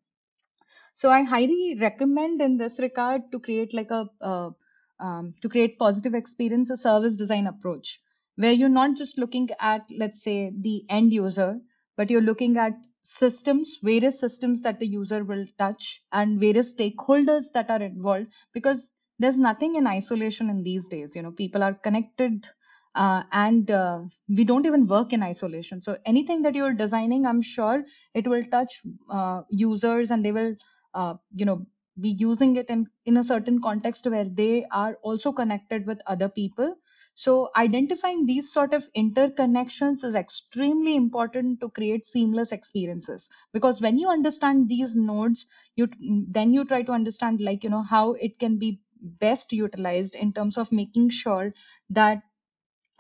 So 0.95 1.11
i 1.11 1.23
highly 1.23 1.77
recommend 1.81 2.41
in 2.41 2.57
this 2.57 2.79
regard 2.81 3.31
to 3.33 3.39
create 3.39 3.73
like 3.73 3.91
a 3.91 4.11
uh, 4.21 4.51
um, 4.99 5.35
to 5.43 5.49
create 5.49 5.79
positive 5.79 6.15
experience 6.15 6.71
a 6.71 6.77
service 6.77 7.17
design 7.17 7.47
approach 7.47 8.01
where 8.35 8.53
you're 8.53 8.69
not 8.81 8.97
just 8.97 9.17
looking 9.19 9.49
at 9.61 9.87
let's 9.91 10.23
say 10.23 10.51
the 10.69 10.85
end 10.89 11.13
user 11.13 11.61
but 11.97 12.11
you're 12.11 12.29
looking 12.31 12.57
at 12.57 12.73
systems 13.03 13.79
various 13.83 14.19
systems 14.19 14.63
that 14.63 14.81
the 14.81 14.87
user 14.87 15.23
will 15.23 15.47
touch 15.59 16.01
and 16.13 16.41
various 16.41 16.75
stakeholders 16.75 17.53
that 17.53 17.71
are 17.71 17.83
involved 17.83 18.33
because 18.53 18.91
there's 19.19 19.39
nothing 19.39 19.77
in 19.77 19.87
isolation 19.87 20.51
in 20.51 20.63
these 20.63 20.89
days. 20.89 21.15
You 21.17 21.23
know 21.23 21.31
people 21.33 21.63
are 21.63 21.75
connected 21.75 22.49
uh, 22.97 23.23
and 23.33 23.71
uh, 23.71 24.03
we 24.29 24.45
don't 24.45 24.67
even 24.67 24.87
work 24.87 25.13
in 25.13 25.23
isolation. 25.23 25.81
So 25.81 25.99
anything 26.07 26.43
that 26.43 26.55
you're 26.55 26.75
designing 26.75 27.27
i'm 27.27 27.43
sure 27.43 27.85
it 28.15 28.27
will 28.29 28.45
touch 28.51 28.81
uh, 29.11 29.43
users 29.51 30.11
and 30.11 30.25
they 30.25 30.33
will 30.33 30.55
uh, 30.95 31.15
you 31.35 31.45
know 31.47 31.67
be 32.01 32.11
using 32.11 32.57
it 32.57 32.69
in, 32.69 32.87
in 33.07 33.17
a 33.17 33.25
certain 33.25 33.61
context 33.63 34.07
where 34.07 34.25
they 34.29 34.67
are 34.71 34.99
also 35.03 35.33
connected 35.33 35.87
with 35.87 35.99
other 36.07 36.29
people. 36.29 36.77
So 37.15 37.51
identifying 37.57 38.27
these 38.27 38.53
sort 38.53 38.75
of 38.75 38.93
interconnections 38.93 40.05
is 40.05 40.15
extremely 40.15 40.95
important 40.95 41.61
to 41.61 41.71
create 41.71 42.05
seamless 42.05 42.53
experiences. 42.53 43.31
Because 43.55 43.81
when 43.81 43.99
you 43.99 44.11
understand 44.11 44.69
these 44.69 44.95
nodes 44.95 45.47
you 45.75 45.89
then 46.29 46.53
you 46.53 46.65
try 46.67 46.83
to 46.83 46.93
understand 46.93 47.41
like 47.41 47.65
you 47.65 47.71
know 47.71 47.83
how 47.83 48.13
it 48.15 48.39
can 48.39 48.59
be 48.59 48.81
best 49.01 49.53
utilized 49.53 50.15
in 50.15 50.33
terms 50.33 50.59
of 50.59 50.73
making 50.73 51.09
sure 51.11 51.53
that 51.91 52.23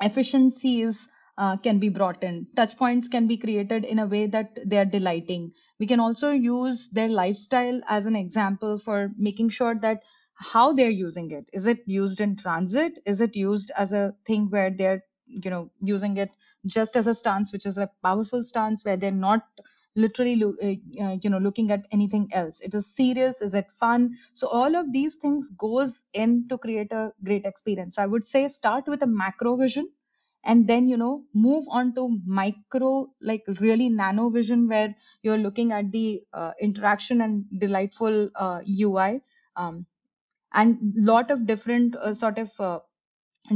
efficiencies 0.00 1.08
uh, 1.38 1.56
can 1.58 1.78
be 1.78 1.88
brought 1.88 2.22
in. 2.22 2.46
Touch 2.56 2.76
points 2.78 3.08
can 3.08 3.26
be 3.26 3.36
created 3.36 3.84
in 3.84 3.98
a 3.98 4.06
way 4.06 4.26
that 4.26 4.58
they 4.68 4.78
are 4.78 4.84
delighting. 4.86 5.52
We 5.78 5.86
can 5.86 6.00
also 6.00 6.30
use 6.30 6.88
their 6.90 7.08
lifestyle 7.08 7.80
as 7.88 8.06
an 8.06 8.16
example 8.16 8.78
for 8.78 9.10
making 9.18 9.50
sure 9.50 9.74
that 9.82 10.02
how 10.34 10.72
they're 10.72 10.90
using 10.90 11.30
it. 11.30 11.48
Is 11.52 11.66
it 11.66 11.80
used 11.86 12.20
in 12.20 12.36
transit? 12.36 12.98
Is 13.06 13.20
it 13.20 13.36
used 13.36 13.70
as 13.76 13.92
a 13.92 14.14
thing 14.26 14.48
where 14.50 14.70
they're 14.70 15.02
you 15.28 15.50
know 15.50 15.70
using 15.82 16.16
it 16.18 16.30
just 16.66 16.94
as 16.96 17.08
a 17.08 17.14
stance 17.14 17.52
which 17.52 17.66
is 17.66 17.78
a 17.78 17.90
powerful 18.04 18.44
stance 18.44 18.84
where 18.84 18.96
they're 18.96 19.10
not 19.10 19.42
literally 19.96 20.42
uh, 20.44 21.04
uh, 21.04 21.16
you 21.22 21.30
know 21.30 21.38
looking 21.38 21.70
at 21.70 21.86
anything 21.92 22.28
else. 22.32 22.60
It 22.60 22.74
is 22.74 22.86
serious 22.94 23.42
is 23.42 23.54
it 23.54 23.70
fun? 23.70 24.16
So 24.34 24.48
all 24.48 24.76
of 24.76 24.92
these 24.92 25.16
things 25.16 25.50
goes 25.50 26.06
in 26.12 26.48
to 26.48 26.58
create 26.58 26.92
a 26.92 27.12
great 27.24 27.46
experience. 27.46 27.96
So 27.96 28.02
i 28.02 28.06
would 28.06 28.24
say 28.24 28.48
start 28.48 28.86
with 28.86 29.02
a 29.02 29.06
macro 29.06 29.56
vision 29.56 29.90
and 30.44 30.68
then 30.68 30.88
you 30.88 30.96
know 30.96 31.24
move 31.34 31.64
on 31.68 31.94
to 31.94 32.20
micro 32.24 33.08
like 33.20 33.44
really 33.60 33.88
nano 33.88 34.30
vision 34.30 34.68
where 34.68 34.94
you're 35.22 35.38
looking 35.38 35.72
at 35.72 35.90
the 35.92 36.22
uh, 36.32 36.52
interaction 36.60 37.20
and 37.20 37.44
delightful 37.58 38.30
uh, 38.36 38.60
ui 38.68 39.20
um, 39.56 39.86
and 40.52 40.78
lot 40.96 41.30
of 41.30 41.46
different 41.46 41.96
uh, 41.96 42.12
sort 42.14 42.38
of 42.38 42.52
uh, 42.60 42.80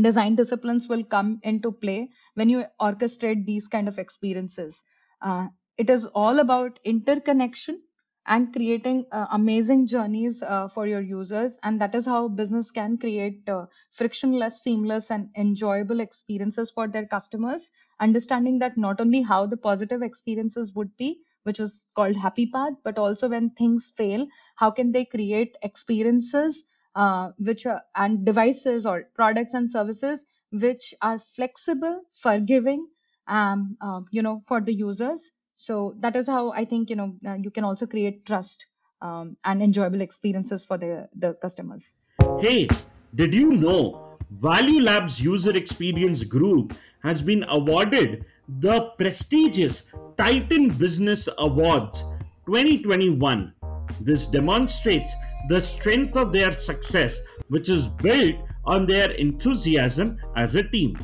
design 0.02 0.34
disciplines 0.36 0.88
will 0.88 1.04
come 1.04 1.40
into 1.42 1.72
play 1.72 2.10
when 2.34 2.48
you 2.48 2.64
orchestrate 2.80 3.44
these 3.46 3.68
kind 3.68 3.88
of 3.88 3.98
experiences. 3.98 4.84
Uh, 5.22 5.48
it 5.80 5.90
is 5.90 6.04
all 6.14 6.38
about 6.40 6.78
interconnection 6.84 7.82
and 8.26 8.52
creating 8.52 9.06
uh, 9.12 9.26
amazing 9.32 9.86
journeys 9.86 10.42
uh, 10.42 10.68
for 10.68 10.86
your 10.86 11.00
users. 11.00 11.58
And 11.62 11.80
that 11.80 11.94
is 11.94 12.06
how 12.06 12.28
business 12.28 12.70
can 12.70 12.98
create 12.98 13.48
uh, 13.48 13.66
frictionless 13.90 14.62
seamless 14.62 15.10
and 15.10 15.30
enjoyable 15.36 16.00
experiences 16.00 16.70
for 16.70 16.86
their 16.86 17.06
customers. 17.06 17.70
Understanding 17.98 18.58
that 18.60 18.76
not 18.76 19.00
only 19.00 19.22
how 19.22 19.46
the 19.46 19.56
positive 19.56 20.02
experiences 20.02 20.74
would 20.74 20.96
be 20.96 21.20
which 21.44 21.58
is 21.60 21.86
called 21.96 22.16
happy 22.16 22.46
path 22.46 22.74
but 22.84 22.98
also 22.98 23.28
when 23.28 23.50
things 23.50 23.92
fail 23.96 24.26
how 24.56 24.70
can 24.70 24.92
they 24.92 25.04
create 25.06 25.56
experiences 25.62 26.64
uh, 26.94 27.30
which 27.38 27.66
are, 27.66 27.82
and 27.96 28.26
devices 28.26 28.84
or 28.86 29.04
products 29.14 29.54
and 29.54 29.70
services 29.70 30.26
which 30.52 30.94
are 31.00 31.18
flexible 31.18 32.02
forgiving 32.12 32.86
um, 33.26 33.76
uh, 33.80 34.00
you 34.10 34.22
know 34.22 34.42
for 34.46 34.60
the 34.60 34.74
users 34.74 35.32
so 35.66 35.94
that 36.04 36.16
is 36.16 36.26
how 36.34 36.42
i 36.62 36.64
think 36.72 36.90
you 36.90 36.96
know 37.00 37.08
uh, 37.26 37.38
you 37.46 37.50
can 37.50 37.64
also 37.70 37.86
create 37.94 38.24
trust 38.26 38.66
um, 39.02 39.36
and 39.44 39.62
enjoyable 39.68 40.02
experiences 40.08 40.64
for 40.64 40.76
the 40.84 40.92
the 41.24 41.34
customers 41.46 41.92
Hey, 42.38 42.68
did 43.14 43.34
you 43.34 43.52
know 43.52 44.16
Value 44.30 44.82
Labs 44.82 45.20
User 45.20 45.56
Experience 45.56 46.24
Group 46.24 46.74
has 47.02 47.22
been 47.22 47.44
awarded 47.48 48.24
the 48.60 48.92
prestigious 48.98 49.92
Titan 50.16 50.70
Business 50.70 51.28
Awards 51.38 52.04
2021? 52.46 53.52
This 54.00 54.26
demonstrates 54.30 55.14
the 55.48 55.60
strength 55.60 56.16
of 56.16 56.32
their 56.32 56.52
success, 56.52 57.20
which 57.48 57.68
is 57.68 57.88
built 57.88 58.36
on 58.64 58.86
their 58.86 59.10
enthusiasm 59.12 60.18
as 60.36 60.54
a 60.54 60.68
team. 60.68 60.96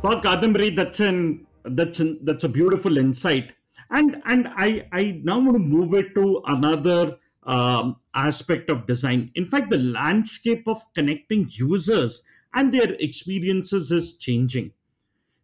For 0.00 0.16
Kadambari, 0.24 0.74
that's 0.74 1.00
an 1.00 1.46
that's 1.64 2.00
an, 2.00 2.20
that's 2.22 2.44
a 2.44 2.48
beautiful 2.48 2.96
insight, 2.96 3.52
and 3.90 4.22
and 4.26 4.48
I 4.48 4.88
I 4.92 5.20
now 5.22 5.38
want 5.38 5.56
to 5.56 5.62
move 5.62 5.94
it 5.94 6.14
to 6.14 6.42
another 6.46 7.18
um, 7.42 7.96
aspect 8.14 8.70
of 8.70 8.86
design. 8.86 9.30
In 9.34 9.46
fact, 9.46 9.70
the 9.70 9.78
landscape 9.78 10.66
of 10.66 10.78
connecting 10.94 11.48
users 11.50 12.24
and 12.54 12.72
their 12.72 12.94
experiences 12.98 13.90
is 13.90 14.18
changing. 14.18 14.72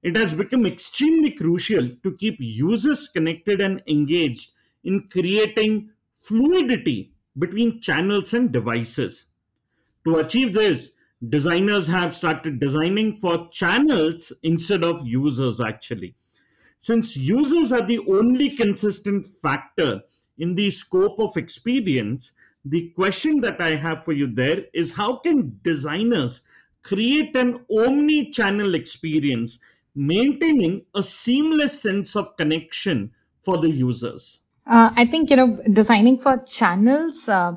It 0.03 0.17
has 0.17 0.35
become 0.35 0.67
extremely 0.67 1.33
crucial 1.33 1.89
to 2.03 2.17
keep 2.17 2.37
users 2.39 3.09
connected 3.09 3.61
and 3.61 3.83
engaged 3.87 4.53
in 4.85 5.09
creating 5.11 5.91
fluidity 6.15 7.13
between 7.37 7.81
channels 7.81 8.33
and 8.33 8.53
devices. 8.53 9.33
To 10.05 10.17
achieve 10.17 10.55
this, 10.55 10.96
designers 11.29 11.87
have 11.89 12.15
started 12.15 12.61
designing 12.61 13.17
for 13.17 13.49
channels 13.49 14.33
instead 14.43 14.85
of 14.85 15.07
users, 15.07 15.61
actually. 15.61 16.15
Since 16.79 17.17
users 17.17 17.73
are 17.73 17.87
the 17.87 18.01
only 18.09 18.51
consistent 18.51 19.27
factor 19.43 20.03
in 20.39 20.55
the 20.55 20.71
scope 20.71 21.19
of 21.19 21.37
experience, 21.37 22.33
the 22.65 22.91
question 22.91 23.41
that 23.41 23.61
I 23.61 23.71
have 23.77 24.05
for 24.05 24.13
you 24.13 24.27
there 24.27 24.65
is 24.75 24.97
how 24.97 25.17
can 25.17 25.59
designers 25.63 26.47
create 26.83 27.35
an 27.37 27.65
omni 27.71 28.31
channel 28.31 28.75
experience, 28.75 29.61
maintaining 29.95 30.85
a 30.95 31.03
seamless 31.03 31.81
sense 31.81 32.15
of 32.15 32.37
connection 32.37 33.13
for 33.43 33.59
the 33.59 33.71
users? 33.71 34.43
uh, 34.67 34.91
i 34.97 35.07
think 35.07 35.31
you 35.31 35.37
know 35.37 35.57
designing 35.73 36.19
for 36.19 36.43
channels 36.45 37.29
uh, 37.29 37.55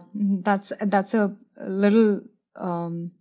that's 0.48 0.72
that's 0.86 1.14
a 1.14 1.36
little 1.58 2.22
um, 2.56 3.12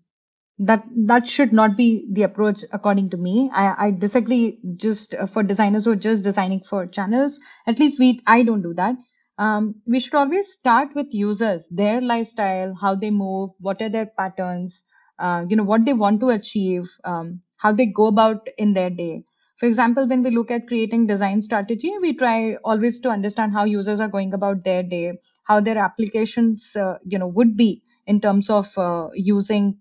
that 0.58 0.84
that 1.06 1.28
should 1.28 1.52
not 1.52 1.76
be 1.76 2.06
the 2.10 2.22
approach 2.24 2.60
according 2.72 3.10
to 3.10 3.16
me. 3.16 3.50
I, 3.52 3.86
I 3.86 3.90
disagree 3.92 4.58
just 4.76 5.14
uh, 5.14 5.26
for 5.26 5.42
designers 5.42 5.84
who 5.84 5.92
are 5.92 5.96
just 5.96 6.24
designing 6.24 6.60
for 6.60 6.86
channels. 6.86 7.38
At 7.66 7.78
least 7.78 7.98
we 8.00 8.20
i 8.26 8.42
don't 8.42 8.62
do 8.62 8.74
that. 8.74 8.96
Um, 9.38 9.76
we 9.86 10.00
should 10.00 10.14
always 10.14 10.52
start 10.52 10.94
with 10.96 11.14
users 11.14 11.68
their 11.68 12.00
lifestyle 12.00 12.74
how 12.74 12.96
they 12.96 13.10
move 13.10 13.50
what 13.60 13.80
are 13.82 13.88
their 13.88 14.06
patterns 14.06 14.84
uh, 15.20 15.44
you 15.48 15.56
know 15.56 15.62
what 15.64 15.84
they 15.84 15.92
want 15.92 16.20
to 16.20 16.30
achieve 16.30 16.88
um, 17.04 17.40
how 17.56 17.72
they 17.72 17.86
go 17.86 18.06
about 18.08 18.48
in 18.58 18.72
their 18.72 18.90
day. 18.90 19.22
For 19.58 19.66
example 19.66 20.08
when 20.08 20.22
we 20.24 20.30
look 20.30 20.50
at 20.50 20.66
creating 20.66 21.06
design 21.06 21.40
strategy 21.40 21.92
we 22.00 22.14
try 22.14 22.56
always 22.64 23.00
to 23.00 23.10
understand 23.10 23.52
how 23.52 23.64
users 23.64 24.00
are 24.00 24.08
going 24.08 24.34
about 24.34 24.64
their 24.64 24.82
day 24.82 25.12
how 25.44 25.60
their 25.60 25.78
applications 25.78 26.74
uh, 26.76 26.98
you 27.06 27.18
know 27.18 27.28
would 27.28 27.56
be 27.56 27.82
in 28.06 28.20
terms 28.20 28.50
of 28.50 28.76
uh, 28.76 29.08
using 29.14 29.78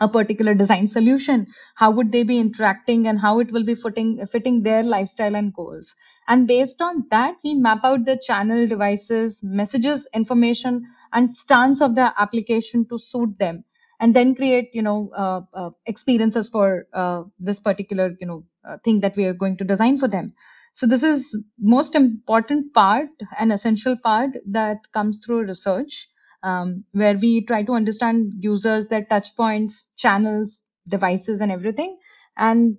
a 0.00 0.08
particular 0.08 0.54
design 0.54 0.86
solution 0.86 1.46
how 1.76 1.90
would 1.90 2.12
they 2.12 2.22
be 2.22 2.38
interacting 2.38 3.06
and 3.06 3.18
how 3.20 3.40
it 3.40 3.50
will 3.52 3.64
be 3.64 3.74
fitting 3.74 4.24
fitting 4.26 4.62
their 4.62 4.82
lifestyle 4.82 5.34
and 5.36 5.52
goals. 5.54 5.94
And 6.28 6.46
based 6.46 6.80
on 6.82 7.06
that 7.10 7.36
we 7.44 7.54
map 7.54 7.80
out 7.84 8.04
the 8.04 8.18
channel 8.18 8.66
devices 8.66 9.40
messages 9.42 10.08
information 10.14 10.86
and 11.12 11.30
stance 11.30 11.80
of 11.80 11.94
the 11.94 12.12
application 12.20 12.86
to 12.88 12.98
suit 12.98 13.38
them. 13.38 13.64
And 14.00 14.14
then 14.14 14.34
create 14.34 14.70
you 14.74 14.82
know 14.82 15.10
uh, 15.14 15.40
uh, 15.52 15.70
experiences 15.86 16.48
for 16.48 16.86
uh, 16.92 17.24
this 17.40 17.58
particular 17.60 18.14
you 18.20 18.26
know 18.26 18.44
uh, 18.64 18.78
thing 18.84 19.00
that 19.00 19.16
we 19.16 19.24
are 19.26 19.34
going 19.34 19.56
to 19.58 19.64
design 19.64 19.98
for 19.98 20.08
them. 20.08 20.34
So 20.72 20.86
this 20.86 21.02
is 21.02 21.36
most 21.58 21.94
important 21.96 22.72
part 22.74 23.08
and 23.38 23.52
essential 23.52 23.96
part 23.96 24.30
that 24.46 24.92
comes 24.92 25.20
through 25.24 25.46
research 25.46 26.08
um, 26.42 26.84
where 26.92 27.16
we 27.16 27.44
try 27.44 27.62
to 27.64 27.72
understand 27.72 28.32
users, 28.38 28.86
their 28.88 29.04
touch 29.04 29.36
points, 29.36 29.90
channels, 29.96 30.64
devices, 30.86 31.40
and 31.40 31.52
everything. 31.52 31.98
And 32.36 32.78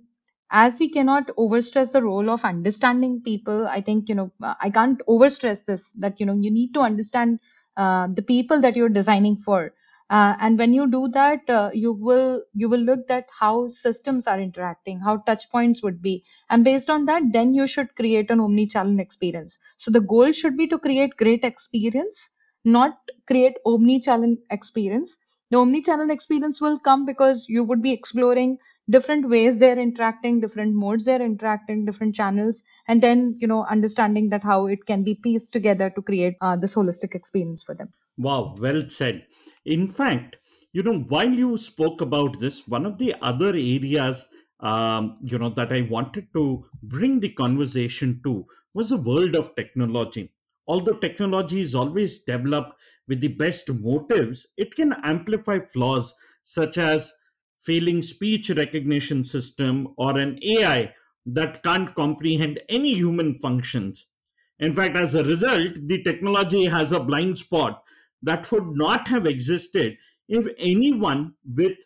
as 0.50 0.78
we 0.80 0.88
cannot 0.88 1.28
overstress 1.38 1.92
the 1.92 2.02
role 2.02 2.28
of 2.30 2.44
understanding 2.44 3.22
people, 3.22 3.66
I 3.68 3.80
think, 3.80 4.08
you 4.08 4.14
know, 4.14 4.32
I 4.42 4.70
can't 4.70 5.00
overstress 5.08 5.64
this 5.64 5.92
that, 5.92 6.18
you 6.20 6.26
know, 6.26 6.36
you 6.40 6.50
need 6.50 6.74
to 6.74 6.80
understand 6.80 7.40
uh, 7.76 8.08
the 8.12 8.22
people 8.22 8.60
that 8.62 8.76
you're 8.76 8.88
designing 8.88 9.36
for. 9.36 9.72
Uh, 10.08 10.34
and 10.40 10.58
when 10.58 10.72
you 10.74 10.90
do 10.90 11.06
that, 11.08 11.48
uh, 11.48 11.70
you 11.72 11.92
will 11.92 12.42
you 12.52 12.68
will 12.68 12.80
look 12.80 13.08
at 13.10 13.28
how 13.38 13.68
systems 13.68 14.26
are 14.26 14.40
interacting, 14.40 14.98
how 14.98 15.18
touch 15.18 15.48
points 15.52 15.84
would 15.84 16.02
be, 16.02 16.24
and 16.48 16.64
based 16.64 16.90
on 16.90 17.04
that, 17.04 17.22
then 17.32 17.54
you 17.54 17.64
should 17.68 17.94
create 17.94 18.28
an 18.28 18.40
omni-channel 18.40 18.98
experience. 18.98 19.60
So 19.76 19.92
the 19.92 20.00
goal 20.00 20.32
should 20.32 20.56
be 20.56 20.66
to 20.66 20.80
create 20.80 21.16
great 21.16 21.44
experience 21.44 22.30
not 22.64 22.98
create 23.26 23.56
omni-channel 23.64 24.36
experience. 24.50 25.18
The 25.50 25.58
omni-channel 25.58 26.10
experience 26.10 26.60
will 26.60 26.78
come 26.78 27.06
because 27.06 27.46
you 27.48 27.64
would 27.64 27.82
be 27.82 27.92
exploring 27.92 28.58
different 28.88 29.28
ways 29.28 29.58
they're 29.58 29.78
interacting, 29.78 30.40
different 30.40 30.74
modes 30.74 31.04
they're 31.04 31.22
interacting, 31.22 31.84
different 31.84 32.14
channels, 32.14 32.62
and 32.88 33.02
then 33.02 33.36
you 33.40 33.48
know 33.48 33.64
understanding 33.64 34.30
that 34.30 34.42
how 34.42 34.66
it 34.66 34.84
can 34.86 35.04
be 35.04 35.14
pieced 35.14 35.52
together 35.52 35.90
to 35.90 36.02
create 36.02 36.34
uh, 36.40 36.56
this 36.56 36.74
holistic 36.74 37.14
experience 37.14 37.62
for 37.62 37.74
them. 37.74 37.92
Wow, 38.18 38.54
well 38.60 38.88
said. 38.88 39.26
In 39.64 39.88
fact, 39.88 40.36
you 40.72 40.82
know, 40.82 41.00
while 41.00 41.30
you 41.30 41.56
spoke 41.56 42.00
about 42.00 42.38
this, 42.38 42.68
one 42.68 42.84
of 42.84 42.98
the 42.98 43.14
other 43.22 43.50
areas 43.50 44.32
um, 44.60 45.16
you 45.22 45.38
know 45.38 45.50
that 45.50 45.72
I 45.72 45.82
wanted 45.82 46.28
to 46.34 46.64
bring 46.82 47.20
the 47.20 47.30
conversation 47.30 48.20
to 48.24 48.46
was 48.74 48.90
the 48.90 49.00
world 49.00 49.34
of 49.34 49.54
technology 49.56 50.32
although 50.70 50.98
technology 51.04 51.60
is 51.60 51.74
always 51.74 52.22
developed 52.22 52.80
with 53.08 53.20
the 53.20 53.34
best 53.34 53.68
motives, 53.72 54.52
it 54.56 54.72
can 54.72 54.92
amplify 55.02 55.58
flaws 55.58 56.16
such 56.44 56.78
as 56.78 57.12
failing 57.60 58.00
speech 58.02 58.50
recognition 58.50 59.24
system 59.24 59.88
or 59.96 60.16
an 60.16 60.38
AI 60.44 60.94
that 61.26 61.64
can't 61.64 61.92
comprehend 61.96 62.60
any 62.68 62.94
human 62.94 63.34
functions. 63.34 64.12
In 64.60 64.72
fact, 64.72 64.94
as 64.94 65.16
a 65.16 65.24
result, 65.24 65.74
the 65.88 66.04
technology 66.04 66.66
has 66.66 66.92
a 66.92 67.02
blind 67.02 67.38
spot 67.38 67.82
that 68.22 68.50
would 68.52 68.76
not 68.76 69.08
have 69.08 69.26
existed 69.26 69.98
if 70.28 70.46
anyone 70.56 71.34
with 71.44 71.78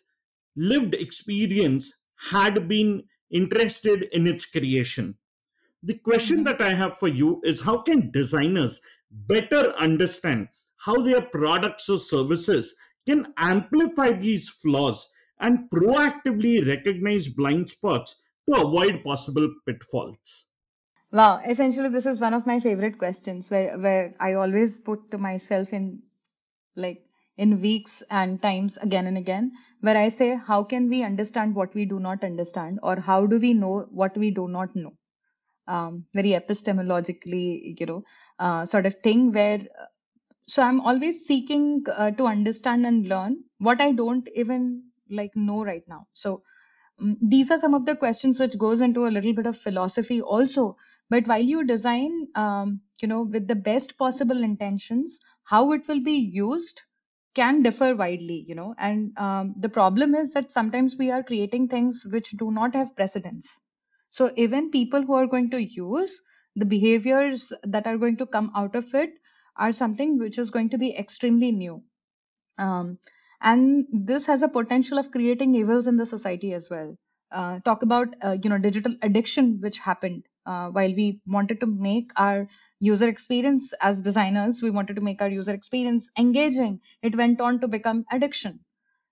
lived 0.55 0.93
experience 0.93 2.03
had 2.31 2.67
been 2.67 3.03
interested 3.31 4.07
in 4.11 4.27
its 4.27 4.45
creation. 4.45 5.17
The 5.85 5.99
question 5.99 6.37
mm-hmm. 6.37 6.45
that 6.45 6.61
I 6.61 6.73
have 6.73 6.97
for 6.97 7.07
you 7.07 7.41
is 7.43 7.63
how 7.63 7.77
can 7.83 8.09
designers 8.09 8.81
better 9.11 9.71
understand 9.77 10.47
how 10.77 11.03
their 11.03 11.21
products 11.21 11.87
or 11.89 11.99
services 11.99 12.75
can 13.05 13.31
amplify 13.37 14.09
these 14.13 14.49
flaws 14.49 15.13
and 15.39 15.69
proactively 15.69 16.67
recognize 16.67 17.27
blind 17.27 17.69
spots 17.69 18.19
to 18.49 18.59
avoid 18.59 19.03
possible 19.03 19.47
pitfalls? 19.67 20.47
Wow, 21.11 21.39
essentially, 21.47 21.89
this 21.89 22.07
is 22.07 22.19
one 22.19 22.33
of 22.33 22.47
my 22.47 22.59
favorite 22.59 22.97
questions 22.97 23.51
where, 23.51 23.77
where 23.77 24.15
I 24.19 24.33
always 24.33 24.79
put 24.79 25.11
to 25.11 25.19
myself 25.19 25.71
in 25.71 26.01
like 26.75 27.05
in 27.37 27.61
weeks 27.61 28.01
and 28.09 28.41
times 28.41 28.77
again 28.77 29.05
and 29.05 29.19
again, 29.19 29.51
where 29.81 29.95
I 29.95 30.07
say, 30.07 30.35
How 30.35 30.63
can 30.63 30.89
we 30.89 31.03
understand 31.03 31.53
what 31.53 31.75
we 31.75 31.85
do 31.85 31.99
not 31.99 32.23
understand, 32.23 32.79
or 32.81 32.95
how 32.99 33.27
do 33.27 33.39
we 33.39 33.53
know 33.53 33.87
what 33.91 34.17
we 34.17 34.31
do 34.31 34.47
not 34.47 34.75
know? 34.75 34.93
Um, 35.67 36.05
very 36.13 36.31
epistemologically, 36.31 37.79
you 37.79 37.85
know, 37.85 38.03
uh, 38.39 38.65
sort 38.65 38.85
of 38.85 38.95
thing 38.95 39.31
where 39.31 39.59
uh, 39.79 39.85
so 40.47 40.61
I'm 40.63 40.81
always 40.81 41.25
seeking 41.25 41.83
uh, 41.91 42.11
to 42.11 42.25
understand 42.25 42.85
and 42.85 43.07
learn 43.07 43.43
what 43.59 43.81
I 43.81 43.91
don't 43.91 44.27
even 44.35 44.83
like 45.09 45.35
know 45.35 45.63
right 45.63 45.83
now. 45.87 46.07
So 46.13 46.43
um, 46.99 47.17
these 47.21 47.51
are 47.51 47.59
some 47.59 47.73
of 47.73 47.85
the 47.85 47.95
questions 47.95 48.39
which 48.39 48.57
goes 48.57 48.81
into 48.81 49.07
a 49.07 49.13
little 49.15 49.33
bit 49.33 49.47
of 49.47 49.57
philosophy 49.57 50.21
also. 50.21 50.77
But 51.09 51.27
while 51.27 51.41
you 51.41 51.65
design, 51.65 52.27
um, 52.35 52.81
you 53.01 53.07
know, 53.07 53.23
with 53.23 53.47
the 53.47 53.55
best 53.55 53.97
possible 53.97 54.43
intentions, 54.43 55.19
how 55.43 55.71
it 55.73 55.87
will 55.87 56.03
be 56.03 56.13
used 56.17 56.81
can 57.35 57.61
differ 57.63 57.95
widely, 57.95 58.43
you 58.47 58.55
know. 58.55 58.73
And 58.77 59.17
um, 59.17 59.55
the 59.59 59.69
problem 59.69 60.15
is 60.15 60.31
that 60.33 60.51
sometimes 60.51 60.97
we 60.97 61.11
are 61.11 61.23
creating 61.23 61.67
things 61.67 62.05
which 62.09 62.31
do 62.31 62.51
not 62.51 62.75
have 62.75 62.95
precedence 62.95 63.59
so 64.17 64.31
even 64.45 64.71
people 64.71 65.01
who 65.03 65.13
are 65.21 65.27
going 65.35 65.49
to 65.51 65.63
use 65.63 66.21
the 66.55 66.65
behaviors 66.73 67.51
that 67.63 67.87
are 67.87 67.97
going 67.97 68.17
to 68.17 68.25
come 68.37 68.51
out 68.55 68.75
of 68.75 68.93
it 68.93 69.13
are 69.57 69.71
something 69.71 70.17
which 70.19 70.37
is 70.37 70.51
going 70.51 70.69
to 70.69 70.77
be 70.77 70.95
extremely 70.97 71.51
new. 71.51 71.83
Um, 72.57 72.99
and 73.41 73.87
this 73.91 74.25
has 74.27 74.41
a 74.41 74.47
potential 74.49 74.97
of 74.97 75.11
creating 75.11 75.55
evils 75.55 75.87
in 75.87 75.97
the 75.97 76.05
society 76.05 76.53
as 76.53 76.69
well. 76.69 76.97
Uh, 77.31 77.59
talk 77.61 77.81
about 77.83 78.15
uh, 78.21 78.37
you 78.43 78.49
know 78.49 78.57
digital 78.59 78.95
addiction 79.01 79.59
which 79.61 79.79
happened 79.79 80.25
uh, 80.45 80.69
while 80.69 80.93
we 80.95 81.21
wanted 81.25 81.59
to 81.61 81.65
make 81.67 82.11
our 82.17 82.47
user 82.79 83.07
experience 83.09 83.73
as 83.81 84.01
designers 84.01 84.61
we 84.61 84.69
wanted 84.69 84.95
to 84.95 85.01
make 85.01 85.21
our 85.21 85.29
user 85.29 85.53
experience 85.53 86.11
engaging 86.19 86.79
it 87.01 87.15
went 87.15 87.41
on 87.41 87.59
to 87.59 87.67
become 87.67 88.05
addiction 88.11 88.59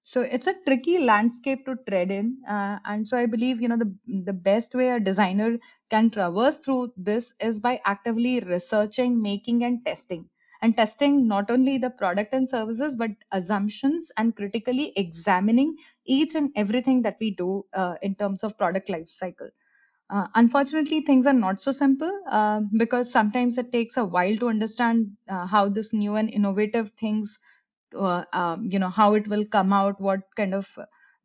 so 0.04 0.22
it's 0.22 0.47
a 0.47 0.54
tricky 0.66 0.97
landscape 0.99 1.66
to 1.66 1.76
tread 1.88 2.12
in 2.12 2.38
uh, 2.47 2.78
and 2.86 3.08
so 3.08 3.18
i 3.18 3.26
believe 3.26 3.62
you 3.62 3.68
know 3.68 3.78
the 3.78 3.91
the 4.30 4.34
best 4.34 4.76
way 4.76 4.89
a 4.89 4.99
designer 4.99 5.58
can 5.89 6.10
traverse 6.10 6.60
through 6.60 6.91
this 6.97 7.34
is 7.41 7.60
by 7.60 7.80
actively 7.86 8.39
researching 8.41 9.22
making 9.22 9.64
and 9.64 9.86
testing. 9.86 10.30
And 10.62 10.78
testing 10.78 11.28
not 11.28 11.51
only 11.51 11.78
the 11.78 11.89
product 11.89 12.34
and 12.34 12.47
services 12.47 12.95
but 12.95 13.12
assumptions 13.34 14.12
and 14.18 14.34
critically 14.34 14.93
examining 14.95 15.76
each 16.06 16.36
and 16.36 16.51
everything 16.56 17.01
that 17.01 17.18
we 17.20 17.36
do 17.36 17.66
uh, 17.74 17.95
in 18.01 18.16
terms 18.16 18.43
of 18.45 18.58
product 18.58 18.88
life 18.89 19.10
cycle. 19.10 19.49
Uh, 20.10 20.28
unfortunately 20.36 21.01
things 21.01 21.26
are 21.26 21.34
not 21.34 21.60
so 21.60 21.72
simple 21.72 22.12
uh, 22.28 22.62
because 22.78 23.12
sometimes 23.12 23.58
it 23.58 23.72
takes 23.72 23.97
a 23.97 24.06
while 24.06 24.36
to 24.38 24.47
understand 24.47 25.18
uh, 25.28 25.45
how 25.47 25.68
this 25.70 25.91
new 25.93 26.16
and 26.16 26.30
innovative 26.30 26.91
things 26.91 27.39
uh, 27.96 28.26
um, 28.34 28.66
you 28.70 28.80
know 28.80 28.89
how 28.89 29.14
it 29.16 29.28
will 29.28 29.46
come 29.46 29.74
out 29.74 30.00
what 30.02 30.22
kind 30.36 30.54
of 30.54 30.78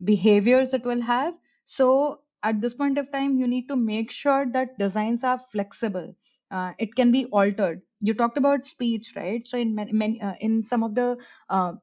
behaviors 0.02 0.74
it 0.74 0.84
will 0.84 1.00
have. 1.02 1.34
So 1.64 2.20
at 2.42 2.60
this 2.60 2.74
point 2.74 2.98
of 2.98 3.10
time 3.10 3.38
you 3.38 3.46
need 3.46 3.68
to 3.68 3.76
make 3.76 4.10
sure 4.10 4.46
that 4.52 4.78
designs 4.78 5.24
are 5.24 5.38
flexible. 5.38 6.14
Uh, 6.50 6.72
it 6.78 6.94
can 6.94 7.12
be 7.12 7.26
altered. 7.26 7.82
You 8.00 8.14
talked 8.14 8.38
about 8.38 8.66
speech 8.66 9.12
right? 9.16 9.46
So 9.46 9.58
in 9.58 9.74
many, 9.74 10.20
uh, 10.20 10.34
in 10.40 10.62
some 10.62 10.82
of 10.82 10.94
the 10.94 11.18
uh, 11.48 11.74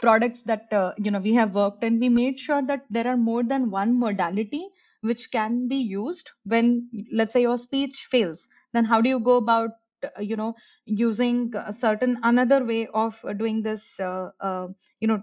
products 0.00 0.42
that 0.44 0.72
uh, 0.72 0.92
you 0.98 1.10
know 1.10 1.20
we 1.20 1.34
have 1.34 1.54
worked 1.54 1.82
and 1.84 2.00
we 2.00 2.08
made 2.08 2.38
sure 2.40 2.62
that 2.62 2.84
there 2.90 3.06
are 3.08 3.16
more 3.16 3.42
than 3.42 3.70
one 3.70 3.98
modality 3.98 4.66
which 5.02 5.30
can 5.32 5.68
be 5.68 5.76
used 5.76 6.30
when 6.44 6.88
let's 7.12 7.32
say 7.32 7.42
your 7.42 7.58
speech 7.58 7.96
fails. 8.10 8.48
Then 8.72 8.84
how 8.84 9.00
do 9.00 9.08
you 9.10 9.20
go 9.20 9.36
about 9.38 9.70
you 10.20 10.36
know 10.36 10.54
using 10.86 11.52
a 11.54 11.72
certain 11.72 12.18
another 12.22 12.64
way 12.64 12.86
of 12.88 13.20
uh, 13.24 13.32
doing 13.32 13.62
this 13.62 13.98
uh, 14.00 14.30
uh, 14.40 14.68
you 15.00 15.08
know 15.08 15.22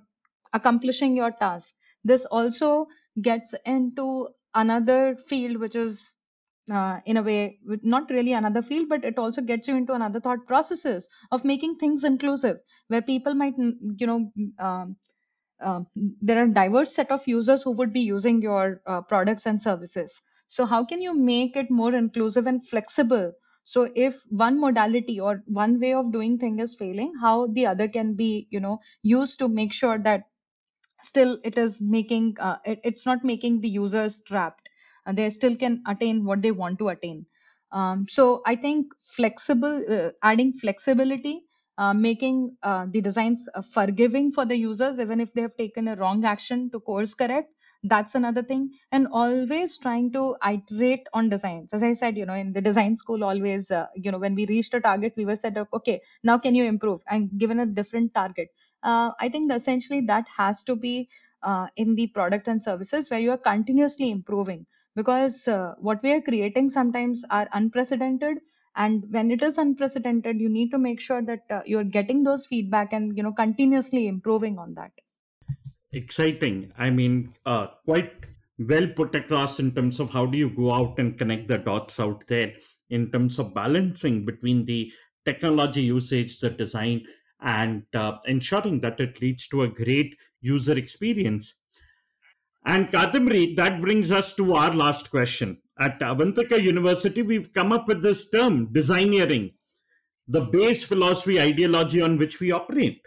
accomplishing 0.53 1.15
your 1.15 1.31
task. 1.31 1.75
This 2.03 2.25
also 2.25 2.87
gets 3.21 3.53
into 3.65 4.29
another 4.53 5.15
field 5.15 5.57
which 5.59 5.75
is 5.75 6.17
uh, 6.71 6.99
in 7.05 7.17
a 7.17 7.23
way 7.23 7.59
not 7.83 8.09
really 8.09 8.33
another 8.33 8.61
field 8.61 8.87
but 8.89 9.03
it 9.05 9.17
also 9.17 9.41
gets 9.41 9.67
you 9.67 9.75
into 9.75 9.93
another 9.93 10.19
thought 10.19 10.45
processes 10.47 11.09
of 11.31 11.43
making 11.45 11.75
things 11.77 12.03
inclusive 12.03 12.57
where 12.87 13.01
people 13.01 13.33
might 13.33 13.55
you 13.57 14.07
know 14.07 14.31
um, 15.61 15.87
there 16.21 16.43
are 16.43 16.47
diverse 16.47 16.93
set 16.95 17.11
of 17.11 17.27
users 17.27 17.63
who 17.63 17.71
would 17.71 17.93
be 17.93 18.01
using 18.01 18.41
your 18.41 18.81
uh, 18.87 19.01
products 19.01 19.45
and 19.45 19.61
services. 19.61 20.21
So 20.47 20.65
how 20.65 20.85
can 20.85 21.01
you 21.01 21.13
make 21.15 21.55
it 21.55 21.69
more 21.71 21.93
inclusive 21.95 22.47
and 22.47 22.67
flexible 22.67 23.33
so 23.63 23.89
if 23.95 24.23
one 24.29 24.59
modality 24.59 25.19
or 25.19 25.43
one 25.47 25.79
way 25.79 25.93
of 25.93 26.11
doing 26.11 26.37
thing 26.37 26.59
is 26.59 26.75
failing 26.75 27.13
how 27.21 27.47
the 27.47 27.65
other 27.65 27.87
can 27.87 28.15
be 28.15 28.47
you 28.51 28.59
know 28.59 28.79
used 29.03 29.39
to 29.39 29.47
make 29.47 29.73
sure 29.73 29.97
that 29.99 30.23
still 31.01 31.39
it 31.43 31.57
is 31.57 31.81
making 31.81 32.35
uh, 32.39 32.57
it, 32.65 32.79
it's 32.83 33.05
not 33.05 33.23
making 33.23 33.61
the 33.61 33.69
users 33.69 34.21
trapped 34.23 34.69
and 35.05 35.17
they 35.17 35.29
still 35.29 35.55
can 35.57 35.81
attain 35.87 36.25
what 36.25 36.41
they 36.41 36.51
want 36.51 36.77
to 36.79 36.89
attain. 36.89 37.25
Um, 37.71 38.05
so 38.07 38.41
i 38.45 38.55
think 38.57 38.93
flexible 38.99 39.75
uh, 39.97 40.11
adding 40.21 40.51
flexibility 40.51 41.45
uh, 41.77 41.93
making 41.93 42.57
uh, 42.63 42.85
the 42.91 42.99
designs 43.01 43.47
uh, 43.55 43.61
forgiving 43.61 44.29
for 44.31 44.45
the 44.45 44.57
users 44.57 44.99
even 44.99 45.21
if 45.21 45.33
they 45.33 45.41
have 45.41 45.55
taken 45.55 45.87
a 45.87 45.95
wrong 45.95 46.25
action 46.25 46.69
to 46.71 46.81
course 46.81 47.13
correct 47.13 47.53
that's 47.83 48.15
another 48.15 48.43
thing. 48.43 48.73
And 48.91 49.07
always 49.11 49.77
trying 49.77 50.11
to 50.13 50.35
iterate 50.47 51.07
on 51.13 51.29
designs. 51.29 51.73
As 51.73 51.83
i 51.83 51.93
said 51.93 52.17
you 52.17 52.25
know 52.25 52.33
in 52.33 52.53
the 52.53 52.61
design 52.61 52.95
school 52.95 53.23
always 53.23 53.69
uh, 53.71 53.87
you 53.95 54.11
know 54.11 54.19
when 54.19 54.35
we 54.35 54.45
reached 54.47 54.73
a 54.73 54.81
target 54.81 55.13
we 55.17 55.25
were 55.25 55.35
said 55.35 55.57
okay 55.73 56.01
now 56.23 56.37
can 56.37 56.55
you 56.55 56.63
improve? 56.65 57.01
and 57.09 57.29
given 57.37 57.59
a 57.59 57.65
different 57.65 58.13
target. 58.13 58.49
Uh, 58.83 59.11
i 59.19 59.29
think 59.29 59.51
essentially 59.51 60.01
that 60.01 60.27
has 60.37 60.63
to 60.63 60.75
be 60.75 61.07
uh, 61.43 61.67
in 61.75 61.95
the 61.95 62.07
product 62.07 62.47
and 62.47 62.61
services 62.63 63.09
where 63.09 63.19
you 63.19 63.31
are 63.31 63.37
continuously 63.37 64.09
improving. 64.11 64.65
Because 64.95 65.47
uh, 65.47 65.73
what 65.79 66.03
we 66.03 66.11
are 66.13 66.21
creating 66.21 66.69
sometimes 66.69 67.23
are 67.29 67.47
unprecedented 67.53 68.39
and 68.75 69.05
when 69.11 69.31
it 69.31 69.41
is 69.43 69.57
unprecedented 69.57 70.39
you 70.39 70.49
need 70.49 70.69
to 70.71 70.77
make 70.77 70.99
sure 70.99 71.21
that 71.21 71.43
uh, 71.49 71.61
you're 71.65 71.83
getting 71.99 72.23
those 72.23 72.45
feedback 72.45 72.91
and 72.93 73.15
you 73.17 73.23
know 73.23 73.31
continuously 73.33 74.07
improving 74.07 74.57
on 74.59 74.73
that 74.75 74.91
exciting 75.93 76.71
i 76.77 76.89
mean 76.89 77.31
uh, 77.45 77.67
quite 77.85 78.13
well 78.59 78.87
put 78.95 79.15
across 79.15 79.59
in 79.59 79.71
terms 79.71 79.99
of 79.99 80.11
how 80.11 80.25
do 80.25 80.37
you 80.37 80.49
go 80.49 80.73
out 80.73 80.99
and 80.99 81.17
connect 81.17 81.47
the 81.47 81.57
dots 81.57 81.99
out 81.99 82.25
there 82.27 82.53
in 82.89 83.11
terms 83.11 83.39
of 83.39 83.53
balancing 83.53 84.23
between 84.25 84.65
the 84.65 84.91
technology 85.25 85.81
usage 85.81 86.39
the 86.39 86.49
design 86.49 87.03
and 87.41 87.83
uh, 87.93 88.17
ensuring 88.25 88.79
that 88.81 88.99
it 88.99 89.21
leads 89.21 89.47
to 89.47 89.63
a 89.63 89.67
great 89.67 90.15
user 90.41 90.77
experience. 90.77 91.63
And 92.65 92.87
Kadambari, 92.87 93.55
that 93.55 93.81
brings 93.81 94.11
us 94.11 94.35
to 94.35 94.53
our 94.53 94.73
last 94.73 95.09
question. 95.09 95.61
At 95.79 95.99
Avantika 95.99 96.61
University, 96.61 97.23
we've 97.23 97.51
come 97.51 97.71
up 97.71 97.87
with 97.87 98.03
this 98.03 98.29
term, 98.29 98.67
designeering, 98.67 99.53
the 100.27 100.41
base 100.41 100.83
philosophy 100.83 101.41
ideology 101.41 102.01
on 102.01 102.19
which 102.19 102.39
we 102.39 102.51
operate. 102.51 103.01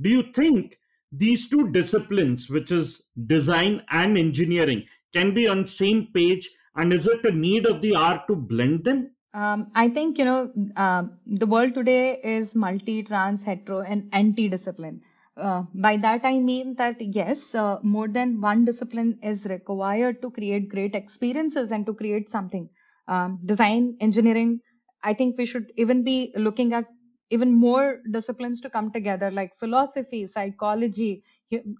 Do 0.00 0.08
you 0.08 0.22
think 0.22 0.76
these 1.12 1.48
two 1.48 1.70
disciplines, 1.70 2.50
which 2.50 2.70
is 2.70 3.10
design 3.26 3.82
and 3.90 4.18
engineering, 4.18 4.84
can 5.14 5.34
be 5.34 5.48
on 5.48 5.66
same 5.66 6.08
page? 6.12 6.48
And 6.76 6.92
is 6.92 7.06
it 7.06 7.24
a 7.24 7.30
need 7.30 7.66
of 7.66 7.80
the 7.80 7.96
hour 7.96 8.22
to 8.28 8.36
blend 8.36 8.84
them? 8.84 9.10
Um, 9.32 9.70
I 9.74 9.88
think, 9.88 10.18
you 10.18 10.24
know, 10.24 10.50
uh, 10.76 11.04
the 11.26 11.46
world 11.46 11.74
today 11.74 12.18
is 12.22 12.54
multi, 12.54 13.02
trans, 13.02 13.44
hetero, 13.44 13.80
and 13.80 14.08
anti 14.12 14.48
discipline. 14.48 15.02
Uh, 15.36 15.64
by 15.74 15.98
that, 15.98 16.22
I 16.24 16.38
mean 16.38 16.74
that 16.76 16.96
yes, 17.00 17.54
uh, 17.54 17.78
more 17.82 18.08
than 18.08 18.40
one 18.40 18.64
discipline 18.64 19.18
is 19.22 19.44
required 19.44 20.22
to 20.22 20.30
create 20.30 20.70
great 20.70 20.94
experiences 20.94 21.70
and 21.70 21.84
to 21.84 21.92
create 21.92 22.30
something. 22.30 22.70
Um, 23.08 23.40
design, 23.44 23.96
engineering, 24.00 24.60
I 25.02 25.12
think 25.12 25.36
we 25.36 25.44
should 25.44 25.70
even 25.76 26.02
be 26.02 26.32
looking 26.34 26.72
at 26.72 26.86
even 27.30 27.54
more 27.54 28.00
disciplines 28.10 28.60
to 28.62 28.70
come 28.70 28.90
together, 28.92 29.30
like 29.30 29.54
philosophy, 29.54 30.26
psychology, 30.26 31.22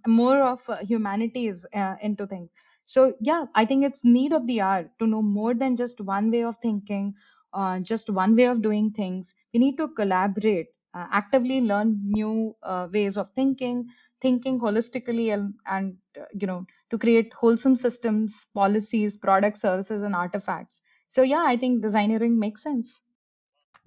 more 0.07 0.43
of 0.43 0.61
uh, 0.69 0.77
humanities 0.79 1.67
uh, 1.75 1.97
into 2.03 2.27
things. 2.27 2.51
So, 2.85 3.15
yeah, 3.21 3.47
I 3.55 3.65
think 3.67 3.85
it's 3.85 4.05
need 4.05 4.33
of 4.33 4.47
the 4.47 4.61
hour 4.61 4.91
to 5.01 5.07
know 5.07 5.23
more 5.23 5.55
than 5.55 5.77
just 5.77 6.01
one 6.01 6.31
way 6.31 6.45
of 6.45 6.57
thinking 6.59 7.15
uh, 7.53 7.81
just 7.81 8.11
one 8.11 8.37
way 8.37 8.45
of 8.45 8.63
doing 8.63 8.91
things. 8.91 9.35
We 9.55 9.61
need 9.61 9.77
to 9.79 9.89
collaborate, 9.89 10.69
uh, 10.95 11.07
actively 11.11 11.61
learn 11.61 12.01
new 12.05 12.55
uh, 12.63 12.89
ways 12.93 13.17
of 13.17 13.31
thinking, 13.31 13.89
thinking 14.21 14.61
holistically, 14.61 15.33
and, 15.33 15.55
and 15.67 15.97
uh, 16.21 16.25
you 16.39 16.47
know 16.47 16.67
to 16.91 16.99
create 16.99 17.33
wholesome 17.35 17.77
systems, 17.77 18.47
policies, 18.55 19.17
products, 19.17 19.63
services, 19.63 20.03
and 20.03 20.15
artifacts. 20.15 20.83
So 21.09 21.23
yeah, 21.23 21.45
I 21.47 21.57
think 21.57 21.83
designeering 21.83 22.37
makes 22.37 22.63
sense. 22.63 23.01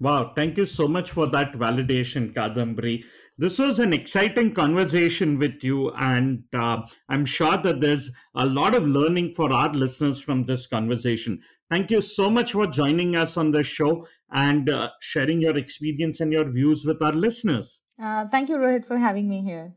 Wow, 0.00 0.32
thank 0.34 0.56
you 0.56 0.64
so 0.64 0.88
much 0.88 1.10
for 1.10 1.26
that 1.26 1.52
validation, 1.52 2.32
Kadambari. 2.32 3.04
This 3.36 3.58
was 3.58 3.78
an 3.78 3.92
exciting 3.92 4.54
conversation 4.54 5.38
with 5.38 5.62
you, 5.62 5.90
and 5.90 6.42
uh, 6.54 6.80
I'm 7.10 7.26
sure 7.26 7.58
that 7.58 7.80
there's 7.80 8.16
a 8.34 8.46
lot 8.46 8.74
of 8.74 8.86
learning 8.86 9.34
for 9.34 9.52
our 9.52 9.70
listeners 9.72 10.22
from 10.22 10.46
this 10.46 10.66
conversation. 10.66 11.42
Thank 11.70 11.90
you 11.90 12.00
so 12.00 12.30
much 12.30 12.52
for 12.52 12.66
joining 12.66 13.14
us 13.14 13.36
on 13.36 13.50
the 13.50 13.62
show 13.62 14.06
and 14.32 14.70
uh, 14.70 14.88
sharing 15.02 15.42
your 15.42 15.56
experience 15.58 16.20
and 16.20 16.32
your 16.32 16.50
views 16.50 16.86
with 16.86 17.02
our 17.02 17.12
listeners. 17.12 17.84
Uh, 18.02 18.26
thank 18.28 18.48
you, 18.48 18.56
Rohit, 18.56 18.86
for 18.86 18.96
having 18.96 19.28
me 19.28 19.42
here. 19.42 19.74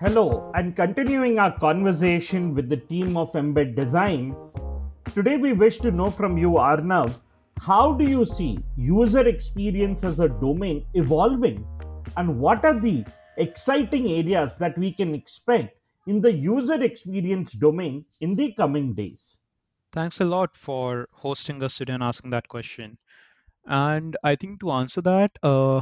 Hello, 0.00 0.50
and 0.56 0.74
continuing 0.74 1.38
our 1.38 1.56
conversation 1.58 2.54
with 2.54 2.68
the 2.68 2.76
team 2.76 3.16
of 3.16 3.30
Embed 3.34 3.76
Design. 3.76 4.34
Today, 5.16 5.38
we 5.38 5.54
wish 5.54 5.78
to 5.78 5.90
know 5.90 6.10
from 6.10 6.36
you, 6.36 6.56
Arnav, 6.60 7.18
how 7.58 7.94
do 7.94 8.06
you 8.06 8.26
see 8.26 8.58
user 8.76 9.26
experience 9.26 10.04
as 10.04 10.20
a 10.20 10.28
domain 10.28 10.84
evolving? 10.92 11.66
And 12.18 12.38
what 12.38 12.66
are 12.66 12.78
the 12.78 13.02
exciting 13.38 14.08
areas 14.08 14.58
that 14.58 14.76
we 14.76 14.92
can 14.92 15.14
expect 15.14 15.74
in 16.06 16.20
the 16.20 16.30
user 16.30 16.82
experience 16.82 17.52
domain 17.52 18.04
in 18.20 18.36
the 18.36 18.52
coming 18.52 18.92
days? 18.92 19.40
Thanks 19.90 20.20
a 20.20 20.26
lot 20.26 20.54
for 20.54 21.08
hosting 21.12 21.62
us 21.62 21.78
today 21.78 21.94
and 21.94 22.02
asking 22.02 22.32
that 22.32 22.48
question. 22.48 22.98
And 23.64 24.18
I 24.22 24.36
think 24.36 24.60
to 24.60 24.70
answer 24.70 25.00
that, 25.00 25.30
uh, 25.42 25.80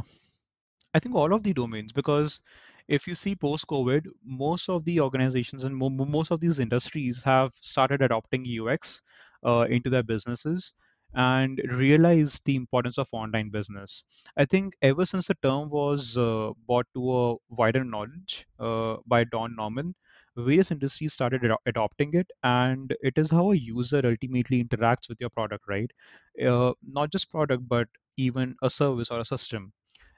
I 0.93 0.99
think 0.99 1.13
all 1.13 1.33
of 1.33 1.43
the 1.43 1.51
domains, 1.51 1.91
because 1.91 2.39
if 2.87 3.05
you 3.05 3.15
see 3.15 3.35
post 3.35 3.67
COVID, 3.67 4.07
most 4.23 4.69
of 4.69 4.85
the 4.85 5.01
organizations 5.01 5.65
and 5.65 5.75
mo- 5.75 5.89
most 5.89 6.31
of 6.31 6.39
these 6.39 6.59
industries 6.59 7.23
have 7.23 7.51
started 7.55 8.01
adopting 8.01 8.45
UX 8.47 9.01
uh, 9.45 9.67
into 9.69 9.89
their 9.89 10.03
businesses 10.03 10.73
and 11.13 11.61
realized 11.71 12.45
the 12.45 12.55
importance 12.55 12.97
of 12.97 13.07
online 13.13 13.49
business. 13.49 14.03
I 14.37 14.45
think 14.45 14.75
ever 14.81 15.05
since 15.05 15.27
the 15.27 15.35
term 15.35 15.69
was 15.69 16.17
uh, 16.17 16.51
brought 16.67 16.87
to 16.95 17.17
a 17.17 17.35
wider 17.49 17.83
knowledge 17.85 18.45
uh, 18.59 18.97
by 19.07 19.23
Don 19.23 19.55
Norman, 19.55 19.95
various 20.35 20.71
industries 20.71 21.13
started 21.13 21.45
ad- 21.45 21.57
adopting 21.65 22.13
it, 22.13 22.27
and 22.43 22.95
it 23.01 23.17
is 23.17 23.31
how 23.31 23.51
a 23.51 23.55
user 23.55 24.01
ultimately 24.03 24.63
interacts 24.63 25.07
with 25.09 25.21
your 25.21 25.29
product, 25.29 25.63
right? 25.69 25.91
Uh, 26.45 26.73
not 26.83 27.11
just 27.11 27.31
product, 27.31 27.67
but 27.67 27.87
even 28.17 28.55
a 28.61 28.69
service 28.69 29.09
or 29.11 29.19
a 29.21 29.25
system. 29.25 29.71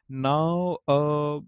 Now, 0.10 0.78
uh, 0.88 1.40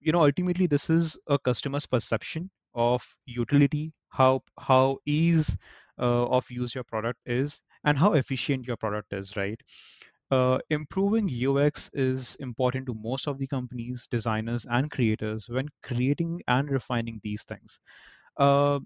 you 0.00 0.12
know, 0.12 0.22
ultimately, 0.22 0.66
this 0.66 0.90
is 0.90 1.18
a 1.28 1.38
customer's 1.38 1.86
perception 1.86 2.50
of 2.74 3.06
utility, 3.26 3.92
how 4.08 4.42
how 4.58 4.98
ease 5.06 5.56
uh, 5.98 6.26
of 6.26 6.50
use 6.50 6.74
your 6.74 6.84
product 6.84 7.18
is 7.26 7.62
and 7.84 7.98
how 7.98 8.12
efficient 8.14 8.66
your 8.66 8.76
product 8.76 9.12
is 9.12 9.36
right? 9.36 9.60
Uh, 10.30 10.58
improving 10.70 11.28
ux 11.46 11.90
is 11.92 12.36
important 12.36 12.86
to 12.86 12.94
most 12.94 13.28
of 13.28 13.38
the 13.38 13.46
companies 13.46 14.06
designers 14.10 14.64
and 14.70 14.90
creators 14.90 15.48
when 15.48 15.68
creating 15.82 16.40
and 16.48 16.70
refining 16.70 17.20
these 17.22 17.44
things. 17.44 17.80
Uh, 18.38 18.80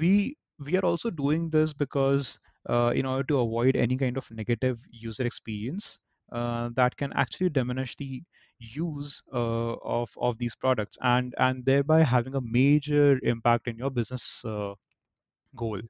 we 0.00 0.36
we 0.58 0.76
are 0.76 0.84
also 0.84 1.10
doing 1.10 1.50
this 1.50 1.72
because 1.74 2.38
uh, 2.68 2.92
in 2.94 3.06
order 3.06 3.24
to 3.24 3.38
avoid 3.40 3.76
any 3.76 3.96
kind 3.96 4.16
of 4.16 4.30
negative 4.30 4.78
user 4.90 5.26
experience 5.26 6.00
uh, 6.32 6.70
that 6.74 6.96
can 6.96 7.12
actually 7.14 7.50
diminish 7.50 7.96
the 7.96 8.22
use 8.58 9.22
uh, 9.32 9.74
of 9.98 10.10
of 10.18 10.38
these 10.38 10.54
products 10.56 10.98
and 11.02 11.34
and 11.38 11.64
thereby 11.64 12.02
having 12.02 12.34
a 12.34 12.40
major 12.40 13.18
impact 13.22 13.66
in 13.68 13.76
your 13.78 13.90
business 13.90 14.44
uh, 14.44 14.74
goal 15.56 15.80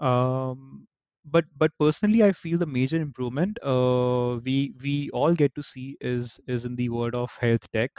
um, 0.00 0.86
but 1.24 1.44
but 1.56 1.70
personally 1.78 2.22
i 2.22 2.30
feel 2.32 2.58
the 2.58 2.66
major 2.66 2.98
improvement 3.00 3.58
uh, 3.62 4.38
we 4.44 4.74
we 4.82 5.10
all 5.10 5.34
get 5.34 5.54
to 5.54 5.62
see 5.62 5.96
is 6.00 6.38
is 6.46 6.64
in 6.66 6.76
the 6.76 6.88
world 6.90 7.14
of 7.14 7.36
health 7.40 7.70
tech 7.72 7.90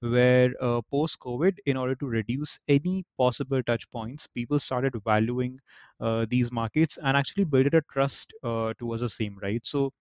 where 0.00 0.52
uh, 0.60 0.80
post 0.90 1.18
covid 1.20 1.56
in 1.66 1.76
order 1.76 1.94
to 1.94 2.06
reduce 2.06 2.58
any 2.68 3.04
possible 3.18 3.62
touch 3.62 3.90
points 3.90 4.26
people 4.26 4.58
started 4.58 4.94
valuing 5.04 5.58
uh, 6.00 6.26
these 6.28 6.52
markets 6.52 6.98
and 7.02 7.16
actually 7.16 7.44
built 7.44 7.72
a 7.74 7.82
trust 7.90 8.34
uh, 8.44 8.72
towards 8.78 9.00
the 9.00 9.08
same 9.08 9.38
right? 9.42 9.64
So 9.64 9.92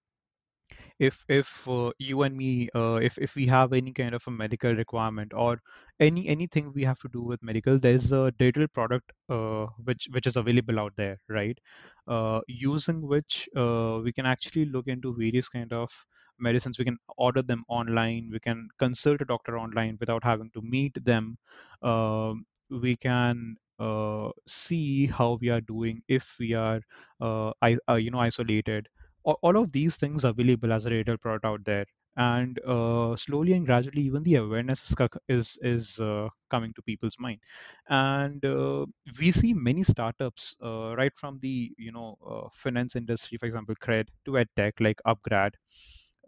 if 0.99 1.26
if 1.28 1.67
uh, 1.67 1.91
you 1.99 2.23
and 2.23 2.36
me 2.36 2.69
uh, 2.76 2.99
if 3.01 3.17
if 3.17 3.36
we 3.36 3.45
have 3.47 3.73
any 3.73 3.91
kind 3.91 4.15
of 4.15 4.23
a 4.28 4.32
medical 4.32 4.73
requirement 4.73 5.34
or 5.34 5.59
any 5.99 6.28
anything 6.28 6.71
we 6.73 6.84
have 6.84 6.99
to 6.99 7.09
do 7.13 7.21
with 7.21 7.41
medical 7.43 7.78
there's 7.78 8.11
a 8.11 8.32
digital 8.32 8.67
product 8.67 9.11
uh, 9.30 9.65
which 9.84 10.07
which 10.11 10.28
is 10.28 10.36
available 10.38 10.80
out 10.80 10.93
there 10.95 11.17
right? 11.30 11.57
Uh, 12.07 12.39
using 12.47 13.01
which 13.01 13.49
uh, 13.55 13.99
we 14.03 14.11
can 14.11 14.26
actually 14.26 14.65
look 14.65 14.88
into 14.88 15.15
various 15.15 15.49
kind 15.49 15.73
of 15.73 15.89
medicines. 16.39 16.78
We 16.78 16.86
can 16.86 16.97
order 17.17 17.41
them 17.41 17.63
online. 17.67 18.30
We 18.32 18.39
can 18.39 18.67
consult 18.78 19.21
a 19.21 19.26
doctor 19.26 19.57
online 19.57 19.97
without 19.99 20.23
having 20.23 20.51
to 20.51 20.61
meet 20.61 21.03
them. 21.03 21.38
Um, 21.82 22.45
we 22.69 22.95
can 22.95 23.55
uh, 23.80 24.30
see 24.47 25.07
how 25.07 25.38
we 25.41 25.49
are 25.49 25.61
doing 25.61 26.01
if 26.07 26.36
we 26.39 26.53
are 26.53 26.82
I, 27.61 27.78
you 27.97 28.11
know 28.11 28.19
isolated 28.19 28.88
all 29.34 29.57
of 29.57 29.71
these 29.71 29.97
things 29.97 30.23
are 30.26 30.32
available 30.32 30.71
as 30.73 30.86
a 30.86 30.89
retail 30.91 31.17
product 31.17 31.45
out 31.45 31.65
there. 31.65 31.86
And 32.17 32.59
uh, 32.65 33.15
slowly 33.17 33.51
and 33.53 33.65
gradually 33.65 34.03
even 34.03 34.23
the 34.23 34.36
awareness 34.36 34.89
is 34.89 34.95
is, 35.28 35.57
is 35.61 35.99
uh, 35.99 36.30
coming 36.49 36.73
to 36.76 36.82
people's 36.82 37.17
mind. 37.19 37.41
And 37.89 38.43
uh, 38.45 38.86
we 39.19 39.32
see 39.32 39.53
many 39.53 39.84
startups 39.84 40.55
uh, 40.63 40.95
right 40.95 41.11
from 41.17 41.39
the 41.39 41.73
you 41.78 41.91
know 41.91 42.17
uh, 42.26 42.47
finance 42.53 42.95
industry 42.95 43.38
for 43.38 43.47
example 43.47 43.76
cred 43.76 44.07
to 44.26 44.32
edtech 44.32 44.80
like 44.80 45.01
upgrad 45.05 45.51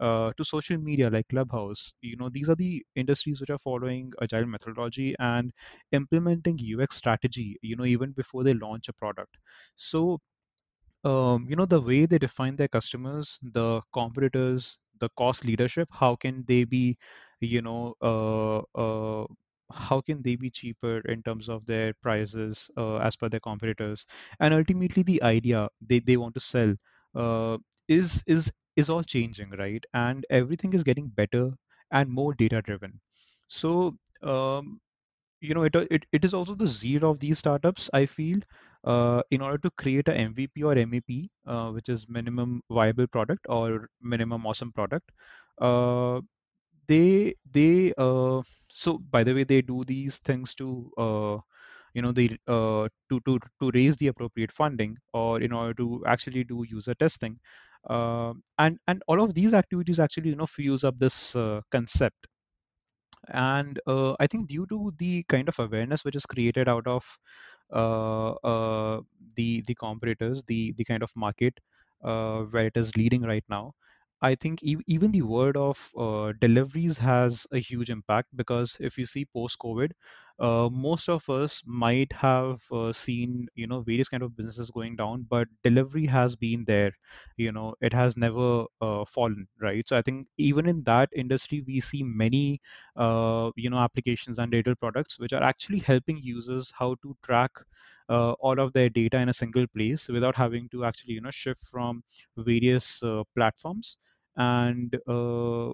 uh, 0.00 0.32
to 0.36 0.44
social 0.44 0.78
media 0.78 1.10
like 1.10 1.28
clubhouse. 1.28 1.92
You 2.00 2.16
know 2.16 2.28
these 2.28 2.48
are 2.50 2.56
the 2.56 2.84
industries 2.94 3.40
which 3.40 3.50
are 3.50 3.58
following 3.58 4.12
agile 4.22 4.46
methodology 4.46 5.14
and 5.18 5.52
implementing 5.92 6.58
ux 6.74 6.94
strategy 6.96 7.56
you 7.62 7.76
know 7.76 7.84
even 7.84 8.12
before 8.12 8.44
they 8.44 8.54
launch 8.54 8.88
a 8.88 8.92
product. 8.92 9.36
So 9.74 10.20
um, 11.10 11.46
you 11.48 11.56
know 11.56 11.66
the 11.66 11.80
way 11.80 12.06
they 12.06 12.18
define 12.18 12.56
their 12.56 12.68
customers 12.76 13.38
the 13.58 13.80
competitors 13.92 14.78
the 15.00 15.08
cost 15.16 15.44
leadership 15.44 15.88
how 15.92 16.14
can 16.16 16.44
they 16.46 16.64
be 16.64 16.96
you 17.40 17.62
know 17.62 17.94
uh, 18.02 18.58
uh, 18.84 19.26
how 19.72 20.00
can 20.00 20.22
they 20.22 20.36
be 20.36 20.50
cheaper 20.50 20.98
in 21.00 21.22
terms 21.22 21.48
of 21.48 21.64
their 21.66 21.92
prices 22.02 22.70
uh, 22.76 22.96
as 22.98 23.16
per 23.16 23.28
their 23.28 23.40
competitors? 23.40 24.06
And 24.40 24.54
ultimately 24.54 25.02
the 25.02 25.22
idea 25.22 25.68
they, 25.86 25.98
they 26.00 26.16
want 26.16 26.34
to 26.34 26.40
sell 26.40 26.74
uh, 27.14 27.58
is 27.86 28.24
is 28.26 28.50
is 28.76 28.88
all 28.90 29.02
changing 29.02 29.50
right? 29.58 29.84
And 29.92 30.24
everything 30.30 30.72
is 30.72 30.84
getting 30.84 31.08
better 31.08 31.52
and 31.90 32.08
more 32.08 32.34
data 32.34 32.62
driven. 32.62 33.00
So 33.48 33.96
um, 34.22 34.80
you 35.40 35.54
know 35.54 35.62
it, 35.62 35.74
it 35.90 36.06
it 36.12 36.24
is 36.24 36.34
also 36.34 36.54
the 36.54 36.66
zeal 36.66 37.04
of 37.10 37.18
these 37.20 37.38
startups 37.38 37.88
i 37.94 38.04
feel 38.06 38.38
uh, 38.84 39.22
in 39.30 39.40
order 39.40 39.58
to 39.58 39.70
create 39.82 40.08
a 40.08 40.12
mvp 40.12 40.64
or 40.70 40.74
mep 40.86 41.10
uh, 41.46 41.70
which 41.72 41.88
is 41.88 42.08
minimum 42.08 42.62
viable 42.70 43.06
product 43.06 43.44
or 43.48 43.88
minimum 44.00 44.46
awesome 44.46 44.72
product. 44.72 45.10
Uh, 45.60 46.20
they 46.88 47.34
they 47.50 47.92
uh, 47.98 48.40
so 48.70 48.98
by 48.98 49.24
the 49.24 49.34
way 49.34 49.44
they 49.44 49.62
do 49.62 49.84
these 49.84 50.18
things 50.18 50.54
to 50.54 50.90
uh, 50.98 51.38
you 51.94 52.02
know 52.02 52.12
they 52.12 52.28
uh, 52.48 52.88
to 53.10 53.20
to 53.26 53.38
to 53.60 53.70
raise 53.74 53.96
the 53.98 54.08
appropriate 54.08 54.52
funding 54.52 54.96
or 55.14 55.40
in 55.42 55.52
order 55.52 55.74
to 55.74 56.02
actually 56.06 56.44
do 56.44 56.64
user 56.68 56.94
testing. 56.94 57.38
And 58.58 58.78
and 58.86 59.02
all 59.08 59.20
of 59.22 59.34
these 59.34 59.54
activities 59.54 59.98
actually 60.00 60.30
you 60.30 60.36
know 60.36 60.46
fuse 60.46 60.84
up 60.84 60.98
this 60.98 61.32
concept 61.72 62.27
and 63.28 63.80
uh, 63.86 64.14
i 64.20 64.26
think 64.26 64.46
due 64.48 64.66
to 64.66 64.92
the 64.98 65.22
kind 65.28 65.48
of 65.48 65.58
awareness 65.58 66.04
which 66.04 66.16
is 66.16 66.26
created 66.26 66.68
out 66.68 66.86
of 66.86 67.04
uh, 67.72 68.30
uh, 68.52 69.00
the 69.36 69.62
the 69.66 69.74
competitors 69.74 70.42
the 70.44 70.72
the 70.78 70.84
kind 70.84 71.02
of 71.02 71.10
market 71.16 71.58
uh, 72.04 72.42
where 72.44 72.66
it 72.66 72.76
is 72.76 72.96
leading 72.96 73.22
right 73.22 73.44
now 73.48 73.74
I 74.20 74.34
think 74.34 74.62
e- 74.62 74.76
even 74.86 75.12
the 75.12 75.22
word 75.22 75.56
of 75.56 75.90
uh, 75.96 76.32
deliveries 76.40 76.98
has 76.98 77.46
a 77.52 77.58
huge 77.58 77.90
impact 77.90 78.28
because 78.36 78.76
if 78.80 78.98
you 78.98 79.06
see 79.06 79.24
post 79.26 79.58
COVID, 79.58 79.90
uh, 80.40 80.68
most 80.72 81.08
of 81.08 81.28
us 81.28 81.62
might 81.66 82.12
have 82.12 82.60
uh, 82.72 82.92
seen 82.92 83.48
you 83.54 83.66
know 83.66 83.80
various 83.82 84.08
kind 84.08 84.22
of 84.22 84.36
businesses 84.36 84.70
going 84.70 84.96
down, 84.96 85.26
but 85.28 85.48
delivery 85.64 86.06
has 86.06 86.36
been 86.36 86.64
there. 86.64 86.92
You 87.36 87.52
know, 87.52 87.74
it 87.80 87.92
has 87.92 88.16
never 88.16 88.64
uh, 88.80 89.04
fallen, 89.04 89.48
right? 89.60 89.86
So 89.88 89.96
I 89.96 90.02
think 90.02 90.26
even 90.36 90.68
in 90.68 90.82
that 90.84 91.08
industry, 91.14 91.62
we 91.66 91.80
see 91.80 92.02
many 92.02 92.60
uh, 92.96 93.50
you 93.56 93.70
know 93.70 93.78
applications 93.78 94.38
and 94.38 94.50
digital 94.52 94.76
products 94.76 95.18
which 95.18 95.32
are 95.32 95.42
actually 95.42 95.78
helping 95.90 96.18
users 96.18 96.72
how 96.78 96.96
to 97.02 97.16
track 97.24 97.50
uh, 98.08 98.32
all 98.40 98.58
of 98.58 98.72
their 98.72 98.88
data 98.88 99.18
in 99.18 99.28
a 99.28 99.34
single 99.34 99.66
place 99.68 100.08
without 100.08 100.36
having 100.36 100.68
to 100.70 100.84
actually 100.84 101.14
you 101.14 101.20
know 101.20 101.30
shift 101.30 101.60
from 101.70 102.02
various 102.36 103.02
uh, 103.02 103.22
platforms. 103.34 103.96
And 104.36 104.96
uh, 105.08 105.70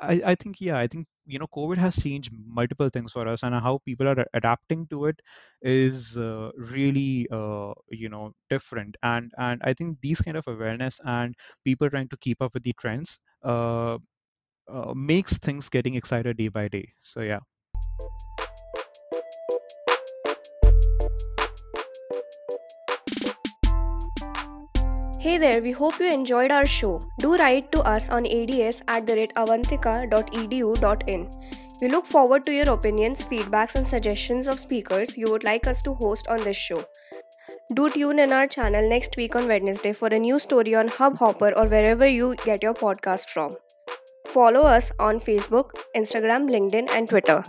I, 0.00 0.20
I 0.24 0.34
think 0.34 0.60
yeah 0.60 0.78
i 0.78 0.86
think 0.86 1.06
you 1.26 1.38
know 1.38 1.46
covid 1.46 1.76
has 1.78 1.96
changed 2.02 2.32
multiple 2.46 2.88
things 2.88 3.12
for 3.12 3.26
us 3.26 3.42
and 3.42 3.54
how 3.54 3.80
people 3.84 4.08
are 4.08 4.24
adapting 4.32 4.86
to 4.88 5.06
it 5.06 5.20
is 5.62 6.16
uh, 6.16 6.50
really 6.56 7.26
uh, 7.30 7.72
you 7.90 8.08
know 8.08 8.32
different. 8.48 8.96
And 9.02 9.32
and 9.36 9.60
i 9.64 9.72
think 9.74 10.00
these 10.00 10.20
kind 10.20 10.36
of 10.36 10.46
awareness 10.46 11.00
and 11.04 11.34
people 11.64 11.90
trying 11.90 12.08
to 12.08 12.16
keep 12.18 12.40
up 12.40 12.54
with 12.54 12.62
the 12.62 12.74
trends 12.80 13.20
uh, 13.44 13.98
uh 14.68 14.92
makes 14.94 15.38
things 15.38 15.68
getting 15.68 15.94
excited 15.94 16.36
day 16.36 16.48
by 16.48 16.68
day. 16.68 16.92
So 17.00 17.22
yeah 17.22 17.40
Hey 25.28 25.36
there, 25.36 25.60
we 25.60 25.72
hope 25.72 26.00
you 26.00 26.10
enjoyed 26.10 26.50
our 26.50 26.64
show. 26.64 27.02
Do 27.18 27.36
write 27.36 27.70
to 27.72 27.82
us 27.82 28.08
on 28.08 28.24
ads 28.24 28.82
at 28.88 29.04
the 29.06 29.14
rate 29.14 29.32
avantika.edu.in. 29.36 31.30
We 31.82 31.88
look 31.88 32.06
forward 32.06 32.46
to 32.46 32.54
your 32.54 32.70
opinions, 32.70 33.26
feedbacks, 33.26 33.74
and 33.74 33.86
suggestions 33.86 34.46
of 34.46 34.58
speakers 34.58 35.18
you 35.18 35.30
would 35.30 35.44
like 35.44 35.66
us 35.66 35.82
to 35.82 35.92
host 35.92 36.28
on 36.28 36.42
this 36.44 36.56
show. 36.56 36.82
Do 37.74 37.90
tune 37.90 38.20
in 38.20 38.32
our 38.32 38.46
channel 38.46 38.88
next 38.88 39.18
week 39.18 39.36
on 39.36 39.46
Wednesday 39.48 39.92
for 39.92 40.08
a 40.08 40.18
new 40.18 40.38
story 40.38 40.74
on 40.74 40.88
Hubhopper 40.88 41.52
or 41.58 41.68
wherever 41.68 42.06
you 42.06 42.34
get 42.46 42.62
your 42.62 42.72
podcast 42.72 43.28
from. 43.28 43.50
Follow 44.28 44.62
us 44.62 44.90
on 44.98 45.18
Facebook, 45.18 45.72
Instagram, 45.94 46.50
LinkedIn, 46.50 46.90
and 46.90 47.06
Twitter. 47.06 47.42